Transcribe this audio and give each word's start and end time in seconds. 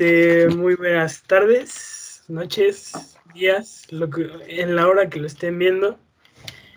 Este, 0.00 0.48
muy 0.48 0.76
buenas 0.76 1.22
tardes, 1.24 2.24
noches, 2.26 2.92
días, 3.34 3.86
lo 3.90 4.08
que, 4.08 4.30
en 4.48 4.74
la 4.74 4.88
hora 4.88 5.10
que 5.10 5.20
lo 5.20 5.26
estén 5.26 5.58
viendo. 5.58 5.98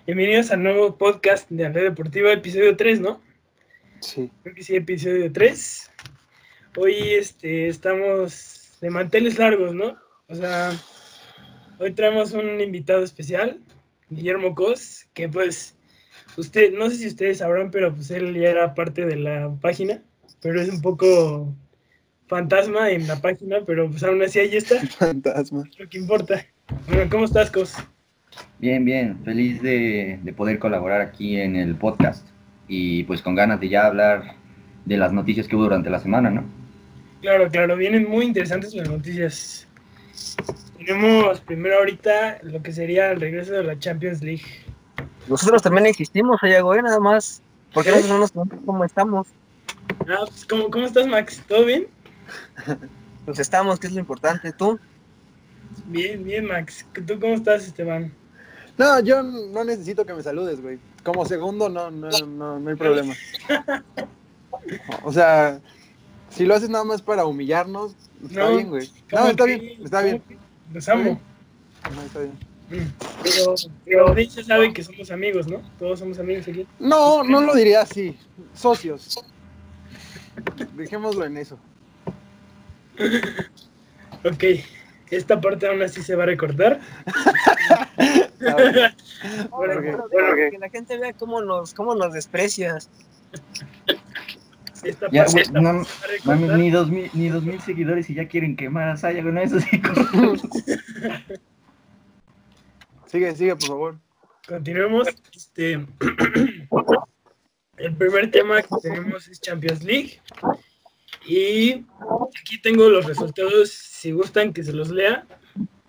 Bienvenidos 0.06 0.52
al 0.52 0.62
nuevo 0.62 0.98
podcast 0.98 1.50
de 1.50 1.70
Red 1.70 1.84
Deportiva, 1.84 2.34
episodio 2.34 2.76
3, 2.76 3.00
¿no? 3.00 3.22
Sí. 4.02 4.30
Creo 4.44 4.54
que 4.54 4.62
sí, 4.62 4.76
episodio 4.76 5.32
3. 5.32 5.92
Hoy 6.76 6.96
este, 7.14 7.70
estamos 7.70 8.78
de 8.82 8.90
manteles 8.90 9.40
largos, 9.40 9.74
¿no? 9.74 9.96
O 10.28 10.36
sea, 10.36 10.74
hoy 11.80 11.94
traemos 11.94 12.34
un 12.34 12.60
invitado 12.60 13.06
especial, 13.06 13.62
Guillermo 14.10 14.54
Cos, 14.54 15.06
que 15.14 15.30
pues, 15.30 15.78
usted, 16.36 16.74
no 16.74 16.90
sé 16.90 16.98
si 16.98 17.08
ustedes 17.08 17.38
sabrán, 17.38 17.72
pero 17.72 17.96
pues 17.96 18.12
él 18.12 18.34
ya 18.34 18.50
era 18.50 18.76
parte 18.76 19.06
de 19.06 19.16
la 19.16 19.56
página, 19.62 20.04
pero 20.42 20.60
es 20.60 20.68
un 20.68 20.82
poco 20.82 21.56
fantasma 22.34 22.90
en 22.90 23.08
la 23.08 23.22
página, 23.22 23.58
pero 23.64 23.88
pues 23.88 24.04
aún 24.04 24.20
así 24.24 24.40
ahí 24.40 24.56
está. 24.56 24.80
Fantasma. 24.98 25.66
Lo 25.78 25.88
que 25.88 26.00
importa. 26.00 26.44
Bueno, 26.88 27.04
¿cómo 27.12 27.26
estás, 27.26 27.52
Cos? 27.52 27.76
Bien, 28.58 28.84
bien, 28.84 29.20
feliz 29.24 29.62
de, 29.62 30.20
de, 30.24 30.34
poder 30.34 30.58
colaborar 30.58 31.02
aquí 31.02 31.40
en 31.40 31.56
el 31.56 31.76
podcast 31.76 32.28
y 32.68 33.04
pues 33.04 33.22
con 33.22 33.36
ganas 33.36 33.60
de 33.60 33.70
ya 33.70 33.86
hablar 33.86 34.34
de 34.86 34.98
las 34.98 35.14
noticias 35.14 35.48
que 35.48 35.56
hubo 35.56 35.66
durante 35.66 35.92
la 35.92 36.00
semana, 36.00 36.32
¿no? 36.32 36.44
Claro, 37.22 37.48
claro, 37.50 37.78
vienen 37.78 38.10
muy 38.10 38.26
interesantes 38.26 38.74
las 38.74 38.90
noticias. 38.90 39.68
Tenemos 40.80 41.40
primero 41.42 41.78
ahorita 41.78 42.40
lo 42.42 42.64
que 42.64 42.72
sería 42.72 43.12
el 43.12 43.22
regreso 43.22 43.54
de 43.54 43.64
la 43.64 43.78
Champions 43.78 44.24
League. 44.24 44.66
Nosotros 45.28 45.62
también 45.62 45.86
existimos, 45.86 46.42
Ayago, 46.42 46.74
¿eh? 46.74 46.82
nada 46.82 47.00
más. 47.00 47.44
¿Por 47.74 47.84
qué 47.84 47.92
¿Eh? 47.92 48.04
no 48.08 48.18
nos 48.18 48.32
preguntan 48.32 48.60
cómo 48.66 48.84
estamos? 48.84 49.28
Ah, 50.08 50.26
pues, 50.28 50.46
¿cómo, 50.48 50.72
¿cómo 50.72 50.86
estás, 50.88 51.06
Max? 51.06 51.44
¿Todo 51.48 51.66
bien? 51.66 51.88
Pues 53.26 53.40
estamos, 53.40 53.80
que 53.80 53.88
es 53.88 53.94
lo 53.94 54.00
importante. 54.00 54.52
¿Tú? 54.52 54.80
Bien, 55.86 56.24
bien, 56.24 56.46
Max. 56.46 56.86
¿Tú 57.08 57.20
cómo 57.20 57.36
estás, 57.36 57.66
Esteban? 57.66 58.14
No, 58.78 59.00
yo 59.00 59.22
no 59.24 59.64
necesito 59.64 60.06
que 60.06 60.14
me 60.14 60.24
saludes, 60.24 60.62
güey. 60.62 60.80
Como 61.04 61.26
segundo, 61.26 61.70
no, 61.70 61.92
no, 61.92 62.10
no, 62.10 62.60
no 62.60 62.70
hay 62.70 62.76
problema. 62.76 63.14
O 65.04 65.12
sea, 65.12 65.60
si 66.30 66.46
lo 66.46 66.56
haces 66.56 66.70
nada 66.70 66.86
más 66.86 67.02
para 67.02 67.26
humillarnos, 67.26 67.96
está 68.24 68.46
No, 68.46 68.56
bien, 68.56 68.70
güey. 68.70 68.90
No, 69.12 69.28
está 69.28 69.44
bien, 69.44 69.84
está 69.84 70.02
bien. 70.02 70.24
Los 70.72 70.88
amo. 70.88 71.20
No, 71.94 72.02
está 72.02 72.20
bien. 72.20 72.94
Pero, 73.22 73.56
pero 73.84 74.14
de 74.16 74.22
hecho 74.22 74.44
saben 74.44 74.74
que 74.74 74.84
somos 74.84 75.12
amigos, 75.12 75.48
¿no? 75.48 75.62
Todos 75.78 76.00
somos 76.00 76.18
amigos 76.18 76.48
aquí. 76.48 76.66
No, 76.80 77.24
no 77.24 77.42
lo 77.42 77.54
diría 77.54 77.82
así. 77.82 78.18
Socios. 78.54 79.24
Dejémoslo 80.76 81.26
en 81.26 81.38
eso. 81.38 81.60
Ok, 84.26 84.44
esta 85.12 85.42
parte 85.42 85.68
aún 85.68 85.82
así 85.82 86.02
se 86.02 86.16
va 86.16 86.24
a 86.24 86.28
recortar. 86.28 86.80
Bueno, 89.50 89.80
Ok. 89.80 90.10
bueno, 90.12 90.36
Que 90.52 90.58
la 90.60 90.70
gente 90.70 90.98
vea 90.98 91.14
cómo 91.14 91.42
nos, 91.42 91.74
cómo 91.74 91.96
nos 91.96 92.14
desprecias. 92.14 92.90
esta 94.84 95.08
Ya, 95.12 95.24
parte 95.26 95.50
no, 95.54 95.86
ni 96.58 96.70
dos 96.70 96.90
mil, 96.90 97.10
ni 97.14 97.30
dos 97.30 97.44
mil 97.44 97.62
seguidores 97.62 98.10
y 98.10 98.16
ya 98.16 98.28
quieren 98.28 98.58
quemar 98.58 98.90
a 98.90 98.98
Saya 98.98 99.24
con 99.24 99.38
eso. 99.38 99.60
Sí, 99.62 99.82
Sigue, 103.08 103.34
sigue, 103.36 103.56
por 103.56 103.68
favor. 103.68 103.96
Continuemos. 104.48 105.08
Este, 105.34 105.74
el 107.78 107.96
primer 107.96 108.30
tema 108.32 108.62
que 108.62 108.68
tenemos 108.82 109.28
es 109.28 109.40
Champions 109.40 109.84
League. 109.84 110.20
Y 111.26 111.86
aquí 112.40 112.58
tengo 112.62 112.90
los 112.90 113.06
resultados, 113.06 113.70
si 113.72 114.12
gustan 114.12 114.54
que 114.54 114.64
se 114.64 114.74
los 114.74 114.90
lea. 114.90 115.26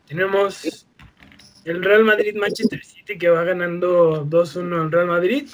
Tenemos 0.07 0.87
el 1.65 1.83
Real 1.83 2.05
Madrid-Manchester 2.05 2.85
City 2.85 3.19
que 3.19 3.29
va 3.29 3.43
ganando 3.45 4.25
2-1 4.27 4.83
al 4.83 4.93
Real 4.93 5.07
Madrid. 5.07 5.49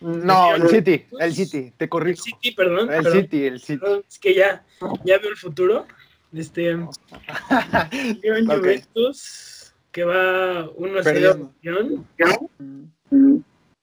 No, 0.00 0.54
el 0.54 0.68
City, 0.68 1.04
el 1.18 1.34
City, 1.34 1.72
te 1.76 1.84
El 1.84 1.88
corrijo. 1.90 2.22
City, 2.22 2.52
perdón. 2.52 2.92
El 2.92 3.02
perdón, 3.02 3.22
City, 3.22 3.44
el 3.44 3.60
City. 3.60 3.78
perdón, 3.78 4.04
Es 4.08 4.18
que 4.18 4.34
ya, 4.34 4.64
ya 5.04 5.18
veo 5.18 5.30
el 5.30 5.36
futuro. 5.36 5.86
Este, 6.32 6.62
León 8.22 8.50
Ok. 8.50 8.56
Juventus 8.58 9.74
que 9.92 10.04
va 10.04 10.66
1-0 10.74 11.02
Perdiendo. 11.02 12.04
campeón. 12.14 12.94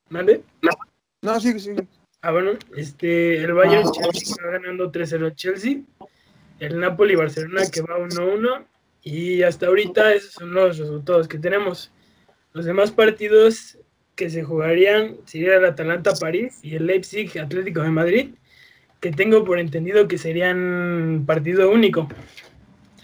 ¿Mande? 0.09 0.43
No, 1.23 1.39
sigue, 1.39 1.59
sigue. 1.59 1.87
Ah, 2.23 2.31
bueno, 2.31 2.51
este, 2.77 3.43
el 3.43 3.51
Bayern 3.51 3.91
Chelsea 3.91 4.33
que 4.37 4.45
va 4.45 4.51
ganando 4.53 4.89
3-0 4.93 5.27
a 5.27 5.35
Chelsea. 5.35 5.81
El 6.57 6.79
Napoli 6.79 7.15
Barcelona 7.15 7.63
que 7.69 7.81
va 7.81 7.97
1-1. 7.97 8.63
Y 9.03 9.43
hasta 9.43 9.67
ahorita 9.67 10.13
esos 10.13 10.31
son 10.31 10.53
los 10.53 10.77
resultados 10.77 11.27
que 11.27 11.37
tenemos. 11.37 11.91
Los 12.53 12.63
demás 12.63 12.91
partidos 12.91 13.77
que 14.15 14.29
se 14.29 14.41
jugarían 14.41 15.17
sería 15.25 15.57
el 15.57 15.65
Atalanta 15.65 16.13
París 16.13 16.59
y 16.61 16.75
el 16.75 16.85
Leipzig 16.85 17.37
Atlético 17.37 17.81
de 17.81 17.89
Madrid, 17.89 18.35
que 19.01 19.11
tengo 19.11 19.43
por 19.43 19.59
entendido 19.59 20.07
que 20.07 20.17
serían 20.17 21.25
partido 21.27 21.69
único. 21.71 22.07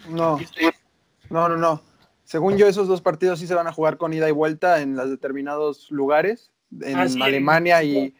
No, 0.09 0.39
no, 1.29 1.49
no, 1.49 1.57
no. 1.57 1.83
Según 2.23 2.57
yo, 2.57 2.69
esos 2.69 2.87
dos 2.87 3.01
partidos 3.01 3.39
sí 3.39 3.47
se 3.47 3.55
van 3.55 3.67
a 3.67 3.73
jugar 3.73 3.97
con 3.97 4.13
ida 4.13 4.29
y 4.29 4.31
vuelta 4.31 4.81
en 4.81 4.95
los 4.95 5.09
determinados 5.09 5.91
lugares, 5.91 6.53
en 6.79 6.95
Ah, 6.95 7.09
sí, 7.09 7.21
Alemania 7.21 7.83
y, 7.83 8.15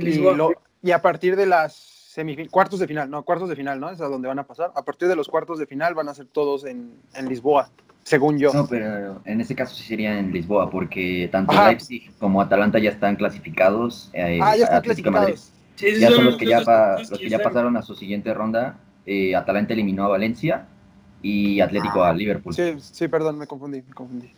y, 0.00 0.04
Lisboa. 0.04 0.36
lo- 0.36 0.52
y 0.82 0.90
a 0.90 1.00
partir 1.02 1.36
de 1.36 1.46
las 1.46 2.12
semifin- 2.16 2.50
cuartos 2.50 2.78
de 2.80 2.86
final, 2.86 3.10
no, 3.10 3.22
cuartos 3.24 3.48
de 3.48 3.56
final, 3.56 3.80
¿no? 3.80 3.90
Es 3.90 4.00
a 4.00 4.06
donde 4.06 4.28
van 4.28 4.38
a 4.38 4.46
pasar. 4.46 4.72
A 4.74 4.84
partir 4.84 5.08
de 5.08 5.16
los 5.16 5.28
cuartos 5.28 5.58
de 5.58 5.66
final 5.66 5.94
van 5.94 6.08
a 6.08 6.14
ser 6.14 6.26
todos 6.26 6.64
en, 6.64 6.92
en 7.14 7.28
Lisboa, 7.28 7.70
según 8.02 8.38
yo. 8.38 8.52
No, 8.52 8.66
pero 8.66 9.20
en 9.24 9.40
este 9.40 9.54
caso 9.54 9.74
sí 9.74 9.82
sería 9.84 10.18
en 10.18 10.30
Lisboa, 10.32 10.70
porque 10.70 11.28
tanto 11.32 11.52
Ajá. 11.52 11.68
Leipzig 11.68 12.12
como 12.18 12.40
Atalanta 12.40 12.78
ya 12.78 12.90
están 12.90 13.16
clasificados. 13.16 14.10
eh, 14.12 14.38
ah, 14.42 14.56
ya 14.56 14.64
están 14.64 14.82
clasificados. 14.82 15.50
Sí, 15.76 15.98
Ya 15.98 16.06
son 16.08 16.16
son 16.16 16.24
los 16.26 16.36
que 16.36 16.46
ya, 16.46 16.60
pa- 16.62 16.98
los 16.98 17.18
que 17.18 17.28
ya 17.28 17.38
pasaron 17.40 17.76
a 17.76 17.82
su 17.82 17.96
siguiente 17.96 18.32
ronda. 18.32 18.78
Eh, 19.06 19.34
Atalanta 19.34 19.72
eliminó 19.74 20.04
a 20.04 20.08
Valencia 20.08 20.66
y 21.20 21.60
Atlético 21.60 22.04
a 22.04 22.12
Liverpool. 22.14 22.54
Sí, 22.54 22.74
sí, 22.78 23.08
perdón, 23.08 23.38
me 23.38 23.46
confundí, 23.46 23.82
me 23.82 23.92
confundí. 23.92 24.30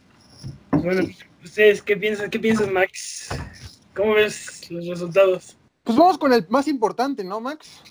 Bueno, 0.71 1.03
ustedes, 1.45 1.83
¿qué 1.83 1.97
piensan? 1.97 2.31
¿Qué 2.31 2.39
piensas, 2.39 2.71
Max? 2.71 3.29
¿Cómo 3.97 4.15
ves 4.15 4.71
los 4.71 4.87
resultados? 4.87 5.57
Pues 5.83 5.97
vamos 5.97 6.19
con 6.19 6.33
el 6.33 6.47
más 6.49 6.69
importante, 6.69 7.25
¿no, 7.25 7.41
Max? 7.41 7.83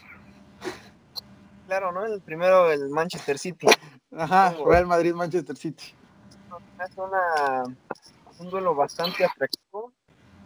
Claro, 1.67 1.91
¿no? 1.91 2.05
El 2.05 2.21
primero, 2.21 2.71
el 2.71 2.89
Manchester 2.89 3.39
City. 3.39 3.67
Ajá, 4.15 4.55
Real 4.65 4.85
Madrid, 4.85 5.13
Manchester 5.13 5.57
City. 5.57 5.93
Es 6.83 6.97
una, 6.97 7.63
un 8.39 8.49
duelo 8.49 8.75
bastante 8.75 9.25
atractivo. 9.25 9.91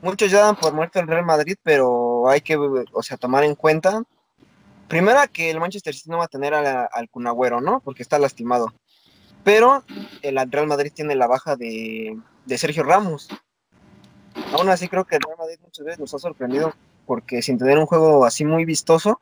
Muchos 0.02 0.31
ya 0.31 0.40
dan 0.42 0.56
por 0.56 0.74
muerto 0.74 1.00
el 1.00 1.08
Real 1.08 1.25
Madrid, 1.25 1.58
pero 1.62 2.30
hay 2.30 2.40
que, 2.42 2.56
o 2.56 3.03
sea, 3.03 3.18
tomar 3.18 3.44
en 3.44 3.56
cuenta. 3.56 4.03
Primera, 4.88 5.28
que 5.28 5.50
el 5.52 5.59
Manchester 5.59 5.94
City 5.94 6.09
no 6.09 6.19
va 6.19 6.25
a 6.25 6.30
tener 6.30 6.53
a 6.53 6.62
la- 6.62 6.90
al 6.92 7.09
Cunagüero, 7.09 7.59
¿no? 7.59 7.81
Porque 7.81 8.02
está 8.02 8.18
lastimado. 8.18 8.74
Pero 9.44 9.84
el 10.22 10.50
Real 10.52 10.68
Madrid 10.68 10.92
tiene 10.96 11.16
la 11.16 11.28
baja 11.28 11.56
de, 11.56 12.18
de 12.46 12.58
Sergio 12.58 12.84
Ramos. 12.84 13.28
Aún 14.53 14.69
así, 14.69 14.88
creo 14.88 15.06
que 15.06 15.16
el 15.16 15.22
Real 15.22 15.38
Madrid 15.38 15.57
muchas 15.62 15.85
veces 15.85 16.00
nos 16.00 16.13
ha 16.13 16.19
sorprendido 16.19 16.73
porque 17.06 17.41
sin 17.41 17.57
tener 17.57 17.78
un 17.78 17.85
juego 17.85 18.25
así 18.25 18.45
muy 18.45 18.66
vistoso, 18.66 19.19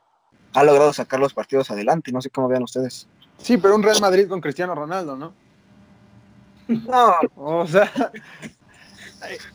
ha 0.54 0.64
logrado 0.64 0.92
sacar 0.94 1.20
los 1.20 1.34
partidos 1.34 1.72
adelante. 1.72 2.12
No 2.12 2.22
sé 2.22 2.30
cómo 2.30 2.48
vean 2.48 2.64
ustedes. 2.64 3.08
Sí, 3.38 3.58
pero 3.58 3.76
un 3.76 3.84
Real 3.84 4.02
Madrid 4.02 4.28
con 4.28 4.42
Cristiano 4.42 4.76
Ronaldo, 4.76 5.16
¿no? 5.16 5.34
No, 6.68 7.14
O 7.36 7.68
sea, 7.68 7.92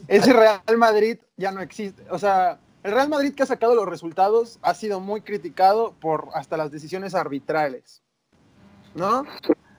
ese 0.09 0.33
Real 0.33 0.63
Madrid 0.77 1.19
ya 1.37 1.53
no 1.53 1.61
existe. 1.61 2.05
O 2.11 2.19
sea, 2.19 2.59
el 2.83 2.93
Real 2.93 3.09
Madrid 3.09 3.35
que 3.35 3.43
ha 3.43 3.47
sacado 3.47 3.75
los 3.75 3.89
resultados 3.89 4.59
ha 4.63 4.75
sido 4.75 5.01
muy 5.01 5.21
criticado 5.21 5.95
por 6.01 6.29
hasta 6.35 6.57
las 6.57 6.71
decisiones 6.71 7.15
arbitrales. 7.15 8.03
¿No? 8.95 9.25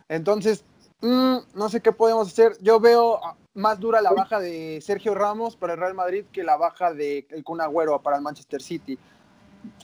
Entonces, 0.10 0.66
mm, 1.02 1.38
no 1.54 1.70
sé 1.70 1.82
qué 1.82 1.92
podemos 1.92 2.28
hacer. 2.28 2.58
Yo 2.62 2.80
veo 2.80 3.20
más 3.54 3.80
dura 3.80 4.02
la 4.02 4.12
baja 4.12 4.40
de 4.40 4.80
Sergio 4.82 5.14
Ramos 5.14 5.56
para 5.56 5.74
el 5.74 5.80
Real 5.80 5.94
Madrid 5.94 6.26
que 6.32 6.44
la 6.44 6.58
baja 6.58 6.94
de 6.94 7.28
el 7.30 7.44
Kun 7.44 7.62
Agüero 7.62 8.02
para 8.02 8.18
el 8.18 8.24
Manchester 8.24 8.62
City. 8.62 8.98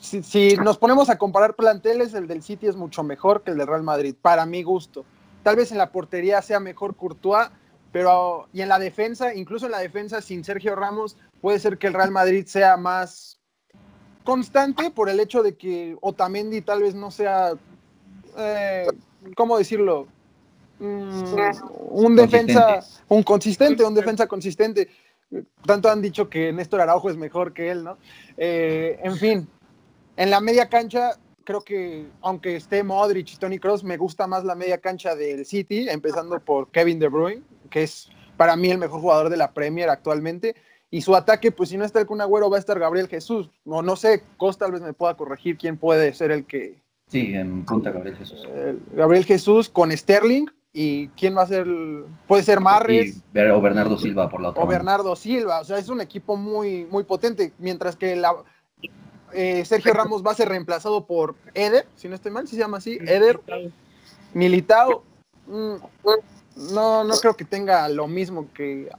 Si, 0.01 0.24
si 0.24 0.56
nos 0.57 0.77
ponemos 0.77 1.10
a 1.10 1.18
comparar 1.18 1.56
planteles, 1.56 2.13
el 2.13 2.27
del 2.27 2.44
City 2.44 2.68
es 2.68 2.75
mucho 2.75 3.04
mejor 3.04 3.44
que 3.44 3.51
el 3.51 3.57
del 3.57 3.68
Real 3.68 3.83
Madrid, 3.83 4.16
para 4.21 4.45
mi 4.45 4.63
gusto. 4.63 5.06
Tal 5.44 5.56
vez 5.56 5.71
en 5.71 5.77
la 5.77 5.92
portería 5.92 6.42
sea 6.42 6.60
mejor 6.60 6.95
Courtois, 6.95 7.50
pero 7.92 8.48
y 8.54 8.62
en 8.62 8.69
la 8.69 8.80
defensa, 8.80 9.33
incluso 9.33 9.68
en 9.68 9.71
la 9.71 9.80
defensa 9.80 10.21
sin 10.21 10.44
Sergio 10.44 10.75
Ramos, 10.75 11.18
puede 11.42 11.60
ser 11.60 11.77
que 11.77 11.88
el 11.88 11.94
Real 11.94 12.12
Madrid 12.12 12.45
sea 12.45 12.75
más 12.75 13.39
constante 14.24 14.92
por 14.92 15.10
el 15.10 15.19
hecho 15.19 15.42
de 15.42 15.56
que 15.56 15.98
Otamendi 16.01 16.62
tal 16.62 16.83
vez 16.83 16.94
no 16.94 17.10
sea, 17.10 17.54
eh, 18.38 18.86
¿cómo 19.36 19.57
decirlo? 19.57 20.07
Mm, 20.80 21.34
un 21.92 22.16
defensa, 22.16 22.80
un 23.10 23.24
consistente, 23.24 23.84
un 23.84 23.94
defensa 23.94 24.28
consistente. 24.28 24.88
Tanto 25.66 25.90
han 25.90 26.02
dicho 26.02 26.30
que 26.30 26.52
Néstor 26.52 26.81
Araujo 26.81 27.10
es 27.10 27.18
mejor 27.18 27.54
que 27.54 27.70
él, 27.70 27.84
¿no? 27.84 27.98
Eh, 28.38 29.00
en 29.04 29.16
fin, 29.18 29.48
en 30.16 30.30
la 30.30 30.42
media 30.42 30.70
cancha 30.70 31.12
creo 31.44 31.62
que 31.62 32.06
aunque 32.22 32.56
esté 32.56 32.84
Modric 32.84 33.34
y 33.34 33.38
Tony 33.38 33.58
Cross, 33.58 33.84
me 33.84 33.98
gusta 33.98 34.28
más 34.28 34.44
la 34.44 34.54
media 34.54 34.78
cancha 34.78 35.16
del 35.16 35.46
City, 35.48 35.90
empezando 35.90 36.40
por 36.40 36.70
Kevin 36.70 37.00
De 37.00 37.08
Bruyne, 37.08 37.42
que 37.72 37.84
es 37.84 38.10
para 38.38 38.56
mí 38.56 38.70
el 38.70 38.78
mejor 38.78 39.02
jugador 39.02 39.30
de 39.30 39.38
la 39.38 39.52
Premier 39.52 39.90
actualmente. 39.90 40.56
Y 40.92 41.02
su 41.02 41.16
ataque, 41.16 41.52
pues 41.52 41.70
si 41.70 41.78
no 41.78 41.86
está 41.86 42.00
el 42.00 42.06
Kun 42.06 42.22
Agüero, 42.22 42.52
va 42.52 42.58
a 42.58 42.60
estar 42.60 42.78
Gabriel 42.78 43.08
Jesús. 43.08 43.50
O 43.66 43.81
no 43.81 43.96
sé, 43.96 44.24
Costa 44.38 44.66
tal 44.66 44.74
vez 44.74 44.81
me 44.81 44.94
pueda 44.94 45.18
corregir 45.18 45.58
quién 45.58 45.78
puede 45.78 46.14
ser 46.14 46.30
el 46.30 46.46
que. 46.46 46.80
Sí, 47.08 47.34
en 47.34 47.66
punta 47.66 47.92
Gabriel 47.92 48.16
Jesús. 48.16 48.48
Gabriel 48.94 49.26
Jesús 49.26 49.70
con 49.70 49.92
Sterling. 49.92 50.46
¿Y 50.71 51.07
quién 51.10 51.36
va 51.36 51.44
a 51.44 51.48
ser? 51.48 51.68
Puede 52.27 52.44
ser 52.44 52.60
Marres. 52.60 53.24
o 53.33 53.62
Bernardo 53.62 53.98
Silva 53.98 54.30
por 54.30 54.42
la 54.42 54.50
otra. 54.50 54.63
O 54.63 54.68
Bernardo 54.68 55.16
Silva. 55.16 55.62
O 55.62 55.63
sea, 55.63 55.77
es 55.80 55.89
un 55.89 56.00
equipo 56.00 56.36
muy, 56.36 56.86
muy 56.86 57.04
potente. 57.04 57.54
Mientras 57.57 57.95
que 57.95 58.16
la, 58.16 58.36
eh, 59.33 59.66
Sergio 59.66 59.94
Ramos 59.94 60.25
va 60.25 60.31
a 60.31 60.36
ser 60.36 60.50
reemplazado 60.50 61.06
por 61.06 61.36
Eder, 61.54 61.88
si 61.95 62.07
no 62.07 62.16
estoy 62.16 62.31
mal, 62.31 62.48
si 62.48 62.56
se 62.56 62.62
llama 62.62 62.77
así, 62.77 63.00
Eder. 63.01 63.39
Militao. 64.33 65.04
Mm, 65.48 65.75
no, 66.74 67.04
no 67.04 67.16
creo 67.16 67.36
que 67.36 67.45
tenga 67.45 67.88
lo 67.89 68.07
mismo 68.07 68.48
que, 68.54 68.89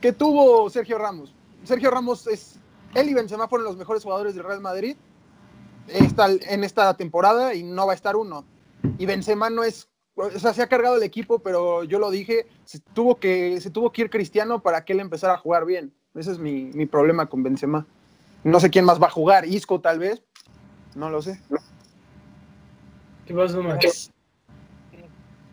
que 0.00 0.12
tuvo 0.12 0.70
Sergio 0.70 0.98
Ramos. 0.98 1.34
Sergio 1.64 1.90
Ramos 1.90 2.26
es. 2.28 2.60
Él 2.94 3.08
y 3.10 3.14
Benzema 3.14 3.48
fueron 3.48 3.66
los 3.66 3.76
mejores 3.76 4.02
jugadores 4.04 4.34
del 4.34 4.44
Real 4.44 4.60
Madrid 4.60 4.96
en 5.88 6.64
esta 6.64 6.94
temporada 6.94 7.54
y 7.54 7.62
no 7.62 7.86
va 7.86 7.92
a 7.92 7.96
estar 7.96 8.16
uno. 8.16 8.44
Y 8.98 9.06
Benzema 9.06 9.50
no 9.50 9.64
es. 9.64 9.88
O 10.14 10.30
sea, 10.30 10.54
se 10.54 10.62
ha 10.62 10.66
cargado 10.66 10.96
el 10.96 11.02
equipo, 11.02 11.40
pero 11.40 11.84
yo 11.84 11.98
lo 11.98 12.10
dije, 12.10 12.46
se 12.64 12.80
tuvo 12.80 13.16
que, 13.16 13.60
se 13.60 13.70
tuvo 13.70 13.92
que 13.92 14.02
ir 14.02 14.10
Cristiano 14.10 14.62
para 14.62 14.84
que 14.84 14.94
él 14.94 15.00
empezara 15.00 15.34
a 15.34 15.38
jugar 15.38 15.66
bien. 15.66 15.92
Ese 16.14 16.32
es 16.32 16.38
mi, 16.38 16.70
mi 16.72 16.86
problema 16.86 17.26
con 17.26 17.42
Benzema. 17.42 17.86
No 18.42 18.60
sé 18.60 18.70
quién 18.70 18.84
más 18.84 19.02
va 19.02 19.08
a 19.08 19.10
jugar, 19.10 19.44
Isco 19.44 19.80
tal 19.80 19.98
vez. 19.98 20.22
No 20.94 21.10
lo 21.10 21.20
sé. 21.20 21.40
¿Qué 23.26 23.34
pasa, 23.34 23.58
Max? 23.58 24.10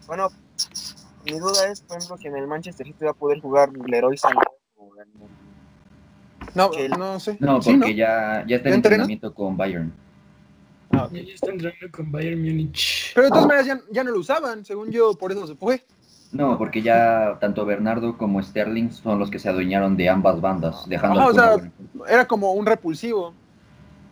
Bueno, 0.07 0.29
mi 1.25 1.39
duda 1.39 1.71
es, 1.71 1.81
por 1.81 1.97
ejemplo, 1.97 2.17
que 2.17 2.27
en 2.27 2.37
el 2.37 2.47
Manchester 2.47 2.85
City 2.85 3.05
va 3.05 3.11
a 3.11 3.15
poder 3.15 3.41
jugar 3.41 3.71
Leroy 3.73 4.17
Sané. 4.17 4.39
No, 6.55 6.69
no 6.97 7.19
sé. 7.19 7.37
No, 7.39 7.59
porque 7.59 7.95
Ya, 7.95 8.45
ya 8.47 8.57
está 8.57 8.69
en 8.69 8.75
entrenamiento 8.75 9.33
con 9.33 9.57
Bayern. 9.57 9.91
Ah, 10.93 11.09
Ya 11.11 11.33
está 11.33 11.51
entrenando 11.51 11.87
con 11.91 12.11
Bayern 12.11 12.41
Múnich. 12.41 13.11
Pero 13.15 13.25
de 13.25 13.29
todas 13.31 13.47
maneras 13.47 13.65
ya, 13.65 13.79
ya, 13.91 14.03
no 14.03 14.11
lo 14.11 14.19
usaban, 14.19 14.63
según 14.63 14.91
yo, 14.91 15.13
por 15.15 15.31
eso 15.31 15.47
se 15.47 15.55
fue. 15.55 15.83
No, 16.31 16.57
porque 16.57 16.81
ya 16.81 17.37
tanto 17.39 17.65
Bernardo 17.65 18.17
como 18.17 18.41
Sterling 18.41 18.89
son 18.91 19.19
los 19.19 19.29
que 19.29 19.39
se 19.39 19.49
adueñaron 19.49 19.97
de 19.97 20.09
ambas 20.09 20.41
bandas, 20.41 20.87
dejando 20.87 21.25
o 21.25 21.33
sea, 21.33 21.57
era 22.07 22.25
como 22.25 22.53
un 22.53 22.65
repulsivo. 22.65 23.33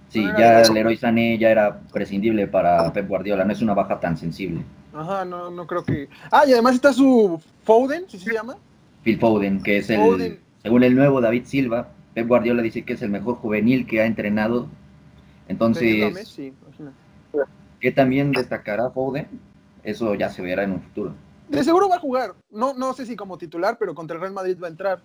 Sí, 0.10 0.28
ya 0.38 0.62
el 0.62 0.76
héroe 0.76 0.98
Sané 0.98 1.38
ya 1.38 1.50
era 1.50 1.80
prescindible 1.94 2.46
para 2.48 2.92
Pep 2.92 3.08
Guardiola, 3.08 3.46
no 3.46 3.54
es 3.54 3.62
una 3.62 3.74
baja 3.74 4.00
tan 4.00 4.18
sensible. 4.18 4.64
Ajá, 4.94 5.24
no, 5.24 5.50
no 5.50 5.66
creo 5.66 5.84
que. 5.84 6.10
Ah, 6.30 6.44
y 6.46 6.52
además 6.52 6.76
está 6.76 6.92
su 6.92 7.42
Foden, 7.64 8.04
¿sí 8.08 8.20
se 8.20 8.34
llama? 8.34 8.58
Phil 9.04 9.18
Foden, 9.20 9.64
que 9.64 9.78
es 9.78 9.90
el, 9.90 10.40
según 10.62 10.84
el 10.84 10.96
nuevo 10.96 11.22
David 11.22 11.46
Silva, 11.46 11.88
Pep 12.14 12.28
Guardiola 12.28 12.62
dice 12.62 12.84
que 12.84 12.94
es 12.94 13.02
el 13.02 13.10
mejor 13.10 13.36
juvenil 13.36 13.88
que 13.88 14.02
ha 14.02 14.06
entrenado. 14.06 14.68
Entonces, 15.52 16.40
¿qué 17.80 17.92
también 17.92 18.32
destacará 18.32 18.90
Foden? 18.90 19.28
Eso 19.84 20.16
ya 20.16 20.30
se 20.30 20.42
verá 20.42 20.64
en 20.64 20.72
un 20.72 20.82
futuro. 20.82 21.14
De 21.50 21.64
seguro 21.64 21.90
va 21.90 21.98
a 21.98 22.00
jugar. 22.00 22.36
No, 22.50 22.74
no 22.74 22.94
sé 22.94 23.06
si 23.06 23.18
como 23.18 23.38
titular, 23.38 23.78
pero 23.78 23.94
contra 23.94 24.16
el 24.16 24.22
Real 24.22 24.34
Madrid 24.34 24.58
va 24.62 24.68
a 24.68 24.72
entrar. 24.72 25.02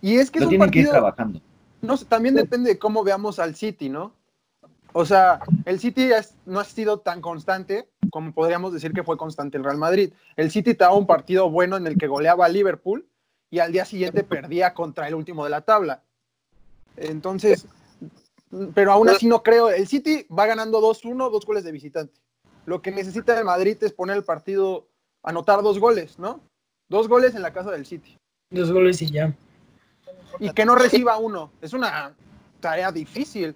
Y 0.00 0.16
es 0.16 0.30
que 0.30 0.38
Lo 0.38 0.44
es 0.44 0.50
tienen 0.50 0.70
que 0.70 0.80
ir 0.80 0.88
trabajando. 0.88 1.40
No 1.82 1.96
también 1.98 2.36
depende 2.36 2.70
de 2.70 2.78
cómo 2.78 3.02
veamos 3.02 3.40
al 3.40 3.56
City, 3.56 3.88
¿no? 3.88 4.12
O 4.92 5.04
sea, 5.04 5.40
el 5.64 5.80
City 5.80 6.10
no 6.46 6.60
ha 6.60 6.64
sido 6.64 7.00
tan 7.00 7.20
constante 7.20 7.88
como 8.10 8.32
podríamos 8.32 8.72
decir 8.72 8.92
que 8.92 9.02
fue 9.02 9.16
constante 9.16 9.58
el 9.58 9.64
Real 9.64 9.78
Madrid. 9.78 10.12
El 10.36 10.50
City 10.52 10.70
estaba 10.70 10.94
un 10.94 11.06
partido 11.06 11.50
bueno 11.50 11.76
en 11.76 11.86
el 11.88 11.98
que 11.98 12.06
goleaba 12.06 12.46
a 12.46 12.48
Liverpool 12.48 13.06
y 13.50 13.58
al 13.58 13.72
día 13.72 13.84
siguiente 13.84 14.22
perdía 14.22 14.74
contra 14.74 15.08
el 15.08 15.14
último 15.14 15.44
de 15.44 15.50
la 15.50 15.62
tabla. 15.62 16.02
Entonces, 16.96 17.66
pero 18.74 18.92
aún 18.92 19.08
así 19.08 19.26
no 19.26 19.42
creo. 19.42 19.70
El 19.70 19.86
City 19.86 20.26
va 20.26 20.46
ganando 20.46 20.80
2-1, 20.80 21.30
dos 21.30 21.44
goles 21.44 21.64
de 21.64 21.72
visitante. 21.72 22.20
Lo 22.66 22.82
que 22.82 22.90
necesita 22.90 23.38
el 23.38 23.44
Madrid 23.44 23.76
es 23.80 23.92
poner 23.92 24.16
el 24.16 24.24
partido 24.24 24.88
anotar 25.22 25.62
dos 25.62 25.78
goles, 25.78 26.18
¿no? 26.18 26.40
Dos 26.88 27.08
goles 27.08 27.34
en 27.34 27.42
la 27.42 27.52
casa 27.52 27.70
del 27.70 27.86
City. 27.86 28.16
Dos 28.50 28.72
goles 28.72 29.00
y 29.02 29.10
ya. 29.10 29.34
Y 30.38 30.50
que 30.52 30.64
no 30.64 30.74
reciba 30.74 31.18
uno. 31.18 31.50
Es 31.60 31.72
una 31.72 32.14
tarea 32.60 32.92
difícil, 32.92 33.54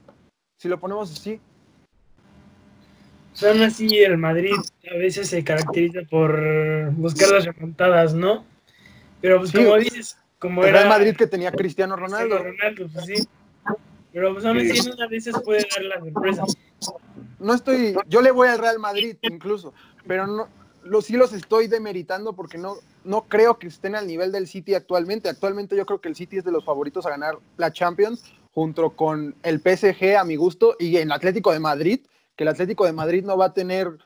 si 0.59 0.69
lo 0.69 0.79
ponemos 0.79 1.11
así. 1.11 1.41
Son 3.33 3.63
así, 3.63 3.99
el 3.99 4.19
Madrid 4.19 4.55
a 4.91 4.97
veces 4.99 5.29
se 5.29 5.43
caracteriza 5.43 6.01
por 6.11 6.91
buscar 6.93 7.31
las 7.31 7.47
remontadas, 7.47 8.13
¿no? 8.15 8.45
Pero 9.23 9.39
pues 9.39 9.53
como 9.53 9.77
dices, 9.77 10.19
como 10.39 10.65
era... 10.65 10.83
el 10.83 10.89
Madrid 10.89 11.17
que 11.17 11.27
tenía 11.27 11.51
Cristiano 11.51 11.97
Ronaldo. 11.97 12.43
Cristiano 12.43 12.59
Ronaldo, 12.59 12.89
pues 12.93 13.07
sí. 13.07 13.29
Pero 14.13 14.33
pues 14.35 14.45
aún 14.45 14.59
así 14.59 14.91
a 15.01 15.07
veces 15.07 15.35
puede 15.45 15.67
dar 15.75 15.85
la 15.85 16.01
sorpresa. 16.01 16.45
No 17.39 17.55
estoy, 17.55 17.97
yo 18.09 18.21
le 18.21 18.31
voy 18.31 18.49
al 18.49 18.59
Real 18.59 18.79
Madrid 18.79 19.17
incluso, 19.23 19.73
pero 20.07 20.27
no, 20.27 20.49
los, 20.85 21.07
sí 21.07 21.17
los 21.17 21.33
estoy 21.33 21.67
demeritando 21.67 22.35
porque 22.35 22.59
no, 22.59 22.77
no 23.05 23.23
creo 23.23 23.59
que 23.59 23.69
estén 23.69 23.95
al 23.95 24.07
nivel 24.07 24.33
del 24.33 24.47
City 24.47 24.75
actualmente. 24.75 25.29
Actualmente 25.29 25.77
yo 25.77 25.87
creo 25.87 26.01
que 26.01 26.09
el 26.09 26.17
City 26.17 26.39
es 26.39 26.45
de 26.45 26.53
los 26.53 26.65
favoritos 26.65 27.07
a 27.07 27.11
ganar 27.11 27.39
la 27.57 27.73
Champions 27.73 28.25
junto 28.53 28.91
con 28.91 29.35
el 29.43 29.61
PSG 29.61 30.17
a 30.17 30.25
mi 30.25 30.37
gusto 30.37 30.77
y 30.79 30.97
en 30.99 31.11
Atlético 31.11 31.53
de 31.53 31.61
Madrid, 31.61 32.01
que 32.37 32.45
el 32.45 32.49
Atlético 32.49 32.85
de 32.85 32.93
Madrid 32.93 33.25
no 33.25 33.37
va 33.37 33.47
a 33.47 33.55
tener, 33.55 33.99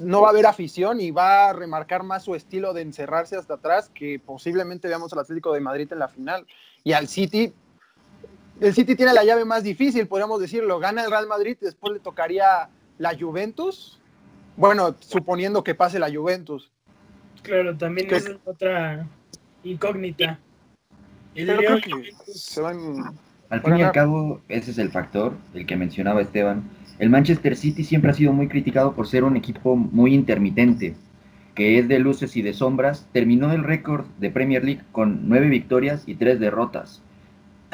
no 0.00 0.20
va 0.20 0.28
a 0.28 0.30
haber 0.30 0.46
afición 0.46 1.00
y 1.00 1.10
va 1.10 1.48
a 1.48 1.52
remarcar 1.52 2.02
más 2.04 2.22
su 2.24 2.34
estilo 2.34 2.72
de 2.72 2.82
encerrarse 2.82 3.36
hasta 3.36 3.54
atrás 3.54 3.90
que 3.92 4.20
posiblemente 4.24 4.88
veamos 4.88 5.12
al 5.12 5.20
Atlético 5.20 5.52
de 5.52 5.60
Madrid 5.60 5.88
en 5.90 5.98
la 5.98 6.08
final. 6.08 6.46
Y 6.84 6.92
al 6.92 7.08
City, 7.08 7.52
el 8.60 8.74
City 8.74 8.94
tiene 8.94 9.12
la 9.12 9.24
llave 9.24 9.44
más 9.44 9.62
difícil, 9.62 10.06
podríamos 10.06 10.40
decirlo, 10.40 10.78
gana 10.78 11.04
el 11.04 11.10
Real 11.10 11.26
Madrid, 11.26 11.56
después 11.60 11.92
le 11.92 12.00
tocaría 12.00 12.68
la 12.98 13.16
Juventus 13.18 14.00
bueno, 14.56 14.94
suponiendo 15.00 15.64
que 15.64 15.74
pase 15.74 15.98
la 15.98 16.12
Juventus. 16.12 16.70
Claro, 17.42 17.76
también 17.76 18.12
es 18.12 18.30
otra 18.44 19.06
incógnita. 19.62 20.38
Al 23.50 23.60
fin 23.62 23.76
y 23.76 23.82
al 23.82 23.92
cabo, 23.92 24.40
ese 24.48 24.70
es 24.70 24.78
el 24.78 24.90
factor, 24.90 25.34
el 25.52 25.66
que 25.66 25.76
mencionaba 25.76 26.22
Esteban. 26.22 26.62
El 26.98 27.10
Manchester 27.10 27.56
City 27.56 27.82
siempre 27.84 28.12
ha 28.12 28.14
sido 28.14 28.32
muy 28.32 28.48
criticado 28.48 28.94
por 28.94 29.08
ser 29.08 29.24
un 29.24 29.36
equipo 29.36 29.74
muy 29.76 30.14
intermitente, 30.14 30.94
que 31.54 31.78
es 31.78 31.88
de 31.88 31.98
luces 31.98 32.36
y 32.36 32.42
de 32.42 32.54
sombras. 32.54 33.08
Terminó 33.12 33.52
el 33.52 33.64
récord 33.64 34.06
de 34.18 34.30
Premier 34.30 34.64
League 34.64 34.82
con 34.92 35.28
nueve 35.28 35.48
victorias 35.48 36.04
y 36.06 36.14
tres 36.14 36.38
derrotas. 36.38 37.02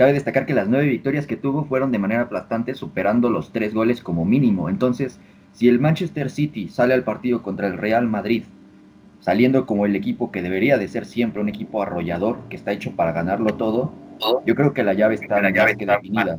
Cabe 0.00 0.14
destacar 0.14 0.46
que 0.46 0.54
las 0.54 0.66
nueve 0.66 0.86
victorias 0.86 1.26
que 1.26 1.36
tuvo 1.36 1.66
fueron 1.66 1.92
de 1.92 1.98
manera 1.98 2.22
aplastante, 2.22 2.74
superando 2.74 3.28
los 3.28 3.52
tres 3.52 3.74
goles 3.74 4.00
como 4.00 4.24
mínimo. 4.24 4.70
Entonces, 4.70 5.20
si 5.52 5.68
el 5.68 5.78
Manchester 5.78 6.30
City 6.30 6.70
sale 6.70 6.94
al 6.94 7.04
partido 7.04 7.42
contra 7.42 7.66
el 7.66 7.76
Real 7.76 8.08
Madrid, 8.08 8.44
saliendo 9.20 9.66
como 9.66 9.84
el 9.84 9.94
equipo 9.94 10.32
que 10.32 10.40
debería 10.40 10.78
de 10.78 10.88
ser 10.88 11.04
siempre 11.04 11.42
un 11.42 11.50
equipo 11.50 11.82
arrollador, 11.82 12.38
que 12.48 12.56
está 12.56 12.72
hecho 12.72 12.92
para 12.92 13.12
ganarlo 13.12 13.56
todo, 13.58 13.92
yo 14.46 14.54
creo 14.54 14.72
que 14.72 14.84
la 14.84 14.94
llave 14.94 15.16
está 15.16 15.38
la 15.42 15.50
llave 15.50 15.76
que 15.76 15.84
definida. 15.84 16.38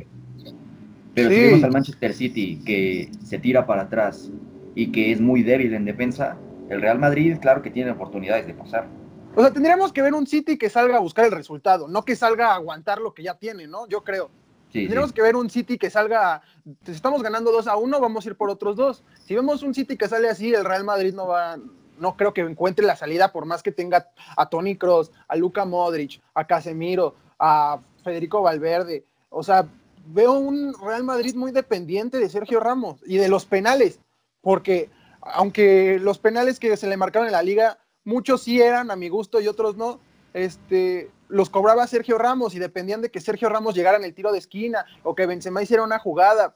Pero 1.14 1.30
si 1.30 1.36
vemos 1.36 1.62
al 1.62 1.70
Manchester 1.70 2.14
City 2.14 2.60
que 2.66 3.10
se 3.22 3.38
tira 3.38 3.64
para 3.64 3.82
atrás 3.82 4.32
y 4.74 4.88
que 4.88 5.12
es 5.12 5.20
muy 5.20 5.44
débil 5.44 5.72
en 5.74 5.84
defensa, 5.84 6.36
el 6.68 6.80
Real 6.80 6.98
Madrid, 6.98 7.36
claro 7.40 7.62
que 7.62 7.70
tiene 7.70 7.92
oportunidades 7.92 8.44
de 8.44 8.54
pasar. 8.54 8.88
O 9.34 9.40
sea, 9.40 9.50
tendríamos 9.50 9.92
que 9.92 10.02
ver 10.02 10.12
un 10.12 10.26
City 10.26 10.58
que 10.58 10.68
salga 10.68 10.96
a 10.96 11.00
buscar 11.00 11.24
el 11.24 11.32
resultado, 11.32 11.88
no 11.88 12.04
que 12.04 12.16
salga 12.16 12.48
a 12.48 12.54
aguantar 12.56 13.00
lo 13.00 13.14
que 13.14 13.22
ya 13.22 13.34
tiene, 13.34 13.66
¿no? 13.66 13.86
Yo 13.88 14.04
creo. 14.04 14.30
Tendríamos 14.70 15.12
que 15.12 15.22
ver 15.22 15.36
un 15.36 15.50
City 15.50 15.76
que 15.76 15.90
salga, 15.90 16.42
si 16.84 16.92
estamos 16.92 17.22
ganando 17.22 17.52
2 17.52 17.66
a 17.66 17.76
1, 17.76 18.00
vamos 18.00 18.24
a 18.24 18.28
ir 18.28 18.36
por 18.36 18.48
otros 18.48 18.74
dos. 18.76 19.04
Si 19.26 19.34
vemos 19.34 19.62
un 19.62 19.74
City 19.74 19.96
que 19.96 20.08
sale 20.08 20.30
así, 20.30 20.52
el 20.52 20.64
Real 20.64 20.84
Madrid 20.84 21.12
no 21.12 21.26
va, 21.26 21.58
no 21.98 22.16
creo 22.16 22.32
que 22.32 22.40
encuentre 22.40 22.86
la 22.86 22.96
salida, 22.96 23.32
por 23.32 23.44
más 23.44 23.62
que 23.62 23.72
tenga 23.72 24.08
a 24.36 24.48
Tony 24.48 24.76
Cross, 24.76 25.12
a 25.28 25.36
Luca 25.36 25.66
Modric, 25.66 26.22
a 26.34 26.46
Casemiro, 26.46 27.14
a 27.38 27.80
Federico 28.02 28.40
Valverde. 28.40 29.04
O 29.28 29.42
sea, 29.42 29.66
veo 30.06 30.32
un 30.32 30.74
Real 30.82 31.04
Madrid 31.04 31.34
muy 31.34 31.52
dependiente 31.52 32.18
de 32.18 32.30
Sergio 32.30 32.58
Ramos 32.60 33.00
y 33.06 33.18
de 33.18 33.28
los 33.28 33.44
penales, 33.44 34.00
porque 34.40 34.90
aunque 35.20 35.98
los 36.00 36.18
penales 36.18 36.58
que 36.58 36.76
se 36.76 36.88
le 36.88 36.96
marcaron 36.96 37.28
en 37.28 37.32
la 37.32 37.42
liga, 37.42 37.78
muchos 38.04 38.42
sí 38.42 38.60
eran 38.60 38.90
a 38.90 38.96
mi 38.96 39.08
gusto 39.08 39.40
y 39.40 39.48
otros 39.48 39.76
no, 39.76 40.00
este, 40.34 41.10
los 41.28 41.50
cobraba 41.50 41.86
Sergio 41.86 42.18
Ramos 42.18 42.54
y 42.54 42.58
dependían 42.58 43.02
de 43.02 43.10
que 43.10 43.20
Sergio 43.20 43.48
Ramos 43.48 43.74
llegara 43.74 43.96
en 43.96 44.04
el 44.04 44.14
tiro 44.14 44.32
de 44.32 44.38
esquina 44.38 44.84
o 45.02 45.14
que 45.14 45.26
Benzema 45.26 45.62
hiciera 45.62 45.82
una 45.82 45.98
jugada. 45.98 46.54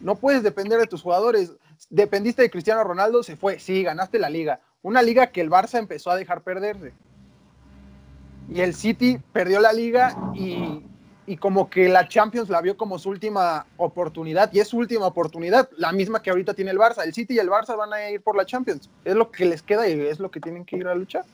No 0.00 0.14
puedes 0.14 0.42
depender 0.42 0.78
de 0.78 0.86
tus 0.86 1.02
jugadores. 1.02 1.52
Dependiste 1.90 2.42
de 2.42 2.50
Cristiano 2.50 2.84
Ronaldo, 2.84 3.22
se 3.22 3.36
fue. 3.36 3.58
Sí, 3.58 3.82
ganaste 3.82 4.18
la 4.18 4.30
liga. 4.30 4.60
Una 4.82 5.02
liga 5.02 5.28
que 5.28 5.40
el 5.40 5.50
Barça 5.50 5.78
empezó 5.78 6.10
a 6.10 6.16
dejar 6.16 6.42
perderse. 6.42 6.94
Y 8.48 8.60
el 8.60 8.74
City 8.74 9.18
perdió 9.32 9.60
la 9.60 9.72
liga 9.72 10.16
y 10.34 10.82
y 11.26 11.36
como 11.36 11.70
que 11.70 11.88
la 11.88 12.06
Champions 12.06 12.50
la 12.50 12.60
vio 12.60 12.76
como 12.76 12.98
su 12.98 13.08
última 13.08 13.66
oportunidad 13.76 14.52
y 14.52 14.60
es 14.60 14.68
su 14.68 14.78
última 14.78 15.06
oportunidad, 15.06 15.68
la 15.78 15.92
misma 15.92 16.20
que 16.20 16.30
ahorita 16.30 16.54
tiene 16.54 16.70
el 16.70 16.78
Barça. 16.78 17.04
El 17.04 17.14
City 17.14 17.34
y 17.34 17.38
el 17.38 17.48
Barça 17.48 17.76
van 17.76 17.92
a 17.92 18.10
ir 18.10 18.20
por 18.20 18.36
la 18.36 18.44
Champions. 18.44 18.90
Es 19.04 19.14
lo 19.14 19.30
que 19.30 19.46
les 19.46 19.62
queda 19.62 19.88
y 19.88 19.98
es 20.00 20.20
lo 20.20 20.30
que 20.30 20.40
tienen 20.40 20.64
que 20.64 20.76
ir 20.76 20.86
a 20.86 20.94
luchar. 20.94 21.24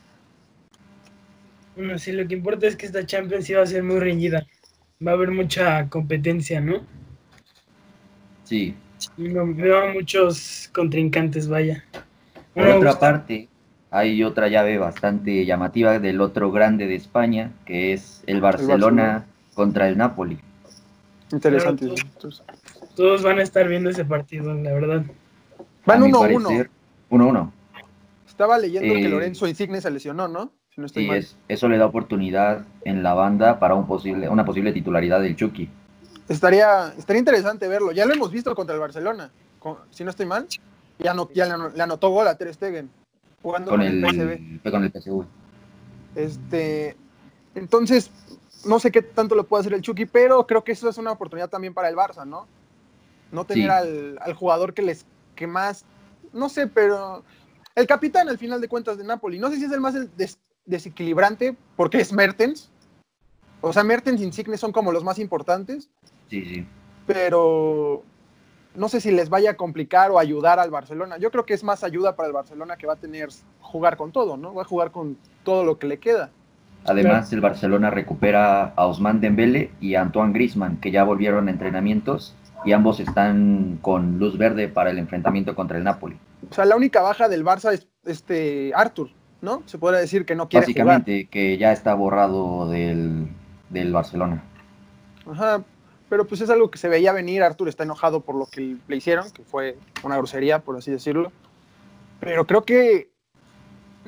Bueno, 1.74 1.98
sí, 1.98 2.12
lo 2.12 2.26
que 2.26 2.34
importa 2.34 2.66
es 2.66 2.76
que 2.76 2.86
esta 2.86 3.04
Champions 3.04 3.48
iba 3.50 3.62
a 3.62 3.66
ser 3.66 3.82
muy 3.82 3.98
reñida. 3.98 4.46
Va 5.04 5.12
a 5.12 5.14
haber 5.14 5.30
mucha 5.30 5.88
competencia, 5.88 6.60
¿no? 6.60 6.82
Sí. 8.44 8.74
Veo 9.16 9.88
muchos 9.92 10.70
contrincantes, 10.74 11.48
vaya. 11.48 11.84
Por 12.54 12.66
otra 12.66 12.98
parte, 12.98 13.48
hay 13.90 14.22
otra 14.22 14.48
llave 14.48 14.78
bastante 14.78 15.44
llamativa 15.46 15.98
del 15.98 16.20
otro 16.20 16.52
grande 16.52 16.86
de 16.86 16.96
España, 16.96 17.52
que 17.64 17.92
es 17.92 18.22
el 18.26 18.40
Barcelona, 18.40 19.26
contra 19.60 19.86
el 19.88 19.98
Napoli. 19.98 20.38
Interesante. 21.32 21.86
todos, 22.96 23.22
van 23.22 23.40
a 23.40 23.42
estar 23.42 23.68
viendo 23.68 23.90
ese 23.90 24.06
partido, 24.06 24.54
la 24.54 24.72
verdad. 24.72 25.02
Van 25.84 26.00
1-1. 26.00 26.66
1-1. 27.10 27.52
Estaba 28.26 28.56
leyendo 28.56 28.94
que 28.94 29.04
eh, 29.04 29.08
Lorenzo 29.10 29.46
Insigne 29.46 29.82
se 29.82 29.90
lesionó, 29.90 30.28
¿no? 30.28 30.50
Si 30.74 30.80
no 30.80 30.86
estoy 30.86 31.06
mal. 31.06 31.26
eso 31.46 31.68
le 31.68 31.76
da 31.76 31.84
oportunidad 31.84 32.64
en 32.86 33.02
la 33.02 33.12
banda 33.12 33.58
para 33.58 33.74
un 33.74 33.86
posible, 33.86 34.30
una 34.30 34.46
posible 34.46 34.72
titularidad 34.72 35.20
del 35.20 35.36
Chucky. 35.36 35.68
Estaría, 36.26 36.94
estaría 36.96 37.20
interesante 37.20 37.68
verlo. 37.68 37.92
Ya 37.92 38.06
lo 38.06 38.14
hemos 38.14 38.32
visto 38.32 38.54
contra 38.54 38.74
el 38.74 38.80
Barcelona, 38.80 39.30
si 39.90 40.04
no 40.04 40.10
estoy 40.10 40.24
mal. 40.24 40.46
Ya, 40.98 41.12
no, 41.12 41.28
ya 41.34 41.54
le, 41.54 41.82
anotó 41.82 42.08
gol 42.08 42.28
a 42.28 42.34
Ter 42.36 42.54
Stegen 42.54 42.88
jugando 43.42 43.72
con, 43.72 43.82
el, 43.82 44.00
PSV. 44.00 44.70
Con 44.70 44.84
el 44.84 44.90
PSV. 44.90 45.24
Este, 46.14 46.96
entonces, 47.54 48.10
no 48.64 48.80
sé 48.80 48.90
qué 48.90 49.02
tanto 49.02 49.34
lo 49.34 49.46
puede 49.46 49.60
hacer 49.62 49.74
el 49.74 49.82
Chucky, 49.82 50.06
pero 50.06 50.46
creo 50.46 50.64
que 50.64 50.72
eso 50.72 50.88
es 50.88 50.98
una 50.98 51.12
oportunidad 51.12 51.48
también 51.48 51.74
para 51.74 51.88
el 51.88 51.96
Barça, 51.96 52.26
¿no? 52.26 52.46
No 53.32 53.44
tener 53.44 53.70
al, 53.70 54.34
jugador 54.34 54.74
que 54.74 54.82
les 54.82 55.06
que 55.34 55.46
más, 55.46 55.84
no 56.32 56.48
sé, 56.48 56.66
pero 56.66 57.24
el 57.74 57.86
capitán 57.86 58.28
al 58.28 58.38
final 58.38 58.60
de 58.60 58.68
cuentas 58.68 58.98
de 58.98 59.04
Napoli, 59.04 59.38
no 59.38 59.48
sé 59.48 59.56
si 59.56 59.64
es 59.64 59.72
el 59.72 59.80
más 59.80 59.94
desequilibrante 60.66 61.56
porque 61.76 62.00
es 62.00 62.12
Mertens. 62.12 62.70
O 63.62 63.72
sea, 63.72 63.84
Mertens 63.84 64.20
y 64.20 64.24
Insigne 64.24 64.56
son 64.56 64.72
como 64.72 64.90
los 64.90 65.04
más 65.04 65.18
importantes. 65.18 65.90
Sí, 66.28 66.44
sí. 66.44 66.66
Pero 67.06 68.02
no 68.74 68.88
sé 68.88 69.00
si 69.00 69.10
les 69.10 69.28
vaya 69.28 69.52
a 69.52 69.56
complicar 69.56 70.10
o 70.10 70.18
ayudar 70.18 70.58
al 70.58 70.70
Barcelona. 70.70 71.18
Yo 71.18 71.30
creo 71.30 71.44
que 71.44 71.54
es 71.54 71.64
más 71.64 71.84
ayuda 71.84 72.16
para 72.16 72.28
el 72.28 72.32
Barcelona 72.32 72.76
que 72.76 72.86
va 72.86 72.94
a 72.94 72.96
tener 72.96 73.28
jugar 73.60 73.96
con 73.96 74.12
todo, 74.12 74.36
¿no? 74.36 74.54
Va 74.54 74.62
a 74.62 74.66
jugar 74.66 74.92
con 74.92 75.18
todo 75.44 75.64
lo 75.64 75.78
que 75.78 75.86
le 75.86 75.98
queda. 75.98 76.30
Además, 76.84 77.32
el 77.32 77.40
Barcelona 77.40 77.90
recupera 77.90 78.72
a 78.74 78.86
Osman 78.86 79.20
Dembele 79.20 79.70
y 79.80 79.94
a 79.94 80.02
Antoine 80.02 80.32
Griezmann, 80.32 80.78
que 80.78 80.90
ya 80.90 81.04
volvieron 81.04 81.48
a 81.48 81.50
entrenamientos 81.50 82.34
y 82.64 82.72
ambos 82.72 83.00
están 83.00 83.78
con 83.82 84.18
luz 84.18 84.36
verde 84.38 84.68
para 84.68 84.90
el 84.90 84.98
enfrentamiento 84.98 85.54
contra 85.54 85.78
el 85.78 85.84
Napoli. 85.84 86.16
O 86.50 86.54
sea, 86.54 86.64
la 86.64 86.76
única 86.76 87.02
baja 87.02 87.28
del 87.28 87.44
Barça 87.44 87.72
es 87.72 87.86
este 88.04 88.72
Arthur, 88.74 89.10
¿no? 89.40 89.62
Se 89.66 89.78
puede 89.78 90.00
decir 90.00 90.24
que 90.24 90.34
no 90.34 90.48
quiere 90.48 90.66
Básicamente, 90.66 91.28
que 91.28 91.58
ya 91.58 91.72
está 91.72 91.94
borrado 91.94 92.68
del, 92.68 93.28
del 93.68 93.92
Barcelona. 93.92 94.42
Ajá, 95.30 95.62
pero 96.08 96.26
pues 96.26 96.40
es 96.40 96.50
algo 96.50 96.70
que 96.70 96.78
se 96.78 96.88
veía 96.88 97.12
venir. 97.12 97.42
Arthur 97.42 97.68
está 97.68 97.84
enojado 97.84 98.20
por 98.20 98.34
lo 98.34 98.46
que 98.46 98.76
le 98.88 98.96
hicieron, 98.96 99.30
que 99.30 99.42
fue 99.44 99.76
una 100.02 100.16
grosería, 100.16 100.58
por 100.60 100.76
así 100.76 100.90
decirlo. 100.90 101.30
Pero 102.20 102.46
creo 102.46 102.64
que, 102.64 103.09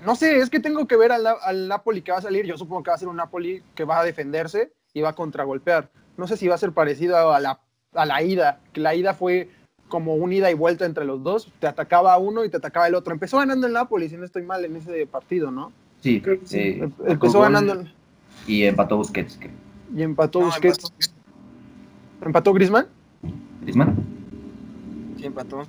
no 0.04 0.16
sé, 0.16 0.38
es 0.38 0.50
que 0.50 0.60
tengo 0.60 0.86
que 0.86 0.96
ver 0.96 1.12
al, 1.12 1.68
Napoli 1.68 2.02
que 2.02 2.12
va 2.12 2.18
a 2.18 2.22
salir. 2.22 2.46
Yo 2.46 2.56
supongo 2.56 2.82
que 2.82 2.90
va 2.90 2.96
a 2.96 2.98
ser 2.98 3.08
un 3.08 3.16
Napoli 3.16 3.62
que 3.74 3.84
va 3.84 4.00
a 4.00 4.04
defenderse 4.04 4.72
y 4.92 5.00
va 5.00 5.10
a 5.10 5.14
contragolpear. 5.14 5.90
No 6.16 6.26
sé 6.26 6.36
si 6.36 6.48
va 6.48 6.54
a 6.54 6.58
ser 6.58 6.72
parecido 6.72 7.32
a 7.32 7.40
la, 7.40 7.60
a 7.94 8.06
la 8.06 8.22
ida, 8.22 8.60
que 8.72 8.80
la 8.80 8.94
ida 8.94 9.14
fue 9.14 9.48
como 9.88 10.14
un 10.14 10.32
ida 10.32 10.50
y 10.50 10.54
vuelta 10.54 10.86
entre 10.86 11.04
los 11.04 11.22
dos. 11.22 11.52
Te 11.60 11.66
atacaba 11.66 12.16
uno 12.18 12.44
y 12.44 12.48
te 12.48 12.56
atacaba 12.56 12.88
el 12.88 12.94
otro. 12.94 13.12
Empezó 13.12 13.38
ganando 13.38 13.66
el 13.66 13.72
Napoli, 13.72 14.08
si 14.08 14.16
no 14.16 14.24
estoy 14.24 14.42
mal, 14.42 14.64
en 14.64 14.76
ese 14.76 15.06
partido, 15.06 15.50
¿no? 15.50 15.72
Sí, 16.00 16.22
eh, 16.52 16.90
empezó 17.06 17.40
ganando. 17.40 17.84
Y 18.46 18.64
empató 18.64 18.96
Busquets. 18.96 19.38
Y 19.94 20.02
empató 20.02 20.40
Busquets. 20.40 20.92
¿Empató 22.22 22.52
Grisman? 22.52 22.86
¿Grisman? 23.62 23.96
Sí, 25.18 25.26
empató. 25.26 25.64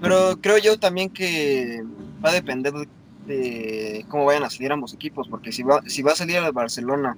Pero 0.00 0.38
creo 0.40 0.58
yo 0.58 0.78
también 0.78 1.10
que 1.10 1.84
va 2.24 2.30
a 2.30 2.32
depender 2.32 2.72
de 2.72 2.88
cómo 4.08 4.24
vayan 4.24 4.44
a 4.44 4.50
salir 4.50 4.72
ambos 4.72 4.94
equipos, 4.94 5.28
porque 5.28 5.52
si 5.52 5.62
va, 5.62 5.82
si 5.86 6.02
va 6.02 6.12
a 6.12 6.16
salir 6.16 6.36
el 6.36 6.52
Barcelona 6.52 7.16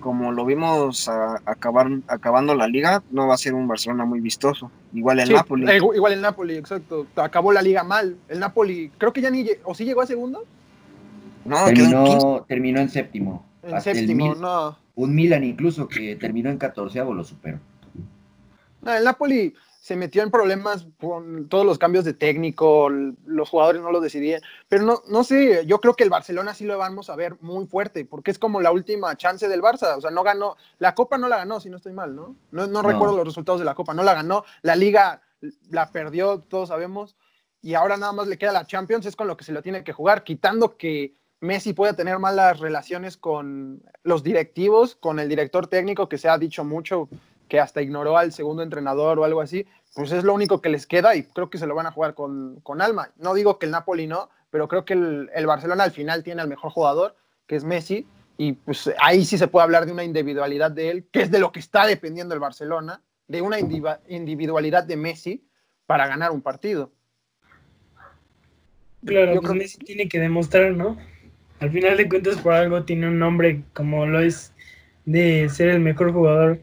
como 0.00 0.30
lo 0.30 0.44
vimos 0.44 1.08
acabar, 1.08 1.88
acabando 2.06 2.54
la 2.54 2.68
liga, 2.68 3.02
no 3.10 3.26
va 3.26 3.34
a 3.34 3.38
ser 3.38 3.54
un 3.54 3.66
Barcelona 3.66 4.04
muy 4.04 4.20
vistoso. 4.20 4.70
Igual 4.92 5.18
el 5.20 5.32
Napoli. 5.32 5.68
Eh, 5.68 5.76
igual 5.76 6.12
el 6.12 6.20
Napoli, 6.20 6.56
exacto. 6.56 7.06
Acabó 7.16 7.52
la 7.52 7.60
liga 7.60 7.82
mal. 7.82 8.16
El 8.28 8.38
Napoli, 8.38 8.92
creo 8.98 9.12
que 9.12 9.20
ya 9.20 9.30
ni. 9.30 9.46
¿O 9.64 9.74
sí 9.74 9.84
llegó 9.84 10.02
a 10.02 10.06
segundo? 10.06 10.44
No, 11.44 11.64
terminó, 11.64 12.44
terminó 12.46 12.80
en 12.80 12.88
séptimo. 12.88 13.44
En 13.62 13.80
séptimo, 13.80 14.34
no. 14.36 14.78
Un 14.94 15.14
Milan 15.14 15.42
incluso 15.42 15.88
que 15.88 16.14
terminó 16.16 16.50
en 16.50 16.58
catorceavo 16.58 17.12
lo 17.12 17.24
superó 17.24 17.58
el 18.94 19.04
Napoli 19.04 19.54
se 19.86 19.94
metió 19.94 20.24
en 20.24 20.32
problemas 20.32 20.88
con 20.98 21.48
todos 21.48 21.64
los 21.64 21.78
cambios 21.78 22.04
de 22.04 22.12
técnico, 22.12 22.88
los 22.90 23.48
jugadores 23.48 23.80
no 23.80 23.92
lo 23.92 24.00
decidían, 24.00 24.42
pero 24.68 24.82
no, 24.82 25.00
no 25.06 25.22
sé, 25.22 25.64
yo 25.64 25.78
creo 25.80 25.94
que 25.94 26.02
el 26.02 26.10
Barcelona 26.10 26.54
sí 26.54 26.64
lo 26.64 26.76
vamos 26.76 27.08
a 27.08 27.14
ver 27.14 27.36
muy 27.40 27.66
fuerte, 27.66 28.04
porque 28.04 28.32
es 28.32 28.38
como 28.40 28.60
la 28.60 28.72
última 28.72 29.16
chance 29.16 29.46
del 29.46 29.62
Barça, 29.62 29.96
o 29.96 30.00
sea, 30.00 30.10
no 30.10 30.24
ganó, 30.24 30.56
la 30.80 30.96
Copa 30.96 31.18
no 31.18 31.28
la 31.28 31.36
ganó, 31.36 31.60
si 31.60 31.70
no 31.70 31.76
estoy 31.76 31.92
mal, 31.92 32.16
¿no? 32.16 32.34
No, 32.50 32.82
recuerdo 32.82 33.16
los 33.16 33.26
resultados 33.26 33.60
de 33.60 33.64
la 33.64 33.76
Copa, 33.76 33.94
no 33.94 34.02
la 34.02 34.14
ganó, 34.14 34.44
la 34.62 34.74
Liga 34.74 35.22
la 35.70 35.92
perdió, 35.92 36.40
todos 36.40 36.70
sabemos, 36.70 37.14
y 37.62 37.74
ahora 37.74 37.96
nada 37.96 38.10
más 38.10 38.26
le 38.26 38.38
queda 38.38 38.50
la 38.50 38.66
Champions, 38.66 39.06
es 39.06 39.14
con 39.14 39.28
lo 39.28 39.36
que 39.36 39.44
se 39.44 39.52
lo 39.52 39.62
tiene 39.62 39.84
que 39.84 39.92
jugar, 39.92 40.24
quitando 40.24 40.76
que 40.76 41.14
Messi 41.38 41.74
pueda 41.74 41.92
tener 41.92 42.18
malas 42.18 42.58
relaciones 42.58 43.16
con 43.16 43.84
los 44.02 44.24
directivos, 44.24 44.96
con 44.96 45.20
el 45.20 45.28
director 45.28 45.68
técnico, 45.68 46.08
que 46.08 46.18
se 46.18 46.28
ha 46.28 46.38
dicho 46.38 46.64
mucho 46.64 47.08
que 47.48 47.60
hasta 47.60 47.82
ignoró 47.82 48.16
al 48.16 48.32
segundo 48.32 48.62
entrenador 48.62 49.18
o 49.18 49.24
algo 49.24 49.40
así, 49.40 49.66
pues 49.94 50.12
es 50.12 50.24
lo 50.24 50.34
único 50.34 50.60
que 50.60 50.68
les 50.68 50.86
queda 50.86 51.14
y 51.16 51.22
creo 51.22 51.48
que 51.48 51.58
se 51.58 51.66
lo 51.66 51.74
van 51.74 51.86
a 51.86 51.92
jugar 51.92 52.14
con, 52.14 52.60
alma. 52.80 53.10
No 53.16 53.34
digo 53.34 53.58
que 53.58 53.66
el 53.66 53.72
Napoli 53.72 54.06
no, 54.06 54.30
pero 54.50 54.68
creo 54.68 54.84
que 54.84 54.94
el, 54.94 55.46
Barcelona 55.46 55.84
al 55.84 55.92
final 55.92 56.22
tiene 56.22 56.42
al 56.42 56.48
mejor 56.48 56.70
jugador, 56.70 57.16
que 57.46 57.56
es 57.56 57.64
Messi, 57.64 58.06
y 58.36 58.52
pues 58.52 58.92
ahí 59.00 59.24
sí 59.24 59.38
se 59.38 59.48
puede 59.48 59.64
hablar 59.64 59.86
de 59.86 59.92
una 59.92 60.04
individualidad 60.04 60.70
de 60.70 60.90
él, 60.90 61.06
que 61.10 61.22
es 61.22 61.30
de 61.30 61.38
lo 61.38 61.52
que 61.52 61.60
está 61.60 61.86
dependiendo 61.86 62.34
el 62.34 62.40
Barcelona, 62.40 63.00
de 63.28 63.40
una 63.40 63.58
individualidad 63.58 64.84
de 64.84 64.96
Messi 64.96 65.48
para 65.86 66.06
ganar 66.06 66.32
un 66.32 66.42
partido. 66.42 66.92
Claro, 69.04 69.40
pues 69.40 69.54
Messi 69.54 69.78
tiene 69.78 70.08
que 70.08 70.18
demostrar, 70.18 70.72
¿no? 70.72 70.96
Al 71.60 71.70
final 71.70 71.96
de 71.96 72.08
cuentas, 72.08 72.36
por 72.38 72.52
algo 72.52 72.84
tiene 72.84 73.08
un 73.08 73.18
nombre 73.18 73.62
como 73.72 74.04
lo 74.04 74.20
es 74.20 74.52
de 75.06 75.48
ser 75.48 75.68
el 75.68 75.80
mejor 75.80 76.12
jugador 76.12 76.60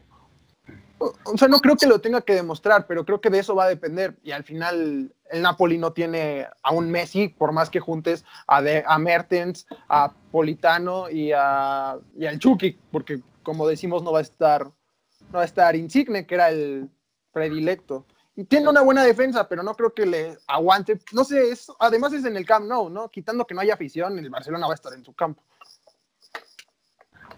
o 0.98 1.36
sea, 1.36 1.48
no 1.48 1.60
creo 1.60 1.76
que 1.76 1.86
lo 1.86 2.00
tenga 2.00 2.22
que 2.22 2.34
demostrar, 2.34 2.86
pero 2.86 3.04
creo 3.04 3.20
que 3.20 3.30
de 3.30 3.40
eso 3.40 3.54
va 3.54 3.64
a 3.64 3.68
depender. 3.68 4.16
Y 4.22 4.30
al 4.30 4.44
final, 4.44 5.14
el 5.30 5.42
Napoli 5.42 5.78
no 5.78 5.92
tiene 5.92 6.46
a 6.62 6.72
un 6.72 6.90
Messi, 6.90 7.28
por 7.28 7.52
más 7.52 7.70
que 7.70 7.80
juntes 7.80 8.24
a, 8.46 8.62
a 8.86 8.98
Mertens, 8.98 9.66
a 9.88 10.12
Politano 10.30 11.10
y, 11.10 11.32
a, 11.32 11.98
y 12.16 12.26
al 12.26 12.38
Chucky, 12.38 12.78
porque 12.90 13.20
como 13.42 13.68
decimos, 13.68 14.02
no 14.02 14.12
va 14.12 14.20
a 14.20 14.22
estar, 14.22 14.64
no 14.64 15.34
va 15.34 15.42
a 15.42 15.46
estar 15.46 15.76
Insigne, 15.76 16.26
que 16.26 16.34
era 16.34 16.48
el 16.48 16.88
predilecto. 17.32 18.06
Y 18.36 18.44
tiene 18.44 18.68
una 18.68 18.80
buena 18.80 19.04
defensa, 19.04 19.48
pero 19.48 19.62
no 19.62 19.74
creo 19.74 19.94
que 19.94 20.06
le 20.06 20.36
aguante. 20.48 20.98
No 21.12 21.22
sé, 21.22 21.52
además 21.78 22.12
es 22.14 22.24
en 22.24 22.36
el 22.36 22.44
Camp 22.44 22.66
Nou, 22.66 22.90
¿no? 22.90 23.08
Quitando 23.08 23.46
que 23.46 23.54
no 23.54 23.60
haya 23.60 23.74
afición, 23.74 24.18
el 24.18 24.28
Barcelona 24.28 24.66
va 24.66 24.72
a 24.72 24.74
estar 24.74 24.92
en 24.92 25.04
su 25.04 25.12
campo. 25.12 25.42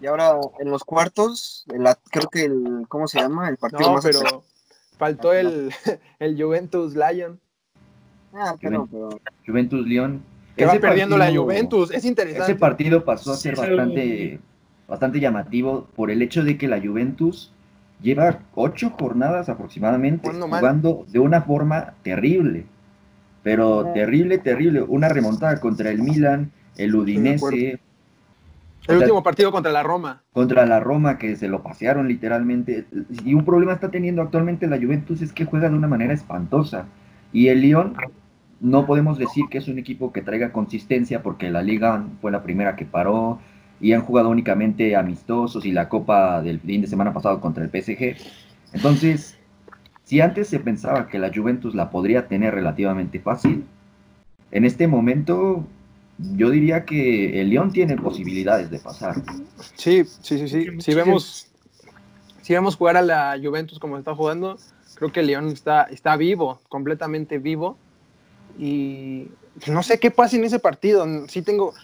Y 0.01 0.07
ahora 0.07 0.39
en 0.59 0.71
los 0.71 0.85
cuartos, 0.85 1.65
creo 2.11 2.29
que 2.31 2.45
el, 2.45 2.85
¿cómo 2.89 3.09
se 3.09 3.21
llama? 3.21 3.49
El 3.49 3.57
partido 3.57 3.95
no, 3.95 4.01
pero 4.03 4.45
faltó 4.99 5.33
el, 5.33 5.71
el 6.19 6.43
Juventus 6.43 6.95
Lion. 6.95 7.41
Ah, 8.35 8.55
pero, 8.61 8.89
Juventus 9.47 9.87
León. 9.87 10.23
Que 10.57 10.67
va 10.67 10.75
perdiendo 10.75 11.19
la 11.19 11.35
Juventus, 11.35 11.91
es 11.91 12.05
interesante. 12.05 12.53
Ese 12.53 12.59
partido 12.59 13.05
pasó 13.05 13.33
a 13.33 13.37
ser 13.37 13.57
bastante, 13.57 14.41
bastante 14.89 15.21
llamativo 15.21 15.87
por 15.95 16.11
el 16.11 16.23
hecho 16.23 16.43
de 16.43 16.57
que 16.57 16.67
la 16.67 16.81
Juventus 16.81 17.53
lleva 18.01 18.41
ocho 18.55 18.91
jornadas 18.99 19.49
aproximadamente 19.49 20.31
jugando 20.31 21.05
de 21.09 21.19
una 21.19 21.43
forma 21.43 21.95
terrible. 22.03 22.67
Pero 23.43 23.93
terrible, 23.93 24.39
terrible. 24.39 24.83
Una 24.83 25.09
remontada 25.09 25.61
contra 25.61 25.91
el 25.91 26.01
Milan, 26.03 26.53
el 26.77 26.97
Udinese, 26.97 27.79
el 28.89 28.99
último 28.99 29.23
partido 29.23 29.53
contra 29.53 29.73
la 29.73 29.83
Roma. 29.83 30.23
Contra 30.33 30.67
la 30.67 30.81
Roma, 30.81 31.19
que 31.19 31.37
se 31.37 31.49
lo 31.49 31.63
pasearon 31.63 32.09
literalmente. 32.09 32.87
Y 33.25 33.35
un 33.35 33.45
problema 33.45 33.73
está 33.73 33.91
teniendo 33.91 34.23
actualmente 34.23 34.67
la 34.67 34.79
Juventus 34.79 35.23
es 35.23 35.33
que 35.33 35.45
juega 35.45 35.69
de 35.69 35.77
una 35.77 35.89
manera 35.89 36.13
espantosa. 36.13 36.87
Y 37.33 37.49
el 37.49 37.61
Lyon, 37.61 37.95
no 38.61 38.87
podemos 38.87 39.19
decir 39.19 39.45
que 39.51 39.59
es 39.59 39.69
un 39.69 39.79
equipo 39.79 40.13
que 40.13 40.23
traiga 40.23 40.53
consistencia 40.53 41.23
porque 41.23 41.51
la 41.51 41.63
liga 41.63 42.05
fue 42.21 42.31
la 42.31 42.43
primera 42.43 42.77
que 42.77 42.85
paró. 42.85 43.41
y 43.79 43.93
han 43.93 44.01
jugado 44.01 44.31
únicamente 44.31 44.97
amistosos 44.97 45.67
y 45.67 45.73
la 45.73 45.91
Copa 45.91 46.41
del 46.41 46.61
fin 46.61 46.81
de 46.81 46.87
semana 46.87 47.13
pasado 47.13 47.43
contra 47.43 47.63
el 47.63 47.69
PSG. 47.71 48.17
Entonces, 48.73 49.39
si 50.05 50.21
antes 50.23 50.49
se 50.49 50.61
pensaba 50.61 51.09
que 51.09 51.19
la 51.19 51.31
Juventus 51.35 51.75
la 51.75 51.91
podría 51.91 52.27
tener 52.27 52.55
relativamente 52.55 53.21
fácil, 53.21 53.67
en 54.51 54.65
este 54.65 54.87
momento 54.87 55.67
yo 56.19 56.51
diría 56.51 56.85
que 56.85 57.41
el 57.41 57.51
León 57.51 57.73
tiene 57.73 57.97
posibilidades 57.97 58.71
de 58.71 58.79
pasar. 58.79 59.17
Sí, 59.75 60.05
sí, 60.05 60.39
sí, 60.39 60.49
sí. 60.49 60.81
Si 60.81 60.95
vemos, 60.95 61.49
si 62.43 62.55
vemos 62.55 62.77
jugar 62.77 62.97
a 62.97 63.03
la 63.03 63.39
Juventus 63.43 63.79
como 63.79 63.99
está 63.99 64.15
jugando, 64.15 64.59
creo 64.95 65.13
que 65.13 65.21
el 65.21 65.27
León 65.27 65.49
está, 65.49 65.85
está 65.85 66.17
vivo, 66.17 66.61
completamente 66.69 67.39
vivo. 67.39 67.77
Y 68.59 69.29
no 69.67 69.83
sé 69.83 69.99
qué 69.99 70.11
pasa 70.11 70.37
en 70.37 70.45
ese 70.45 70.59
partido. 70.59 71.07
Sí 71.29 71.43
tengo, 71.43 71.75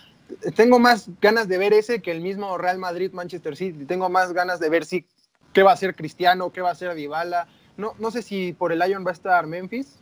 tengo 0.55 0.79
más 0.79 1.11
ganas 1.21 1.49
de 1.49 1.59
ver 1.59 1.75
ese 1.75 2.01
que 2.01 2.11
el 2.11 2.23
mismo 2.23 2.57
Real 2.57 2.79
Madrid 2.79 3.13
Manchester 3.13 3.57
City. 3.57 3.85
Tengo 3.85 4.09
más 4.09 4.33
ganas 4.33 4.61
de 4.61 4.71
ver 4.71 4.87
si 4.87 5.05
qué 5.53 5.63
va 5.63 5.73
a 5.73 5.77
ser 5.77 5.95
Cristiano, 5.95 6.51
qué 6.51 6.63
va 6.63 6.71
a 6.71 6.75
ser 6.75 6.95
Dybala. 6.95 7.49
No, 7.77 7.93
no 7.99 8.11
sé 8.11 8.23
si 8.23 8.55
por 8.55 8.73
el 8.73 8.79
Lyon 8.79 9.05
va 9.05 9.11
a 9.11 9.15
estar 9.15 9.47
Memphis. 9.47 9.99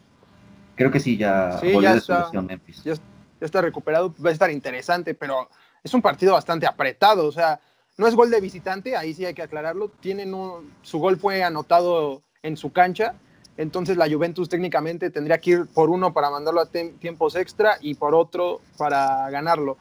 Creo 0.77 0.91
que 0.91 1.01
sí, 1.01 1.17
ya 1.17 1.59
sí, 1.61 1.73
ya 1.81 1.97
está, 1.97 2.31
Memphis. 2.33 2.85
Ya, 2.85 2.95
está 3.41 3.61
recuperado, 3.61 4.15
va 4.25 4.31
a 4.31 4.33
estar 4.33 4.51
interesante, 4.51 5.15
pero 5.15 5.49
es 5.83 5.95
un 5.95 6.03
partido 6.03 6.35
bastante 6.35 6.67
apretado. 6.67 7.27
O 7.27 7.33
sea, 7.33 7.61
no 7.97 8.07
es 8.07 8.15
gol 8.15 8.31
de 8.31 8.41
visitante, 8.41 8.97
ahí 8.97 9.15
sí 9.15 9.25
hay 9.25 9.35
que 9.35 9.43
aclararlo. 9.43 9.91
Su 10.83 10.99
gol 10.99 11.19
fue 11.19 11.43
anotado 11.43 12.23
en 12.43 12.57
su 12.57 12.73
cancha 12.73 13.15
entonces 13.61 13.99
la 13.99 14.09
Juventus 14.11 14.49
técnicamente 14.49 15.11
tendría 15.11 15.39
que 15.39 15.51
ir 15.51 15.67
por 15.67 15.91
uno 15.91 16.15
para 16.15 16.31
mandarlo 16.31 16.63
a 16.63 16.67
tiempos 16.67 17.37
extra 17.37 17.77
y 17.83 17.95
por 17.95 18.15
otro 18.15 18.63
para 18.79 19.29
ganarlo. 19.29 19.77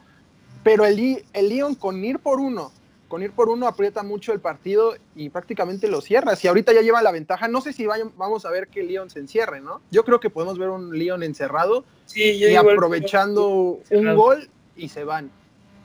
Pero 0.62 0.84
el, 0.84 1.24
el 1.32 1.48
Lyon 1.48 1.74
con 1.74 2.04
ir 2.04 2.18
por 2.18 2.40
uno, 2.40 2.72
con 3.10 3.24
ir 3.24 3.32
por 3.32 3.48
uno 3.48 3.66
aprieta 3.66 4.04
mucho 4.04 4.32
el 4.32 4.38
partido 4.38 4.94
y 5.16 5.30
prácticamente 5.30 5.88
lo 5.88 6.00
cierra. 6.00 6.36
Si 6.36 6.46
ahorita 6.46 6.72
ya 6.72 6.80
lleva 6.80 7.02
la 7.02 7.10
ventaja, 7.10 7.48
no 7.48 7.60
sé 7.60 7.72
si 7.72 7.84
vamos 7.84 8.46
a 8.46 8.50
ver 8.50 8.68
que 8.68 8.82
el 8.82 8.86
Lyon 8.86 9.10
se 9.10 9.18
encierre, 9.18 9.60
¿no? 9.60 9.82
Yo 9.90 10.04
creo 10.04 10.20
que 10.20 10.30
podemos 10.30 10.58
ver 10.58 10.68
un 10.68 10.96
Lyon 10.96 11.24
encerrado 11.24 11.84
y 12.14 12.54
aprovechando 12.54 13.80
un 13.90 14.14
gol 14.14 14.48
y 14.76 14.90
se 14.90 15.02
van. 15.02 15.28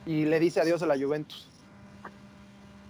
Y 0.05 0.25
le 0.25 0.39
dice 0.39 0.61
adiós 0.61 0.83
a 0.83 0.85
la 0.85 0.99
Juventus. 0.99 1.49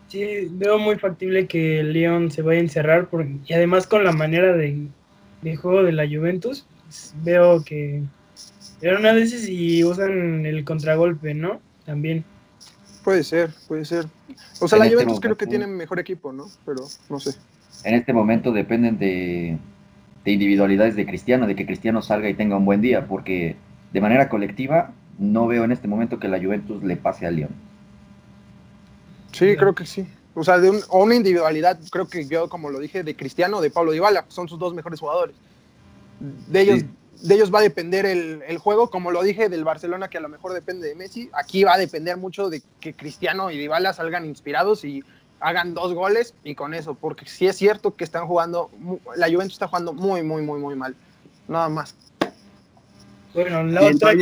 Sí, 0.09 0.49
veo 0.51 0.77
muy 0.79 0.97
factible 0.97 1.47
que 1.47 1.79
el 1.79 1.93
Lyon 1.93 2.29
se 2.29 2.41
vaya 2.41 2.59
a 2.59 2.63
encerrar 2.63 3.07
y 3.45 3.53
además 3.53 3.87
con 3.87 4.03
la 4.03 4.11
manera 4.11 4.51
de, 4.51 4.89
juego 5.55 5.81
de 5.81 5.93
la 5.93 6.05
Juventus, 6.05 6.67
pues, 6.83 7.15
veo 7.23 7.63
que 7.63 8.03
era 8.81 8.99
una 8.99 9.13
vez 9.13 9.31
si 9.31 9.81
usan 9.85 10.45
el 10.45 10.65
contragolpe, 10.65 11.33
¿no? 11.33 11.61
También. 11.85 12.25
Puede 13.05 13.24
ser, 13.24 13.51
puede 13.67 13.85
ser. 13.85 14.07
O 14.59 14.67
sea, 14.67 14.79
la 14.79 14.85
este 14.85 14.95
Juventus 14.95 15.19
creo 15.19 15.38
que 15.38 15.45
tiene 15.45 15.67
mejor 15.67 16.00
equipo, 16.00 16.33
¿no? 16.33 16.47
Pero 16.65 16.85
no 17.07 17.19
sé. 17.19 17.35
En 17.83 17.93
este 17.93 18.13
momento 18.13 18.51
dependen 18.51 18.97
de, 18.97 19.59
de 20.24 20.31
individualidades 20.31 20.95
de 20.95 21.05
Cristiano, 21.05 21.45
de 21.45 21.55
que 21.55 21.67
Cristiano 21.67 22.01
salga 22.01 22.27
y 22.27 22.33
tenga 22.33 22.57
un 22.57 22.65
buen 22.65 22.81
día, 22.81 23.07
porque 23.07 23.57
de 23.93 24.01
manera 24.01 24.27
colectiva 24.27 24.91
no 25.19 25.45
veo 25.45 25.65
en 25.65 25.71
este 25.71 25.88
momento 25.88 26.19
que 26.19 26.27
la 26.27 26.39
Juventus 26.39 26.81
le 26.83 26.97
pase 26.97 27.27
al 27.27 27.35
Lyon. 27.35 27.51
Sí, 29.33 29.55
creo 29.55 29.75
que 29.75 29.85
sí. 29.85 30.07
O 30.33 30.43
sea, 30.43 30.57
de 30.57 30.71
una 30.89 31.13
individualidad, 31.13 31.79
creo 31.91 32.07
que 32.07 32.25
yo, 32.25 32.50
como 32.50 32.71
lo 32.71 32.79
dije, 32.79 33.03
de 33.03 33.15
Cristiano, 33.15 33.62
de 33.62 33.69
Pablo 33.69 33.91
Dybala, 33.91 34.25
son 34.29 34.50
sus 34.50 34.57
dos 34.57 34.74
mejores 34.74 35.00
jugadores. 35.00 35.35
De 36.47 36.59
ellos, 36.59 36.85
de 37.22 37.36
ellos 37.36 37.53
va 37.53 37.60
a 37.60 37.63
depender 37.63 38.05
el, 38.05 38.57
juego, 38.57 38.89
como 38.89 39.12
lo 39.12 39.24
dije 39.24 39.50
del 39.50 39.63
Barcelona, 39.63 40.10
que 40.10 40.17
a 40.17 40.22
lo 40.22 40.29
mejor 40.29 40.53
depende 40.53 40.88
de 40.88 40.95
Messi. 40.95 41.29
Aquí 41.34 41.63
va 41.63 41.74
a 41.74 41.77
depender 41.77 42.17
mucho 42.17 42.50
de 42.50 42.62
que 42.79 42.93
Cristiano 42.93 43.51
y 43.51 43.57
Dybala 43.57 43.93
salgan 43.93 44.25
inspirados 44.25 44.86
y 44.86 45.03
hagan 45.39 45.74
dos 45.74 45.94
goles 45.94 46.33
y 46.44 46.55
con 46.55 46.74
eso, 46.74 46.96
porque 46.96 47.25
sí 47.27 47.48
es 47.48 47.55
cierto 47.55 47.96
que 47.96 48.03
están 48.03 48.25
jugando, 48.27 48.72
la 49.16 49.27
Juventus 49.27 49.53
está 49.53 49.68
jugando 49.68 49.94
muy, 49.94 50.24
muy, 50.24 50.42
muy, 50.42 50.59
muy 50.59 50.75
mal. 50.75 50.96
Nada 51.48 51.70
más. 51.70 51.96
Bueno, 53.33 53.63
la 53.63 53.83
otra... 53.83 54.13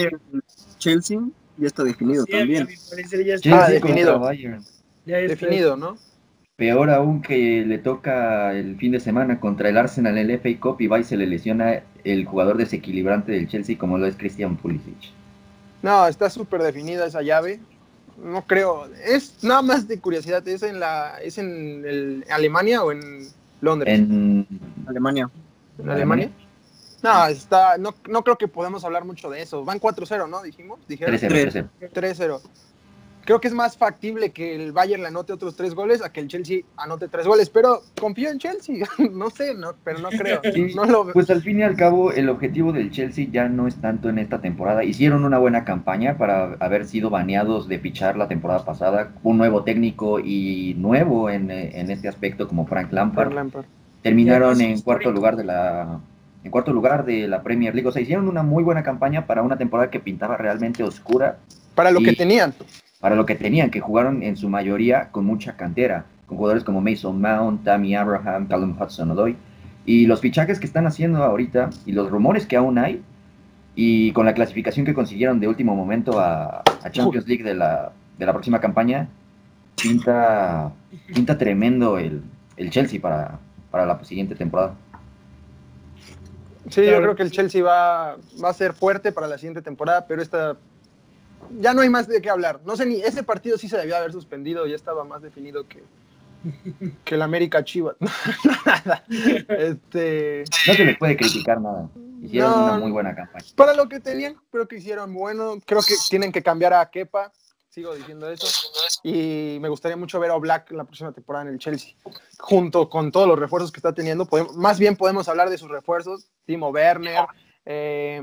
Chelsea 0.77 1.19
ya 1.57 1.67
está 1.67 1.83
definido 1.83 2.25
también. 2.25 2.67
Ya 2.67 3.35
está 3.35 3.69
definido 3.69 4.19
ya 5.05 5.17
definido, 5.17 5.77
¿no? 5.77 5.97
Peor 6.55 6.89
aún 6.91 7.21
que 7.21 7.65
le 7.65 7.77
toca 7.77 8.53
el 8.53 8.77
fin 8.77 8.91
de 8.91 8.99
semana 8.99 9.39
contra 9.39 9.69
el 9.69 9.77
Arsenal 9.77 10.17
en 10.17 10.29
el 10.29 10.39
FA 10.39 10.59
Cup 10.59 10.81
y 10.81 10.87
va 10.87 10.99
y 10.99 11.03
se 11.03 11.17
le 11.17 11.25
lesiona 11.25 11.83
el 12.03 12.25
jugador 12.25 12.57
desequilibrante 12.57 13.31
del 13.31 13.47
Chelsea 13.47 13.77
como 13.77 13.97
lo 13.97 14.05
es 14.05 14.15
Christian 14.15 14.57
Pulisic. 14.57 15.11
No, 15.81 16.07
está 16.07 16.29
súper 16.29 16.61
definida 16.61 17.05
esa 17.05 17.21
llave. 17.21 17.59
No 18.23 18.43
creo. 18.45 18.87
Es 19.05 19.43
nada 19.43 19.61
más 19.61 19.87
de 19.87 19.99
curiosidad. 19.99 20.47
¿Es 20.47 20.63
en 20.63 20.79
la 20.79 21.17
es 21.21 21.37
en 21.37 22.23
Alemania 22.29 22.83
o 22.83 22.91
en 22.91 23.27
Londres? 23.61 23.93
En 23.93 24.47
Alemania. 24.87 25.29
¿En 25.77 25.89
Alemania? 25.89 26.31
No, 27.01 27.25
está, 27.25 27.77
no, 27.77 27.93
no 28.07 28.23
creo 28.23 28.37
que 28.37 28.47
podemos 28.47 28.85
hablar 28.85 29.03
mucho 29.03 29.29
de 29.29 29.41
eso. 29.41 29.65
Van 29.65 29.79
4-0, 29.79 30.29
¿no? 30.29 30.41
Dijimos. 30.41 30.79
3-0. 30.87 31.67
3-0 31.81 32.41
creo 33.23 33.39
que 33.39 33.47
es 33.47 33.53
más 33.53 33.77
factible 33.77 34.31
que 34.31 34.55
el 34.55 34.71
Bayern 34.71 35.01
le 35.01 35.07
anote 35.07 35.33
otros 35.33 35.55
tres 35.55 35.73
goles 35.73 36.03
a 36.03 36.11
que 36.11 36.19
el 36.19 36.27
Chelsea 36.27 36.61
anote 36.77 37.07
tres 37.07 37.25
goles, 37.25 37.49
pero 37.49 37.81
confío 37.99 38.29
en 38.29 38.39
Chelsea, 38.39 38.85
no 39.11 39.29
sé, 39.29 39.53
no, 39.55 39.73
pero 39.83 39.99
no 39.99 40.09
creo. 40.09 40.41
Pues 41.13 41.29
al 41.29 41.41
fin 41.41 41.59
y 41.59 41.63
al 41.63 41.75
cabo, 41.75 42.11
el 42.11 42.29
objetivo 42.29 42.71
del 42.71 42.91
Chelsea 42.91 43.27
ya 43.31 43.47
no 43.49 43.67
es 43.67 43.75
tanto 43.75 44.09
en 44.09 44.19
esta 44.19 44.41
temporada. 44.41 44.83
Hicieron 44.83 45.23
una 45.25 45.37
buena 45.37 45.63
campaña 45.63 46.17
para 46.17 46.53
haber 46.59 46.85
sido 46.85 47.09
baneados 47.09 47.67
de 47.67 47.79
fichar 47.79 48.17
la 48.17 48.27
temporada 48.27 48.65
pasada, 48.65 49.13
un 49.23 49.37
nuevo 49.37 49.63
técnico 49.63 50.19
y 50.19 50.75
nuevo 50.77 51.29
en, 51.29 51.51
este 51.51 52.07
aspecto 52.07 52.47
como 52.47 52.65
Frank 52.65 52.91
Lampard. 52.91 53.33
Terminaron 54.01 54.59
en 54.61 54.81
cuarto 54.81 55.11
lugar 55.11 55.35
de 55.37 55.45
la 55.45 55.99
en 56.43 56.51
cuarto 56.51 56.73
lugar 56.73 57.05
de 57.05 57.27
la 57.27 57.41
Premier 57.41 57.73
League. 57.73 57.87
O 57.87 57.91
sea, 57.91 58.01
hicieron 58.01 58.27
una 58.27 58.43
muy 58.43 58.63
buena 58.63 58.83
campaña 58.83 59.25
para 59.25 59.41
una 59.43 59.57
temporada 59.57 59.89
que 59.89 60.01
pintaba 60.01 60.35
realmente 60.35 60.83
oscura. 60.83 61.37
Para 61.73 61.89
lo 61.89 62.01
que 62.01 62.13
tenían 62.13 62.53
para 63.03 63.17
lo 63.17 63.25
que 63.25 63.35
tenían, 63.35 63.69
que 63.69 63.81
jugaron 63.81 64.23
en 64.23 64.37
su 64.37 64.47
mayoría 64.47 65.09
con 65.11 65.25
mucha 65.25 65.57
cantera, 65.57 66.05
con 66.25 66.37
jugadores 66.37 66.63
como 66.63 66.79
Mason 66.79 67.19
Mount, 67.19 67.65
Tammy 67.65 67.95
Abraham, 67.95 68.47
Callum 68.47 68.77
Hudson-Odoi, 68.79 69.35
y 69.85 70.05
los 70.05 70.21
fichajes 70.21 70.57
que 70.57 70.65
están 70.65 70.87
haciendo 70.87 71.21
ahorita 71.21 71.69
y 71.85 71.91
los 71.91 72.09
rumores 72.09 72.45
que 72.45 72.55
aún 72.55 72.77
hay, 72.77 73.01
y 73.75 74.13
con 74.13 74.25
la 74.25 74.33
clasificación 74.33 74.85
que 74.85 74.93
consiguieron 74.93 75.41
de 75.41 75.49
último 75.49 75.75
momento 75.75 76.17
a, 76.17 76.63
Champions 76.91 77.27
League 77.27 77.43
de 77.43 77.53
la, 77.55 77.91
de 78.17 78.25
la 78.25 78.31
próxima 78.31 78.61
campaña, 78.61 79.09
pinta, 79.81 80.71
pinta 81.13 81.37
tremendo 81.37 81.97
el, 81.97 82.23
Chelsea 82.69 83.01
para, 83.01 83.37
para 83.69 83.85
la 83.85 84.01
siguiente 84.05 84.33
temporada. 84.33 84.75
Sí, 86.69 86.85
yo 86.85 87.01
creo 87.01 87.17
que 87.17 87.23
el 87.23 87.31
Chelsea 87.31 87.61
va, 87.61 88.15
va 88.41 88.49
a 88.49 88.53
ser 88.53 88.71
fuerte 88.71 89.11
para 89.11 89.27
la 89.27 89.37
siguiente 89.37 89.61
temporada, 89.61 90.07
pero 90.07 90.21
esta 90.21 90.55
ya 91.59 91.73
no 91.73 91.81
hay 91.81 91.89
más 91.89 92.07
de 92.07 92.21
qué 92.21 92.29
hablar. 92.29 92.61
No 92.65 92.75
sé 92.75 92.85
ni, 92.85 93.01
ese 93.01 93.23
partido 93.23 93.57
sí 93.57 93.67
se 93.69 93.77
debía 93.77 93.97
haber 93.97 94.11
suspendido, 94.11 94.65
ya 94.67 94.75
estaba 94.75 95.03
más 95.03 95.21
definido 95.21 95.67
que, 95.67 95.83
que 97.03 97.15
el 97.15 97.21
América 97.21 97.63
Chivas. 97.63 97.95
este... 99.49 100.43
No 100.67 100.73
se 100.73 100.85
les 100.85 100.97
puede 100.97 101.17
criticar 101.17 101.61
nada. 101.61 101.89
Hicieron 102.21 102.53
una 102.53 102.77
muy 102.79 102.91
buena 102.91 103.13
campaña. 103.13 103.45
Para 103.55 103.73
lo 103.73 103.89
que 103.89 103.99
tenían, 103.99 104.37
creo 104.49 104.67
que 104.67 104.77
hicieron 104.77 105.13
bueno. 105.13 105.59
Creo 105.65 105.81
que 105.81 105.95
tienen 106.09 106.31
que 106.31 106.41
cambiar 106.41 106.73
a 106.73 106.89
Kepa. 106.89 107.33
Sigo 107.67 107.93
diciendo 107.95 108.29
eso. 108.29 108.47
Y 109.03 109.57
me 109.59 109.67
gustaría 109.67 109.97
mucho 109.97 110.19
ver 110.19 110.31
a 110.31 110.37
Black 110.37 110.71
la 110.71 110.85
próxima 110.85 111.11
temporada 111.11 111.45
en 111.45 111.53
el 111.53 111.59
Chelsea. 111.59 111.95
Junto 112.39 112.87
con 112.87 113.11
todos 113.11 113.27
los 113.27 113.37
refuerzos 113.37 113.71
que 113.71 113.79
está 113.79 113.93
teniendo. 113.93 114.27
más 114.55 114.79
bien 114.79 114.95
podemos 114.95 115.27
hablar 115.27 115.49
de 115.49 115.57
sus 115.57 115.69
refuerzos. 115.69 116.29
Timo 116.45 116.69
Werner. 116.69 117.25
Eh, 117.65 118.21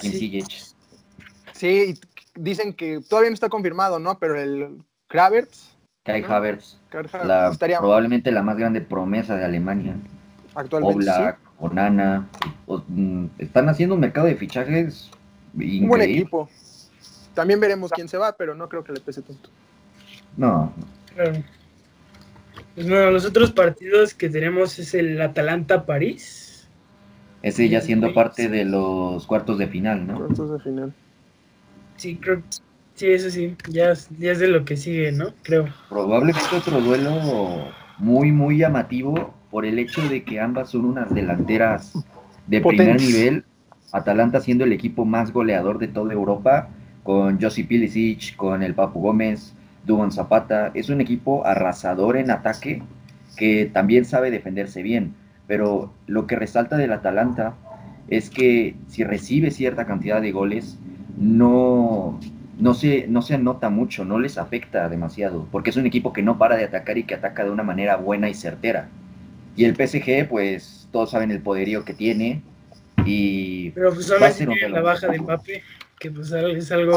sí, 0.00 0.42
sí, 1.52 2.00
dicen 2.34 2.72
que 2.72 3.00
todavía 3.08 3.30
no 3.30 3.34
está 3.34 3.48
confirmado, 3.48 3.98
¿no? 3.98 4.18
Pero 4.18 4.40
el 4.40 4.78
Kravertz. 5.08 5.72
Kai 6.04 6.24
Havertz, 6.24 6.78
probablemente 7.78 8.32
la 8.32 8.42
más 8.42 8.56
grande 8.56 8.80
promesa 8.80 9.36
de 9.36 9.44
Alemania. 9.44 9.94
Actualmente. 10.54 10.96
Oblak, 10.96 11.38
Onana. 11.60 12.28
Mm, 12.66 13.26
están 13.38 13.68
haciendo 13.68 13.94
un 13.94 14.00
mercado 14.00 14.26
de 14.26 14.34
fichajes 14.34 15.10
increíble. 15.54 15.82
Un 15.82 15.88
buen 15.88 16.02
equipo. 16.02 16.48
También 17.34 17.60
veremos 17.60 17.92
quién 17.92 18.08
se 18.08 18.18
va, 18.18 18.32
pero 18.32 18.54
no 18.54 18.68
creo 18.68 18.82
que 18.82 18.92
le 18.92 19.00
pese 19.00 19.22
tanto. 19.22 19.48
No. 20.36 20.72
Pues 22.74 22.88
bueno, 22.88 23.10
los 23.10 23.24
otros 23.24 23.52
partidos 23.52 24.12
que 24.12 24.28
tenemos 24.28 24.78
es 24.78 24.94
el 24.94 25.20
Atalanta-París. 25.20 26.68
Ese 27.42 27.68
ya 27.68 27.80
siendo 27.80 28.12
parte 28.12 28.48
de 28.48 28.64
los 28.64 29.26
cuartos 29.26 29.58
de 29.58 29.68
final, 29.68 30.06
¿no? 30.06 30.16
Cuartos 30.18 30.50
de 30.52 30.58
final. 30.58 30.94
Sí, 32.02 32.16
creo 32.16 32.42
sí, 32.96 33.06
eso 33.06 33.30
sí, 33.30 33.54
ya, 33.70 33.92
ya 34.18 34.32
es 34.32 34.40
de 34.40 34.48
lo 34.48 34.64
que 34.64 34.76
sigue, 34.76 35.12
¿no? 35.12 35.26
Creo. 35.44 35.66
Probablemente 35.88 36.56
otro 36.56 36.80
duelo 36.80 37.72
muy, 37.98 38.32
muy 38.32 38.58
llamativo 38.58 39.32
por 39.52 39.64
el 39.64 39.78
hecho 39.78 40.02
de 40.08 40.24
que 40.24 40.40
ambas 40.40 40.70
son 40.70 40.84
unas 40.84 41.14
delanteras 41.14 41.92
de 42.48 42.60
primer 42.60 43.00
nivel. 43.00 43.44
Atalanta 43.92 44.40
siendo 44.40 44.64
el 44.64 44.72
equipo 44.72 45.04
más 45.04 45.32
goleador 45.32 45.78
de 45.78 45.86
toda 45.86 46.12
Europa, 46.12 46.70
con 47.04 47.40
Josi 47.40 47.62
Pilicic, 47.62 48.34
con 48.34 48.64
el 48.64 48.74
Papu 48.74 49.00
Gómez, 49.00 49.52
Duban 49.86 50.10
Zapata. 50.10 50.72
Es 50.74 50.88
un 50.88 51.00
equipo 51.00 51.46
arrasador 51.46 52.16
en 52.16 52.32
ataque 52.32 52.82
que 53.36 53.70
también 53.72 54.06
sabe 54.06 54.32
defenderse 54.32 54.82
bien. 54.82 55.14
Pero 55.46 55.92
lo 56.08 56.26
que 56.26 56.34
resalta 56.34 56.76
del 56.76 56.94
Atalanta 56.94 57.54
es 58.08 58.28
que 58.28 58.74
si 58.88 59.04
recibe 59.04 59.52
cierta 59.52 59.86
cantidad 59.86 60.20
de 60.20 60.32
goles, 60.32 60.80
no, 61.16 62.20
no, 62.58 62.74
se, 62.74 63.06
no 63.08 63.22
se 63.22 63.34
anota 63.34 63.70
mucho, 63.70 64.04
no 64.04 64.18
les 64.18 64.38
afecta 64.38 64.88
demasiado, 64.88 65.46
porque 65.50 65.70
es 65.70 65.76
un 65.76 65.86
equipo 65.86 66.12
que 66.12 66.22
no 66.22 66.38
para 66.38 66.56
de 66.56 66.64
atacar 66.64 66.98
y 66.98 67.04
que 67.04 67.14
ataca 67.14 67.44
de 67.44 67.50
una 67.50 67.62
manera 67.62 67.96
buena 67.96 68.28
y 68.28 68.34
certera. 68.34 68.88
Y 69.56 69.64
el 69.64 69.74
PSG, 69.74 70.28
pues 70.28 70.88
todos 70.90 71.10
saben 71.10 71.30
el 71.30 71.40
poderío 71.40 71.84
que 71.84 71.94
tiene. 71.94 72.42
Y 73.04 73.70
pero 73.70 73.92
pues 73.92 74.06
solamente 74.06 74.46
tiene 74.46 74.68
la 74.68 74.80
baja 74.80 75.08
de 75.08 75.18
Mbappé, 75.18 75.62
que 75.98 76.10
pues 76.10 76.32
es 76.32 76.72
algo, 76.72 76.92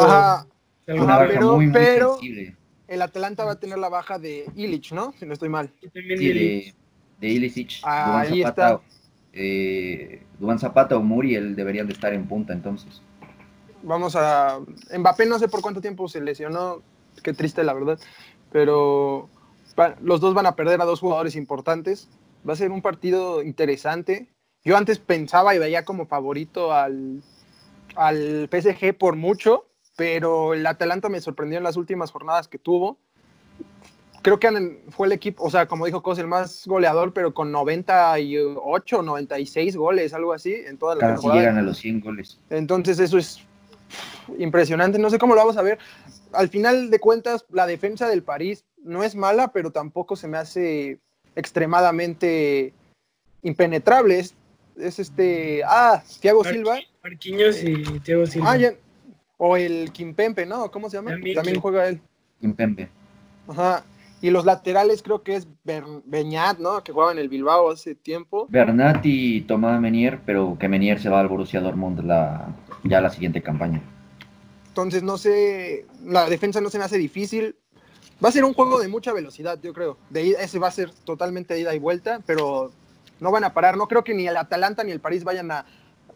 una 0.88 1.18
baja 1.18 1.42
muy, 1.42 1.68
muy 1.68 1.84
sensible. 1.84 2.56
El 2.88 3.02
Atalanta 3.02 3.44
va 3.44 3.54
a 3.54 3.60
tener 3.60 3.80
la 3.80 3.90
baja 3.90 4.20
de 4.20 4.46
Illich, 4.56 4.94
¿no? 4.94 5.14
Si 5.20 5.26
no 5.26 5.34
estoy 5.34 5.50
mal. 5.50 5.72
de, 5.94 6.74
de 7.20 7.28
Illich. 7.28 7.82
Ah, 7.84 8.20
ahí 8.20 8.44
está 8.44 8.80
eh, 9.36 10.22
Zapata 10.58 10.98
o 10.98 11.04
Muriel 11.04 11.56
deberían 11.56 11.88
de 11.88 11.94
estar 11.94 12.14
en 12.14 12.26
punta 12.26 12.54
entonces. 12.54 13.02
Vamos 13.86 14.16
a... 14.16 14.60
Mbappé 14.98 15.26
no 15.26 15.40
sé 15.40 15.48
por 15.48 15.62
cuánto 15.62 15.82
tiempo 15.82 16.08
se 16.08 16.22
lesionó, 16.22 16.82
qué 17.24 17.34
triste 17.34 17.64
la 17.64 17.74
verdad, 17.74 18.00
pero 18.52 19.30
los 20.02 20.20
dos 20.22 20.34
van 20.34 20.46
a 20.46 20.56
perder 20.56 20.82
a 20.82 20.86
dos 20.86 21.00
jugadores 21.00 21.36
importantes. 21.36 22.10
Va 22.48 22.54
a 22.54 22.58
ser 22.58 22.72
un 22.72 22.82
partido 22.82 23.42
interesante. 23.42 24.28
Yo 24.64 24.78
antes 24.78 25.00
pensaba 25.00 25.56
y 25.56 25.60
veía 25.60 25.86
como 25.86 26.06
favorito 26.06 26.74
al, 26.74 27.22
al 27.96 28.50
PSG 28.52 28.98
por 28.98 29.16
mucho, 29.16 29.66
pero 29.96 30.54
el 30.54 30.66
Atalanta 30.66 31.10
me 31.10 31.22
sorprendió 31.22 31.58
en 31.58 31.64
las 31.64 31.78
últimas 31.78 32.12
jornadas 32.12 32.48
que 32.48 32.58
tuvo 32.58 32.98
creo 34.26 34.40
que 34.40 34.82
fue 34.90 35.06
el 35.06 35.14
equipo, 35.14 35.44
o 35.44 35.52
sea, 35.52 35.68
como 35.68 35.86
dijo 35.86 36.02
Cos, 36.02 36.18
el 36.18 36.26
más 36.26 36.66
goleador, 36.66 37.14
pero 37.14 37.36
con 37.36 37.52
98, 37.52 39.04
96 39.04 39.78
goles, 39.78 40.16
algo 40.16 40.34
así, 40.34 40.52
en 40.52 40.80
toda 40.80 40.96
la 40.96 41.14
Casi 41.14 41.28
llegan 41.28 41.60
a 41.60 41.62
los 41.62 41.78
100 41.78 42.00
goles. 42.00 42.40
Entonces 42.50 42.98
eso 42.98 43.20
es 43.20 43.46
impresionante, 44.38 45.00
no 45.00 45.10
sé 45.10 45.18
cómo 45.18 45.36
lo 45.36 45.42
vamos 45.42 45.58
a 45.58 45.62
ver. 45.62 45.80
Al 46.34 46.50
final 46.50 46.90
de 46.90 47.00
cuentas, 47.00 47.46
la 47.52 47.68
defensa 47.68 48.08
del 48.08 48.24
París 48.24 48.66
no 48.84 49.04
es 49.04 49.16
mala, 49.16 49.52
pero 49.52 49.72
tampoco 49.72 50.16
se 50.16 50.28
me 50.28 50.38
hace 50.38 51.00
extremadamente 51.36 52.74
impenetrable. 53.42 54.20
Es, 54.20 54.36
este, 54.78 55.62
ah, 55.66 56.04
Thiago 56.20 56.44
Silva. 56.44 56.80
Marquinhos 57.04 57.64
y 57.64 57.84
Thiago 58.00 58.26
Silva. 58.26 58.54
Ah, 58.54 58.74
o 59.38 59.58
el 59.58 59.92
Kimpempe, 59.92 60.46
¿no? 60.46 60.72
¿Cómo 60.72 60.90
se 60.90 60.98
llama? 60.98 61.12
También, 61.12 61.36
También 61.36 61.60
juega 61.60 61.88
él. 61.88 62.02
Kimpempe. 62.40 62.90
Ajá. 63.48 63.84
Y 64.22 64.30
los 64.30 64.46
laterales 64.46 65.04
creo 65.04 65.24
que 65.24 65.36
es 65.36 65.48
Beñat, 65.64 66.58
¿no? 66.58 66.84
Que 66.84 66.92
jugaba 66.92 67.12
en 67.12 67.20
el 67.20 67.30
Bilbao 67.30 67.70
hace 67.70 67.96
tiempo. 67.96 68.48
Bernat 68.50 69.06
y 69.06 69.42
Tomás 69.42 69.80
Menier, 69.80 70.20
pero 70.26 70.58
que 70.60 70.70
Menier 70.70 71.00
se 71.00 71.10
va 71.10 71.20
al 71.20 71.28
Borussia 71.28 71.62
Dortmund 71.62 72.04
la, 72.04 72.48
ya 72.86 73.02
la 73.02 73.10
siguiente 73.10 73.42
campaña. 73.42 73.82
Entonces, 74.70 75.04
no 75.04 75.18
sé, 75.18 75.86
la 76.06 76.30
defensa 76.30 76.62
no 76.62 76.70
se 76.70 76.78
me 76.78 76.86
hace 76.86 76.98
difícil. 76.98 77.56
Va 78.24 78.30
a 78.30 78.32
ser 78.32 78.46
un 78.46 78.54
juego 78.54 78.80
de 78.80 78.88
mucha 78.88 79.14
velocidad, 79.14 79.60
yo 79.62 79.74
creo. 79.74 79.98
De 80.10 80.32
ese 80.32 80.60
va 80.60 80.68
a 80.68 80.72
ser 80.72 80.92
totalmente 80.92 81.60
ida 81.60 81.76
y 81.76 81.80
vuelta, 81.80 82.22
pero 82.26 82.72
no 83.20 83.32
van 83.32 83.44
a 83.44 83.54
parar. 83.54 83.78
No 83.78 83.88
creo 83.88 84.04
que 84.04 84.14
ni 84.14 84.28
el 84.28 84.38
Atalanta 84.38 84.84
ni 84.84 84.92
el 84.92 85.00
París 85.00 85.24
vayan 85.24 85.52
a... 85.52 85.66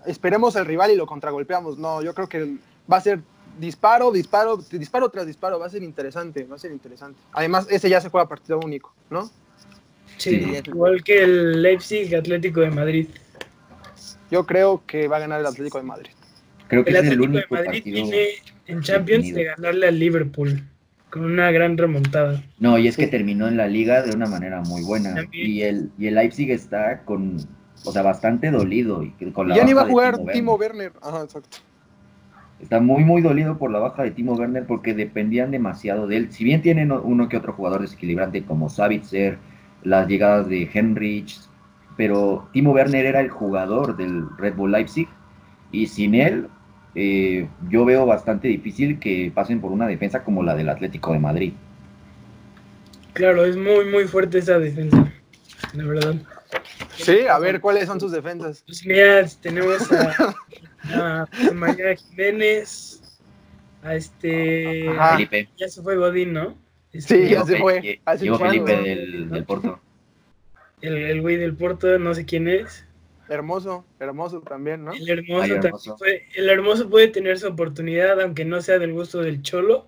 Esperemos 0.05 0.55
al 0.55 0.65
rival 0.65 0.91
y 0.91 0.95
lo 0.95 1.05
contragolpeamos. 1.05 1.77
No, 1.77 2.01
yo 2.01 2.13
creo 2.13 2.29
que 2.29 2.58
va 2.91 2.97
a 2.97 3.01
ser 3.01 3.21
disparo, 3.60 4.12
disparo, 4.12 4.58
disparo 4.58 5.10
tras 5.10 5.27
disparo, 5.27 5.60
va 5.60 5.65
a 5.65 5.69
ser 5.69 5.84
interesante, 5.84 6.45
va 6.45 6.55
a 6.55 6.60
ser 6.60 6.71
interesante. 6.71 7.19
Además, 7.34 7.67
ese 7.69 7.89
ya 7.89 7.99
se 7.99 8.10
juega 8.10 8.27
partido 8.27 8.60
único, 8.60 8.93
¿no? 9.10 9.29
Sí, 10.17 10.62
igual 10.65 11.03
que 11.03 11.23
el 11.23 11.62
Leipzig 11.62 12.13
Atlético 12.15 12.62
de 12.62 12.71
Madrid. 12.71 13.08
Yo 14.32 14.45
creo 14.45 14.84
que 14.86 15.08
va 15.08 15.17
a 15.17 15.19
ganar 15.21 15.39
el 15.39 15.45
Atlético 15.45 15.77
de 15.77 15.84
Madrid. 15.84 16.12
Creo 16.69 16.86
que 16.86 16.91
el 16.91 16.95
es 16.95 17.12
el 17.12 17.21
único 17.21 17.55
de 17.55 17.65
Madrid 17.65 17.84
tiene 17.84 18.27
en 18.67 18.82
Champions 18.82 19.34
de 19.34 19.43
ganarle 19.43 19.88
al 19.88 19.99
Liverpool 19.99 20.63
con 21.10 21.25
una 21.25 21.51
gran 21.51 21.77
remontada. 21.77 22.41
No, 22.60 22.77
y 22.77 22.88
es 22.88 22.95
que 22.95 23.08
terminó 23.08 23.47
en 23.47 23.58
la 23.58 23.67
liga 23.67 24.03
de 24.03 24.15
una 24.15 24.27
manera 24.27 24.62
muy 24.62 24.84
buena. 24.84 25.25
Y 25.32 25.63
el, 25.63 25.91
y 25.97 26.08
el 26.08 26.15
Leipzig 26.15 26.51
está 26.51 27.01
con, 27.03 27.38
o 27.84 27.91
sea, 27.91 28.03
bastante 28.03 28.51
dolido. 28.51 29.03
Y 29.03 29.12
con 29.32 29.49
la 29.49 29.58
ya 29.58 29.65
ni 29.65 29.73
va 29.73 29.82
a 29.82 29.88
jugar 29.89 30.19
Timo 30.32 30.55
Werner. 30.55 30.93
Ajá, 31.01 31.23
exacto 31.23 31.58
está 32.62 32.79
muy, 32.79 33.03
muy 33.03 33.21
dolido 33.21 33.58
por 33.58 33.71
la 33.71 33.79
baja 33.79 34.03
de 34.03 34.12
Timo 34.12 34.34
Werner 34.34 34.65
porque 34.65 34.93
dependían 34.93 35.51
demasiado 35.51 36.08
de 36.08 36.17
él. 36.17 36.32
Si 36.32 36.43
bien 36.43 36.62
tienen 36.62 36.91
uno 36.91 37.29
que 37.29 37.38
otro 37.38 37.53
jugador 37.53 37.82
desequilibrante 37.82 38.43
como 38.43 38.69
Savitzer, 38.69 39.38
las 39.84 40.08
llegadas 40.08 40.47
de 40.49 40.69
Henrich, 40.71 41.39
pero 41.95 42.49
Timo 42.53 42.71
Werner 42.71 43.05
era 43.05 43.21
el 43.21 43.29
jugador 43.29 43.95
del 43.97 44.25
Red 44.38 44.55
Bull 44.55 44.71
Leipzig 44.71 45.08
y 45.71 45.88
sin 45.88 46.15
él 46.15 46.47
eh, 46.95 47.47
yo 47.69 47.86
veo 47.86 48.06
bastante 48.06 48.47
difícil 48.47 48.99
que 48.99 49.32
pasen 49.34 49.62
por 49.62 49.71
una 49.71 49.88
defensa 49.88 50.23
como 50.23 50.43
la 50.43 50.56
del 50.56 50.69
Atlético 50.69 51.13
de 51.13 51.19
Madrid. 51.19 51.54
Claro, 53.13 53.45
es 53.45 53.58
muy, 53.58 53.86
muy 53.86 54.06
fuerte 54.06 54.39
esa 54.39 54.60
defensa, 54.60 55.12
la 55.73 55.84
verdad. 55.86 56.15
Sí, 56.95 57.28
a 57.30 57.39
ver 57.39 57.62
cuáles 57.62 57.86
son 57.86 57.99
sus 57.99 58.12
defensas. 58.12 58.63
Pues 58.65 58.86
mira, 58.86 59.25
tenemos 59.41 59.91
a 59.91 60.36
a 60.84 61.28
María 61.54 61.95
Jiménez, 61.95 63.02
a 63.84 63.95
este. 63.95 64.86
Felipe. 65.12 65.49
Ya 65.58 65.67
se 65.67 65.82
fue 65.82 65.97
Godín, 65.97 66.34
¿no? 66.34 66.56
Este, 66.91 67.28
sí, 67.28 67.32
ya 67.34 67.45
se 67.45 67.58
fue. 67.58 67.99
Llegó 68.19 68.39
Felipe 68.39 68.75
del, 68.75 69.43
Porto. 69.45 69.80
El, 70.82 71.21
güey 71.21 71.36
del 71.38 71.56
Porto, 71.56 71.99
no 71.99 72.13
sé 72.13 72.25
quién 72.25 72.47
es. 72.47 72.86
Hermoso, 73.29 73.85
hermoso 73.99 74.41
también, 74.41 74.85
¿no? 74.85 74.91
El 74.91 75.07
hermoso, 75.07 75.53
también 75.59 75.95
puede, 75.99 76.27
el 76.35 76.49
hermoso 76.49 76.89
puede 76.89 77.09
tener 77.09 77.37
su 77.37 77.47
oportunidad, 77.47 78.19
aunque 78.19 78.43
no 78.43 78.59
sea 78.59 78.79
del 78.79 78.91
gusto 78.91 79.19
del 79.21 79.43
cholo, 79.43 79.87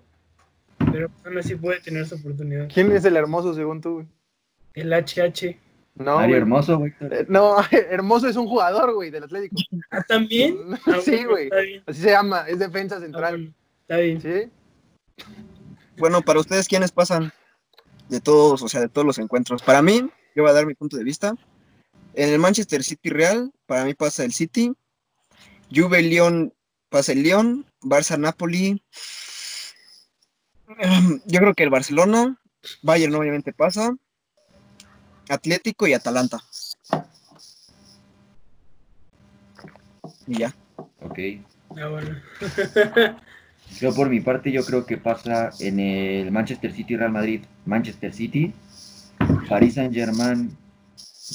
pero 0.92 1.10
aún 1.24 1.38
así 1.38 1.56
puede 1.56 1.80
tener 1.80 2.06
su 2.06 2.14
oportunidad. 2.14 2.68
¿Quién 2.72 2.92
es 2.92 3.04
el 3.04 3.16
hermoso 3.16 3.52
según 3.52 3.80
tú? 3.80 4.06
El 4.74 4.92
HH. 4.92 5.56
No, 5.94 6.22
Hermoso, 6.22 6.78
güey. 6.78 6.94
Eh, 7.00 7.26
no, 7.28 7.56
Hermoso 7.70 8.28
es 8.28 8.36
un 8.36 8.46
jugador, 8.46 8.94
güey, 8.94 9.10
del 9.10 9.24
Atlético. 9.24 9.56
¿Ah, 9.90 10.02
también? 10.06 10.56
sí, 11.02 11.18
ah, 11.22 11.26
güey. 11.28 11.50
Así 11.86 12.00
se 12.00 12.10
llama, 12.10 12.46
es 12.48 12.60
defensa 12.60 13.00
central. 13.00 13.52
está 13.82 13.96
bien. 13.96 14.20
¿Sí? 14.20 14.50
Bueno, 15.98 16.22
para 16.22 16.40
ustedes, 16.40 16.68
¿quiénes 16.68 16.92
pasan 16.92 17.32
de 18.08 18.20
todos, 18.20 18.62
o 18.62 18.68
sea, 18.68 18.80
de 18.80 18.88
todos 18.88 19.06
los 19.06 19.18
encuentros? 19.18 19.62
Para 19.62 19.82
mí, 19.82 20.08
yo 20.34 20.42
voy 20.42 20.50
a 20.50 20.54
dar 20.54 20.64
mi 20.64 20.74
punto 20.74 20.96
de 20.96 21.04
vista. 21.04 21.34
En 22.14 22.28
el 22.28 22.38
Manchester 22.38 22.82
City 22.84 23.08
Real, 23.10 23.52
para 23.66 23.84
mí 23.84 23.94
pasa 23.94 24.24
el 24.24 24.32
City. 24.32 24.72
Juve 25.74 26.02
León 26.02 26.52
pasa 26.88 27.12
el 27.12 27.22
León. 27.22 27.66
Barça 27.80 28.18
Napoli. 28.18 28.82
Yo 31.26 31.40
creo 31.40 31.54
que 31.54 31.62
el 31.64 31.70
Barcelona. 31.70 32.38
Bayern 32.82 33.14
obviamente 33.14 33.52
pasa. 33.52 33.96
Atlético 35.28 35.86
y 35.86 35.94
Atalanta. 35.94 36.40
Y 40.26 40.38
ya. 40.38 40.54
Ok. 41.00 41.18
Ah, 41.76 41.86
bueno. 41.88 42.20
yo 43.80 43.94
por 43.94 44.08
mi 44.08 44.20
parte 44.20 44.52
yo 44.52 44.64
creo 44.64 44.84
que 44.84 44.98
pasa 44.98 45.50
en 45.58 45.80
el 45.80 46.30
Manchester 46.30 46.72
City 46.72 46.96
Real 46.96 47.10
Madrid, 47.10 47.42
Manchester 47.64 48.12
City, 48.12 48.52
Paris 49.48 49.74
Saint 49.74 49.94
Germain 49.94 50.56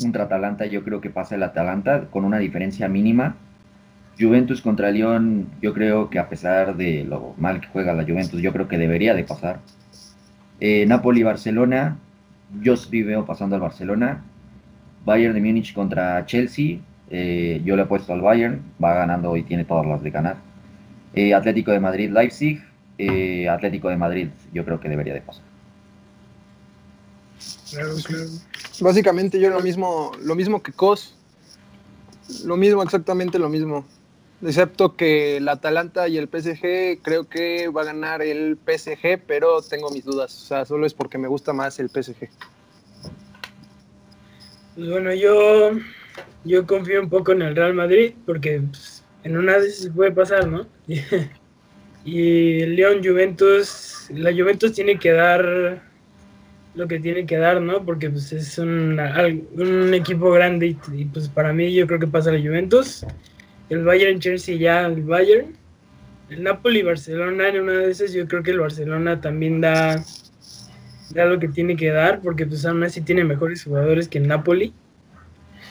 contra 0.02 0.26
Atalanta, 0.26 0.66
yo 0.66 0.84
creo 0.84 1.02
que 1.02 1.10
pasa 1.10 1.36
el 1.36 1.44
Atalanta 1.44 2.08
con 2.10 2.26
una 2.26 2.40
diferencia 2.40 2.88
mínima. 2.88 3.36
Juventus 4.20 4.62
contra 4.62 4.92
León, 4.92 5.48
yo 5.62 5.74
creo 5.74 6.10
que 6.10 6.20
a 6.20 6.28
pesar 6.28 6.76
de 6.76 7.04
lo 7.04 7.36
mal 7.38 7.62
que 7.62 7.68
juega 7.68 7.94
la 7.94 8.04
Juventus, 8.04 8.42
yo 8.42 8.52
creo 8.52 8.68
que 8.68 8.78
debería 8.78 9.14
de 9.14 9.24
pasar. 9.24 9.60
Eh, 10.60 10.86
Napoli 10.88 11.22
Barcelona, 11.22 11.98
yo 12.62 12.76
sí 12.76 13.04
veo 13.04 13.26
pasando 13.26 13.56
al 13.56 13.62
Barcelona. 13.62 14.24
Bayern 15.06 15.34
de 15.34 15.42
Múnich 15.42 15.74
contra 15.74 16.26
Chelsea. 16.26 16.80
Eh, 17.10 17.62
yo 17.64 17.76
le 17.76 17.84
he 17.84 17.86
puesto 17.86 18.14
al 18.14 18.22
Bayern. 18.22 18.62
Va 18.84 18.94
ganando 18.94 19.36
y 19.38 19.44
tiene 19.44 19.66
todas 19.66 19.86
las 19.86 20.02
de 20.02 20.12
ganar. 20.12 20.38
Eh, 21.14 21.34
Atlético 21.34 21.72
de 21.72 21.80
Madrid, 21.80 22.12
Leipzig. 22.12 22.62
Eh, 22.98 23.48
Atlético 23.48 23.90
de 23.90 23.98
Madrid, 23.98 24.30
yo 24.54 24.66
creo 24.66 24.80
que 24.80 24.90
debería 24.90 25.14
de 25.14 25.22
pasar. 25.22 25.44
Básicamente 28.80 29.40
yo 29.40 29.50
lo 29.50 29.60
mismo, 29.62 30.12
lo 30.22 30.36
mismo 30.36 30.62
que 30.62 30.72
Cos. 30.72 31.16
Lo 32.44 32.58
mismo, 32.58 32.84
exactamente 32.84 33.40
lo 33.40 33.50
mismo. 33.50 33.86
Excepto 34.42 34.96
que 34.96 35.38
el 35.38 35.50
Atalanta 35.50 36.08
y 36.08 36.18
el 36.18 36.28
PSG 36.28 37.02
creo 37.02 37.28
que 37.28 37.70
va 37.70 37.82
a 37.82 37.86
ganar 37.86 38.22
el 38.22 38.58
PSG, 38.58 39.20
pero 39.26 39.62
tengo 39.62 39.90
mis 39.90 40.06
dudas. 40.06 40.44
O 40.44 40.46
sea, 40.46 40.66
solo 40.66 40.86
es 40.86 40.94
porque 40.94 41.18
me 41.18 41.28
gusta 41.28 41.54
más 41.54 41.80
el 41.80 41.90
PSG. 41.90 42.30
Pues 44.76 44.90
bueno, 44.90 45.12
yo, 45.14 45.72
yo 46.44 46.68
confío 46.68 47.02
un 47.02 47.10
poco 47.10 47.32
en 47.32 47.42
el 47.42 47.56
Real 47.56 47.74
Madrid 47.74 48.14
porque 48.28 48.62
pues, 48.62 49.04
en 49.24 49.38
una 49.38 49.58
vez 49.58 49.80
se 49.80 49.92
puede 49.92 50.12
pasar, 50.12 50.48
¿no? 50.48 50.68
Y 52.06 52.62
el 52.62 52.78
León 52.78 53.02
Juventus, 53.04 54.08
la 54.14 54.32
Juventus 54.32 54.72
tiene 54.72 54.98
que 54.98 55.12
dar 55.12 55.84
lo 56.78 56.88
que 56.88 57.00
tiene 57.00 57.26
que 57.26 57.38
dar, 57.38 57.60
¿no? 57.60 57.84
Porque 57.84 58.10
pues 58.10 58.32
es 58.32 58.58
un, 58.60 59.00
un 59.00 59.94
equipo 59.96 60.32
grande 60.32 60.78
y, 60.94 61.06
pues 61.06 61.28
para 61.28 61.52
mí 61.52 61.74
yo 61.74 61.88
creo 61.88 62.00
que 62.00 62.08
pasa 62.08 62.32
la 62.32 62.40
Juventus. 62.40 63.06
El 63.70 63.84
Bayern 63.84 64.20
Chelsea 64.20 64.56
ya 64.56 64.86
el 64.86 65.02
Bayern. 65.02 65.58
El 66.30 66.44
Napoli 66.44 66.84
Barcelona 66.84 67.50
en 67.50 67.62
una 67.62 67.74
de 67.74 67.92
esas 67.92 68.14
yo 68.14 68.28
creo 68.28 68.44
que 68.44 68.52
el 68.52 68.60
Barcelona 68.60 69.20
también 69.20 69.60
da, 69.60 70.04
da 71.12 71.26
lo 71.26 71.40
que 71.40 71.48
tiene 71.48 71.76
que 71.76 71.90
dar 71.90 72.22
porque 72.22 72.46
pues 72.46 72.66
aún 72.66 72.84
así 72.84 73.02
tiene 73.02 73.24
mejores 73.24 73.64
jugadores 73.64 74.08
que 74.08 74.20
el 74.20 74.28
Napoli. 74.28 74.72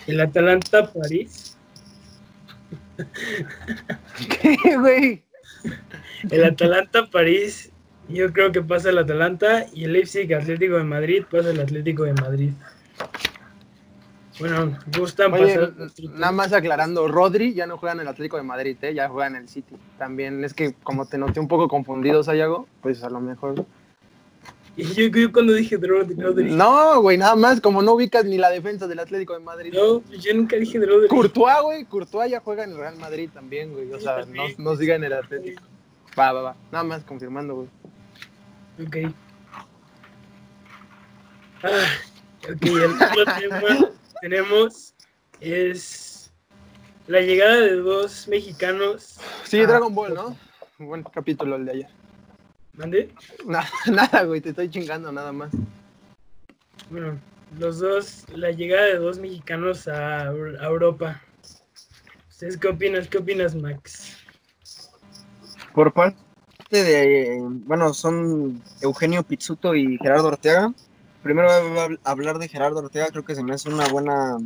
El 0.09 0.21
Atalanta 0.21 0.93
París. 0.93 1.57
¿Qué, 4.41 4.77
güey? 4.77 5.23
El 6.31 6.45
Atalanta 6.45 7.07
París 7.07 7.71
yo 8.09 8.33
creo 8.33 8.53
que 8.53 8.63
pasa 8.63 8.91
el 8.91 8.99
Atalanta 8.99 9.67
y 9.73 9.85
el 9.85 9.93
Leipzig 9.93 10.33
Atlético 10.35 10.77
de 10.77 10.85
Madrid 10.85 11.25
pasa 11.31 11.51
el 11.51 11.61
Atlético 11.61 12.05
de 12.05 12.15
Madrid. 12.15 12.51
Bueno, 14.39 14.79
gustan 14.99 15.31
pasar. 15.31 15.73
Nada 16.13 16.33
más 16.33 16.53
aclarando, 16.53 17.09
Rodri 17.09 17.55
ya 17.55 17.67
no 17.67 17.79
juega 17.79 17.95
en 17.95 18.01
el 18.01 18.09
Atlético 18.09 18.37
de 18.37 18.43
Madrid, 18.43 18.77
¿eh? 18.83 18.95
ya 18.95 19.09
juega 19.09 19.29
en 19.29 19.37
el 19.37 19.49
City. 19.49 19.77
También 19.99 20.45
es 20.45 20.53
que 20.53 20.75
como 20.83 21.07
te 21.07 21.17
noté 21.17 21.41
un 21.41 21.49
poco 21.49 21.69
confundido, 21.69 22.23
Sayago, 22.23 22.67
pues 22.83 23.03
a 23.03 23.09
lo 23.09 23.21
mejor. 23.21 23.65
Y 24.77 24.85
yo, 24.95 25.07
yo 25.07 25.33
cuando 25.33 25.55
dije 25.55 25.79
Rodri, 25.79 26.51
No, 26.53 27.01
güey, 27.01 27.17
nada 27.17 27.35
más, 27.35 27.63
como 27.63 27.81
no 27.81 27.95
ubicas 27.95 28.27
ni 28.27 28.37
la 28.37 28.51
defensa 28.51 28.87
del 28.87 28.99
Atlético 28.99 29.33
de 29.33 29.41
Madrid. 29.41 29.73
No, 29.75 30.03
yo 30.11 30.35
nunca 30.35 30.57
dije 30.57 30.79
Rodri. 30.79 31.09
Courtois, 31.09 31.63
güey, 31.63 31.85
Courtois 31.87 32.31
ya 32.31 32.41
juega 32.41 32.65
en 32.65 32.73
el 32.73 32.77
Real 32.77 32.97
Madrid 32.99 33.31
también, 33.33 33.73
güey. 33.73 33.91
O 33.93 34.01
sea, 34.01 34.27
no, 34.27 34.45
no 34.59 34.77
siga 34.77 34.97
en 34.97 35.05
el 35.05 35.15
Atlético. 35.15 35.63
Va, 36.19 36.33
va, 36.33 36.43
va. 36.43 36.57
Nada 36.71 36.85
más 36.85 37.05
confirmando, 37.05 37.55
güey. 37.55 37.69
Ok. 38.79 38.97
Ah, 41.63 41.87
ok, 42.45 42.63
el 42.63 42.85
otro 42.85 43.25
tema 43.41 43.91
tenemos 44.21 44.95
es 45.41 46.31
la 47.07 47.21
llegada 47.21 47.57
de 47.61 47.77
dos 47.77 48.29
mexicanos. 48.29 49.19
Sí, 49.45 49.61
Dragon 49.61 49.95
Ball, 49.95 50.13
¿no? 50.13 50.37
Buen 50.79 51.03
capítulo 51.05 51.57
el 51.57 51.65
de 51.65 51.73
ayer. 51.73 51.89
¿Mande? 52.75 53.15
nada, 53.87 54.25
güey, 54.25 54.43
te 54.43 54.51
estoy 54.51 54.69
chingando 54.69 55.11
nada 55.11 55.33
más. 55.33 55.51
Bueno, 56.91 57.19
los 57.59 57.79
dos, 57.79 58.27
la 58.35 58.51
llegada 58.51 58.85
de 58.85 58.97
dos 58.97 59.19
mexicanos 59.19 59.89
a, 59.89 60.29
a 60.29 60.67
Europa. 60.67 61.23
¿Ustedes 62.29 62.59
qué 62.59 62.69
opinas? 62.69 63.09
¿Qué 63.09 63.17
opinas, 63.17 63.55
Max? 63.55 64.19
Por 65.73 65.95
parte 65.95 66.26
de, 66.71 67.39
bueno, 67.67 67.95
son 67.95 68.63
Eugenio 68.81 69.23
Pizzuto 69.23 69.75
y 69.75 69.99
Gerardo 69.99 70.29
Ortega. 70.29 70.73
Primero 71.23 71.49
hablar 72.05 72.39
de 72.39 72.49
Gerardo 72.49 72.79
Ortega, 72.79 73.09
creo 73.09 73.25
que 73.25 73.35
se 73.35 73.43
me 73.43 73.55
hace 73.55 73.69
una 73.69 73.89
buena, 73.89 74.37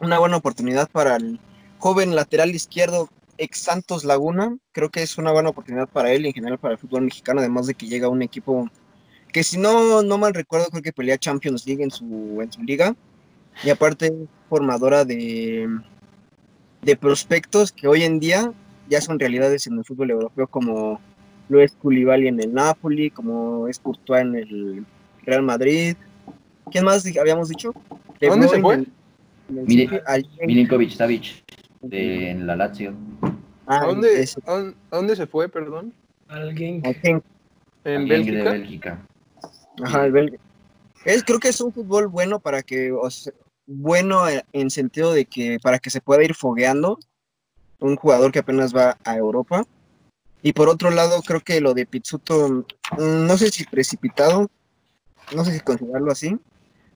una 0.00 0.18
buena 0.18 0.36
oportunidad 0.36 0.88
para 0.90 1.16
el 1.16 1.40
joven 1.78 2.14
lateral 2.14 2.54
izquierdo 2.54 3.08
ex 3.38 3.58
Santos 3.58 4.04
Laguna. 4.04 4.56
Creo 4.72 4.90
que 4.90 5.02
es 5.02 5.18
una 5.18 5.32
buena 5.32 5.50
oportunidad 5.50 5.88
para 5.88 6.12
él 6.12 6.24
y 6.24 6.28
en 6.28 6.34
general 6.34 6.58
para 6.58 6.74
el 6.74 6.78
fútbol 6.78 7.02
mexicano, 7.02 7.40
además 7.40 7.66
de 7.66 7.74
que 7.74 7.86
llega 7.86 8.08
un 8.08 8.22
equipo 8.22 8.68
que 9.32 9.42
si 9.42 9.58
no, 9.58 10.02
no 10.02 10.18
mal 10.18 10.32
recuerdo, 10.32 10.68
creo 10.70 10.82
que 10.82 10.92
pelea 10.92 11.18
Champions 11.18 11.66
League 11.66 11.82
en 11.84 11.90
su, 11.90 12.38
en 12.40 12.50
su 12.50 12.62
liga. 12.62 12.96
Y 13.62 13.70
aparte, 13.70 14.12
formadora 14.48 15.04
de, 15.04 15.68
de 16.82 16.96
prospectos 16.96 17.72
que 17.72 17.88
hoy 17.88 18.04
en 18.04 18.18
día 18.18 18.52
ya 18.88 19.00
son 19.00 19.18
realidades 19.18 19.66
en 19.66 19.78
el 19.78 19.84
fútbol 19.84 20.10
europeo 20.10 20.46
como 20.46 21.00
lo 21.48 21.60
es 21.60 21.72
Koulibaly 21.76 22.28
en 22.28 22.40
el 22.40 22.52
Napoli, 22.52 23.10
como 23.10 23.68
es 23.68 23.78
Courtois 23.78 24.22
en 24.22 24.34
el 24.34 24.86
Real 25.24 25.42
Madrid. 25.42 25.96
¿Quién 26.70 26.84
más 26.84 27.06
habíamos 27.18 27.48
dicho? 27.48 27.72
¿Dónde 28.20 28.48
se 28.48 28.60
fue? 28.60 28.84
Milinkovic 29.48 30.90
Savic 30.90 31.44
en 31.90 32.46
la 32.46 32.56
Lazio. 32.56 32.94
Ah, 33.66 33.82
¿A, 33.82 33.86
dónde, 33.86 34.28
dónde, 34.90 35.16
se 35.16 35.26
fue, 35.26 35.48
perdón? 35.48 35.92
Alguien. 36.28 36.82
¿En 37.84 38.08
Bélgica? 38.08 38.38
De 38.38 38.58
Bélgica. 38.58 39.06
Ajá, 39.82 40.06
el 40.06 40.12
Bélgica. 40.12 40.42
Es, 41.04 41.22
creo 41.22 41.38
que 41.38 41.48
es 41.48 41.60
un 41.60 41.72
fútbol 41.72 42.08
bueno 42.08 42.40
para 42.40 42.62
que, 42.62 42.92
bueno 43.66 44.22
en 44.52 44.70
sentido 44.70 45.12
de 45.12 45.24
que 45.24 45.58
para 45.62 45.78
que 45.78 45.90
se 45.90 46.00
pueda 46.00 46.24
ir 46.24 46.34
fogueando 46.34 46.98
un 47.78 47.96
jugador 47.96 48.32
que 48.32 48.40
apenas 48.40 48.74
va 48.74 48.96
a 49.04 49.16
Europa 49.16 49.64
y 50.46 50.52
por 50.52 50.68
otro 50.68 50.92
lado, 50.92 51.22
creo 51.22 51.40
que 51.40 51.60
lo 51.60 51.74
de 51.74 51.86
Pizzuto, 51.86 52.64
mm, 52.96 53.26
no 53.26 53.36
sé 53.36 53.50
si 53.50 53.64
precipitado, 53.64 54.48
no 55.34 55.44
sé 55.44 55.52
si 55.52 55.58
considerarlo 55.58 56.12
así, 56.12 56.38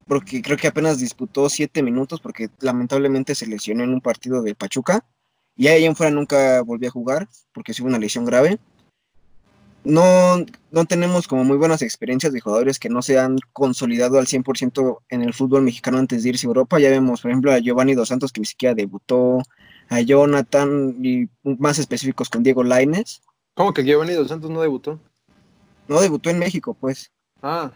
porque 0.06 0.40
creo 0.40 0.56
que 0.56 0.68
apenas 0.68 1.00
disputó 1.00 1.48
siete 1.48 1.82
minutos 1.82 2.20
porque 2.20 2.48
lamentablemente 2.60 3.34
se 3.34 3.48
lesionó 3.48 3.82
en 3.82 3.92
un 3.92 4.00
partido 4.00 4.40
de 4.42 4.54
Pachuca 4.54 5.04
y 5.56 5.66
ahí 5.66 5.84
en 5.84 5.96
fuera 5.96 6.12
nunca 6.12 6.62
volvió 6.62 6.90
a 6.90 6.92
jugar 6.92 7.28
porque 7.52 7.72
hubo 7.80 7.88
una 7.88 7.98
lesión 7.98 8.24
grave. 8.24 8.60
No, 9.82 10.46
no 10.70 10.84
tenemos 10.84 11.26
como 11.26 11.42
muy 11.42 11.56
buenas 11.56 11.82
experiencias 11.82 12.32
de 12.32 12.40
jugadores 12.40 12.78
que 12.78 12.88
no 12.88 13.02
se 13.02 13.18
han 13.18 13.36
consolidado 13.52 14.20
al 14.20 14.28
100% 14.28 14.98
en 15.08 15.22
el 15.22 15.34
fútbol 15.34 15.62
mexicano 15.62 15.98
antes 15.98 16.22
de 16.22 16.28
irse 16.28 16.46
a 16.46 16.50
Europa. 16.50 16.78
Ya 16.78 16.90
vemos, 16.90 17.22
por 17.22 17.32
ejemplo, 17.32 17.50
a 17.50 17.58
Giovanni 17.58 17.96
Dos 17.96 18.10
Santos 18.10 18.30
que 18.30 18.42
ni 18.42 18.46
siquiera 18.46 18.76
debutó, 18.76 19.42
a 19.88 20.00
Jonathan 20.02 21.04
y 21.04 21.28
más 21.42 21.80
específicos 21.80 22.30
con 22.30 22.44
Diego 22.44 22.62
Laines 22.62 23.22
¿Cómo 23.54 23.72
que 23.74 23.84
Giovanni 23.84 24.14
Dos 24.14 24.28
Santos 24.28 24.50
no 24.50 24.60
debutó? 24.60 25.00
No, 25.88 26.00
debutó 26.00 26.30
en 26.30 26.38
México, 26.38 26.74
pues. 26.74 27.10
Ah. 27.42 27.72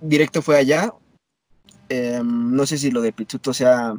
Directo 0.00 0.42
fue 0.42 0.56
allá. 0.56 0.92
Em, 1.88 2.54
no 2.54 2.66
sé 2.66 2.78
si 2.78 2.90
lo 2.90 3.00
de 3.02 3.12
Pizzuto 3.12 3.54
sea 3.54 3.94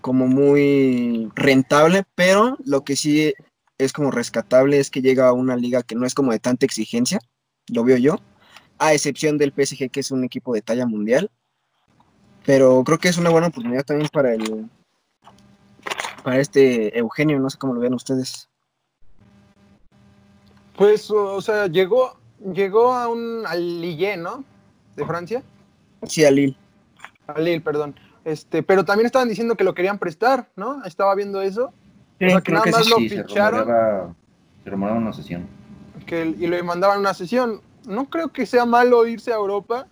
como 0.00 0.26
muy 0.26 1.30
rentable, 1.34 2.04
pero 2.14 2.58
lo 2.64 2.84
que 2.84 2.94
sí 2.94 3.32
es 3.78 3.92
como 3.92 4.10
rescatable 4.10 4.78
es 4.78 4.90
que 4.90 5.02
llega 5.02 5.28
a 5.28 5.32
una 5.32 5.56
liga 5.56 5.82
que 5.82 5.94
no 5.94 6.04
es 6.04 6.14
como 6.14 6.32
de 6.32 6.40
tanta 6.40 6.66
exigencia, 6.66 7.20
lo 7.68 7.84
veo 7.84 7.96
yo, 7.96 8.18
a 8.78 8.92
excepción 8.92 9.38
del 9.38 9.52
PSG 9.52 9.90
que 9.90 10.00
es 10.00 10.10
un 10.10 10.24
equipo 10.24 10.52
de 10.54 10.62
talla 10.62 10.86
mundial. 10.86 11.30
Pero 12.44 12.84
creo 12.84 12.98
que 12.98 13.08
es 13.08 13.16
una 13.16 13.30
buena 13.30 13.46
oportunidad 13.46 13.84
también 13.84 14.10
para 14.12 14.34
el 14.34 14.68
para 16.22 16.38
este 16.38 16.98
Eugenio, 16.98 17.38
no 17.38 17.50
sé 17.50 17.58
cómo 17.58 17.74
lo 17.74 17.80
vean 17.80 17.94
ustedes. 17.94 18.48
Pues, 20.76 21.10
o 21.10 21.40
sea, 21.40 21.66
llegó, 21.66 22.18
llegó 22.52 22.92
a 22.92 23.08
un, 23.08 23.44
al 23.46 23.80
Lille, 23.80 24.16
¿no? 24.16 24.44
De 24.96 25.04
Francia. 25.04 25.42
Sí, 26.04 26.24
al 26.24 26.34
Lille. 26.36 26.56
Al 27.26 27.44
Lille, 27.44 27.60
perdón. 27.60 27.94
Este, 28.24 28.62
pero 28.62 28.84
también 28.84 29.06
estaban 29.06 29.28
diciendo 29.28 29.54
que 29.54 29.64
lo 29.64 29.74
querían 29.74 29.98
prestar, 29.98 30.48
¿no? 30.56 30.84
Estaba 30.84 31.14
viendo 31.14 31.42
eso. 31.42 31.72
Sí, 32.18 32.26
o 32.26 32.30
sea, 32.30 32.40
que 32.40 32.52
nada 32.52 32.66
más 32.70 32.88
lo 32.88 32.96
ficharon. 32.96 34.16
Se 34.64 34.70
rumoreaba 34.70 35.00
una 35.00 35.12
sesión. 35.12 35.46
Que, 36.06 36.24
y 36.26 36.46
lo 36.46 36.64
mandaban 36.64 37.00
una 37.00 37.14
sesión. 37.14 37.60
No 37.86 38.06
creo 38.08 38.28
que 38.28 38.46
sea 38.46 38.64
malo 38.64 39.06
irse 39.06 39.32
a 39.32 39.36
Europa. 39.36 39.86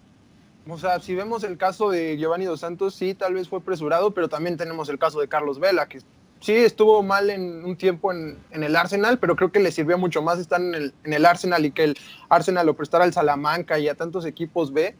O 0.68 0.78
sea, 0.78 1.00
si 1.00 1.14
vemos 1.14 1.44
el 1.44 1.58
caso 1.58 1.90
de 1.90 2.16
Giovanni 2.16 2.44
Dos 2.44 2.60
Santos, 2.60 2.94
sí, 2.94 3.14
tal 3.14 3.34
vez 3.34 3.48
fue 3.48 3.58
apresurado, 3.58 4.12
pero 4.12 4.28
también 4.28 4.56
tenemos 4.56 4.88
el 4.88 4.98
caso 4.98 5.20
de 5.20 5.28
Carlos 5.28 5.58
Vela, 5.58 5.86
que 5.88 6.00
sí 6.42 6.54
estuvo 6.54 7.02
mal 7.02 7.30
en 7.30 7.64
un 7.64 7.76
tiempo 7.76 8.12
en, 8.12 8.36
el 8.50 8.76
Arsenal, 8.76 9.18
pero 9.18 9.36
creo 9.36 9.50
que 9.50 9.60
le 9.60 9.72
sirvió 9.72 9.96
mucho 9.96 10.20
más 10.20 10.38
estar 10.38 10.60
en 10.60 10.74
el, 10.74 10.94
en 11.04 11.12
el, 11.12 11.24
Arsenal 11.24 11.64
y 11.64 11.70
que 11.70 11.84
el 11.84 11.98
Arsenal 12.28 12.66
lo 12.66 12.74
prestara 12.74 13.04
al 13.04 13.12
Salamanca 13.12 13.78
y 13.78 13.88
a 13.88 13.94
tantos 13.94 14.26
equipos 14.26 14.72
B. 14.72 14.94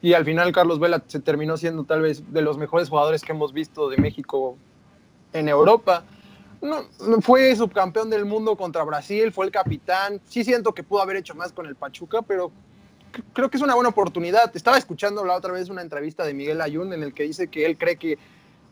Y 0.00 0.14
al 0.14 0.24
final 0.24 0.52
Carlos 0.52 0.78
Vela 0.78 1.02
se 1.06 1.20
terminó 1.20 1.56
siendo 1.56 1.84
tal 1.84 2.02
vez 2.02 2.32
de 2.32 2.42
los 2.42 2.56
mejores 2.56 2.88
jugadores 2.88 3.22
que 3.22 3.32
hemos 3.32 3.52
visto 3.52 3.88
de 3.88 3.96
México 3.98 4.56
en 5.32 5.48
Europa. 5.48 6.04
No, 6.62 6.84
fue 7.20 7.54
subcampeón 7.54 8.08
del 8.08 8.24
mundo 8.24 8.56
contra 8.56 8.82
Brasil, 8.84 9.32
fue 9.32 9.46
el 9.46 9.52
capitán. 9.52 10.20
Sí 10.28 10.44
siento 10.44 10.72
que 10.72 10.82
pudo 10.82 11.02
haber 11.02 11.16
hecho 11.16 11.34
más 11.34 11.52
con 11.52 11.66
el 11.66 11.74
Pachuca, 11.74 12.22
pero 12.22 12.50
creo 13.32 13.50
que 13.50 13.58
es 13.58 13.62
una 13.62 13.74
buena 13.74 13.90
oportunidad. 13.90 14.54
Estaba 14.54 14.78
escuchando 14.78 15.24
la 15.24 15.34
otra 15.34 15.52
vez 15.52 15.68
una 15.68 15.82
entrevista 15.82 16.24
de 16.24 16.32
Miguel 16.32 16.60
Ayun 16.60 16.92
en 16.92 17.02
el 17.02 17.12
que 17.12 17.24
dice 17.24 17.48
que 17.48 17.66
él 17.66 17.76
cree 17.76 17.96
que 17.96 18.18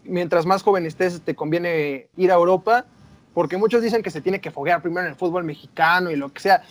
mientras 0.04 0.46
más 0.46 0.62
joven 0.62 0.86
estés, 0.86 1.20
te 1.20 1.34
conviene 1.34 2.08
ir 2.16 2.30
a 2.30 2.34
Europa, 2.34 2.84
porque 3.32 3.56
muchos 3.56 3.82
dicen 3.82 4.02
que 4.02 4.10
se 4.10 4.20
tiene 4.20 4.40
que 4.40 4.50
foguear 4.50 4.80
primero 4.80 5.06
en 5.06 5.12
el 5.12 5.18
fútbol 5.18 5.44
mexicano 5.44 6.10
y 6.10 6.16
lo 6.16 6.32
que 6.32 6.40
sea. 6.40 6.62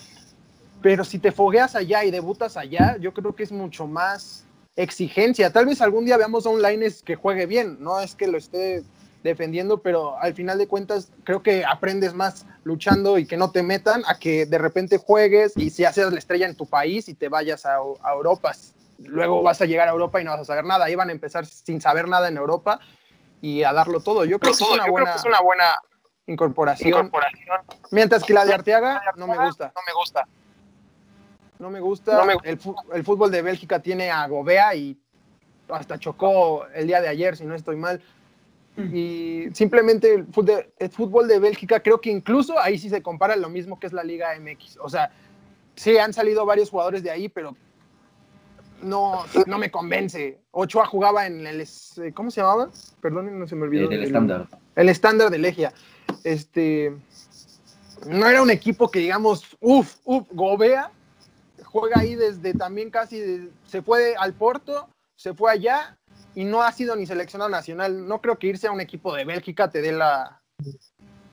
Pero 0.81 1.03
si 1.03 1.19
te 1.19 1.31
fogueas 1.31 1.75
allá 1.75 2.03
y 2.03 2.11
debutas 2.11 2.57
allá, 2.57 2.97
yo 2.97 3.13
creo 3.13 3.35
que 3.35 3.43
es 3.43 3.51
mucho 3.51 3.87
más 3.87 4.45
exigencia. 4.75 5.51
Tal 5.51 5.65
vez 5.65 5.81
algún 5.81 6.05
día 6.05 6.17
veamos 6.17 6.45
a 6.45 6.49
un 6.49 6.61
Lines 6.61 7.03
que 7.03 7.15
juegue 7.15 7.45
bien, 7.45 7.77
no 7.79 7.99
es 7.99 8.15
que 8.15 8.27
lo 8.27 8.37
esté 8.37 8.83
defendiendo, 9.23 9.81
pero 9.81 10.17
al 10.19 10.33
final 10.33 10.57
de 10.57 10.67
cuentas 10.67 11.09
creo 11.23 11.41
que 11.41 11.63
aprendes 11.63 12.13
más 12.13 12.45
luchando 12.65 13.17
y 13.17 13.25
que 13.25 13.37
no 13.37 13.51
te 13.51 13.63
metan 13.63 14.03
a 14.07 14.19
que 14.19 14.45
de 14.45 14.57
repente 14.57 14.97
juegues 14.97 15.53
y 15.55 15.69
si 15.69 15.85
haces 15.85 16.11
la 16.11 16.19
estrella 16.19 16.47
en 16.47 16.55
tu 16.55 16.65
país 16.65 17.07
y 17.07 17.13
te 17.13 17.29
vayas 17.29 17.65
a, 17.65 17.75
a 17.75 18.13
Europa. 18.13 18.51
Luego 18.99 19.41
vas 19.41 19.61
a 19.61 19.65
llegar 19.65 19.87
a 19.87 19.91
Europa 19.91 20.19
y 20.19 20.25
no 20.25 20.31
vas 20.31 20.41
a 20.41 20.45
saber 20.45 20.65
nada. 20.65 20.89
Iban 20.89 21.09
a 21.09 21.13
empezar 21.13 21.45
sin 21.45 21.79
saber 21.79 22.07
nada 22.07 22.27
en 22.27 22.37
Europa 22.37 22.79
y 23.43 23.61
a 23.65 23.73
darlo 23.73 23.99
todo. 23.99 24.23
Yo 24.23 24.39
creo, 24.39 24.53
que, 24.53 24.63
es 24.63 25.25
una 25.25 25.41
buena, 25.41 25.77
incorporación. 26.27 27.11
Mientras 27.91 28.23
que 28.23 28.33
la 28.33 28.45
de 28.45 28.53
Arteaga 28.53 29.01
no 29.17 29.27
me 29.27 29.37
gusta. 29.37 29.73
No 29.75 29.81
me 29.85 29.93
gusta. 29.93 30.27
No 31.59 31.69
me 31.69 31.79
gusta. 31.81 32.23
El, 32.45 32.57
el, 32.93 33.03
fútbol 33.03 33.31
de 33.31 33.41
Bélgica 33.41 33.79
tiene 33.79 34.09
a 34.09 34.25
Gobea 34.29 34.73
y 34.75 34.97
hasta 35.67 35.99
chocó 35.99 36.67
el 36.73 36.87
día 36.87 37.01
de 37.01 37.09
ayer, 37.09 37.35
si 37.35 37.43
no 37.43 37.53
estoy 37.53 37.75
mal. 37.75 38.01
Y 38.77 39.49
simplemente 39.53 40.13
el 40.13 40.25
fútbol, 40.27 40.45
de, 40.45 40.73
el 40.79 40.89
fútbol 40.89 41.27
de 41.27 41.39
Bélgica, 41.39 41.81
creo 41.81 41.99
que 41.99 42.11
incluso 42.11 42.57
ahí 42.57 42.77
sí 42.77 42.89
se 42.89 43.03
compara 43.03 43.35
lo 43.35 43.49
mismo 43.49 43.77
que 43.77 43.87
es 43.87 43.93
la 43.93 44.05
Liga 44.05 44.29
MX. 44.39 44.77
O 44.81 44.87
sea, 44.87 45.11
sí 45.75 45.97
han 45.97 46.13
salido 46.13 46.45
varios 46.45 46.69
jugadores 46.69 47.03
de 47.03 47.11
ahí, 47.11 47.27
pero 47.27 47.57
no, 48.83 49.25
no 49.45 49.57
me 49.57 49.71
convence. 49.71 50.41
Ochoa 50.51 50.85
jugaba 50.85 51.25
en 51.27 51.45
el. 51.45 51.67
¿Cómo 52.13 52.31
se 52.31 52.41
llamaba? 52.41 52.69
Perdón, 53.01 53.39
no 53.39 53.47
se 53.47 53.55
me 53.55 53.63
olvidó. 53.63 53.89
El 53.89 54.03
estándar. 54.03 54.47
El 54.75 54.89
estándar 54.89 55.29
de 55.29 55.37
Legia. 55.37 55.73
Este. 56.23 56.95
No 58.07 58.27
era 58.27 58.41
un 58.41 58.49
equipo 58.49 58.89
que 58.89 58.99
digamos, 58.99 59.57
uff, 59.59 59.97
uff, 60.03 60.27
Gobea. 60.31 60.91
Juega 61.63 62.01
ahí 62.01 62.15
desde 62.15 62.53
también 62.53 62.89
casi. 62.89 63.49
se 63.65 63.81
fue 63.81 64.15
al 64.15 64.33
Porto, 64.33 64.87
se 65.15 65.33
fue 65.33 65.51
allá 65.51 65.97
y 66.35 66.43
no 66.43 66.61
ha 66.61 66.71
sido 66.71 66.95
ni 66.95 67.05
seleccionado 67.05 67.49
nacional. 67.49 68.07
No 68.07 68.21
creo 68.21 68.37
que 68.37 68.47
irse 68.47 68.67
a 68.67 68.71
un 68.71 68.81
equipo 68.81 69.13
de 69.15 69.25
Bélgica 69.25 69.69
te 69.69 69.81
dé 69.81 69.91
la. 69.91 70.41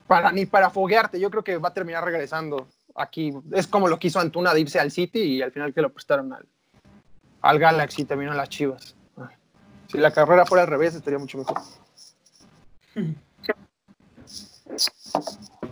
Para, 0.07 0.33
ni 0.33 0.47
para 0.47 0.71
foguearte. 0.71 1.21
Yo 1.21 1.31
creo 1.31 1.45
que 1.45 1.57
va 1.57 1.69
a 1.69 1.75
terminar 1.75 2.05
regresando 2.05 2.69
aquí. 2.95 3.33
Es 3.53 3.67
como 3.67 3.89
lo 3.89 3.99
quiso 3.99 4.19
Antuna 4.21 4.55
de 4.55 4.61
irse 4.61 4.81
al 4.81 4.91
City 4.91 5.21
y 5.21 5.43
al 5.43 5.53
final 5.53 5.73
que 5.73 5.83
lo 5.83 5.93
prestaron 5.93 6.33
al, 6.33 6.47
al 7.43 7.59
Galaxy 7.59 8.05
terminó 8.05 8.33
en 8.33 8.37
las 8.37 8.49
Chivas. 8.49 8.95
Si 9.89 9.99
la 9.99 10.13
carrera 10.13 10.47
fuera 10.47 10.63
al 10.63 10.69
revés, 10.69 10.95
estaría 10.95 11.19
mucho 11.19 11.39
mejor. 11.39 11.59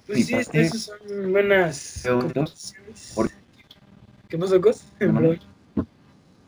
Pues 0.06 0.26
sí, 0.26 0.34
estas 0.34 0.80
son 0.80 1.32
buenas. 1.32 2.02
¿Qué 4.28 4.38
pasó, 4.38 4.60
Cos? 4.60 4.84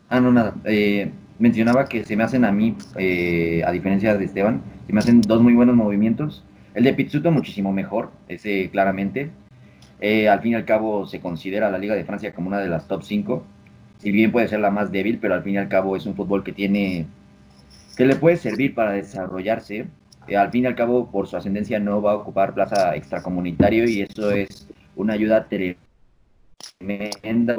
Ah, 0.09 0.19
no, 0.19 0.31
nada. 0.31 0.53
Eh, 0.65 1.11
mencionaba 1.39 1.85
que 1.85 2.03
se 2.03 2.15
me 2.15 2.23
hacen 2.23 2.43
a 2.43 2.51
mí, 2.51 2.75
eh, 2.97 3.63
a 3.65 3.71
diferencia 3.71 4.17
de 4.17 4.25
Esteban, 4.25 4.61
se 4.85 4.93
me 4.93 4.99
hacen 4.99 5.21
dos 5.21 5.41
muy 5.41 5.53
buenos 5.53 5.75
movimientos. 5.75 6.43
El 6.73 6.83
de 6.83 6.93
Pizzuto 6.93 7.31
muchísimo 7.31 7.71
mejor, 7.71 8.11
ese 8.27 8.69
claramente. 8.69 9.31
Eh, 10.01 10.27
al 10.27 10.41
fin 10.41 10.53
y 10.53 10.55
al 10.55 10.65
cabo 10.65 11.05
se 11.05 11.21
considera 11.21 11.69
la 11.69 11.77
Liga 11.77 11.95
de 11.95 12.03
Francia 12.03 12.33
como 12.33 12.47
una 12.47 12.59
de 12.59 12.67
las 12.67 12.87
top 12.87 13.03
5 13.03 13.43
si 14.01 14.11
bien 14.11 14.31
puede 14.31 14.47
ser 14.47 14.59
la 14.59 14.71
más 14.71 14.91
débil, 14.91 15.19
pero 15.19 15.35
al 15.35 15.43
fin 15.43 15.53
y 15.53 15.57
al 15.57 15.69
cabo 15.69 15.95
es 15.95 16.07
un 16.07 16.15
fútbol 16.15 16.43
que 16.43 16.51
tiene, 16.51 17.05
que 17.95 18.05
le 18.05 18.15
puede 18.15 18.37
servir 18.37 18.73
para 18.73 18.93
desarrollarse. 18.93 19.85
Eh, 20.27 20.37
al 20.37 20.49
fin 20.49 20.63
y 20.63 20.67
al 20.67 20.75
cabo, 20.75 21.11
por 21.11 21.27
su 21.27 21.37
ascendencia, 21.37 21.79
no 21.79 22.01
va 22.01 22.13
a 22.13 22.15
ocupar 22.15 22.55
plaza 22.55 22.95
extracomunitario 22.95 23.87
y 23.87 24.01
eso 24.01 24.31
es 24.31 24.67
una 24.95 25.13
ayuda 25.13 25.47
tremenda, 26.79 27.55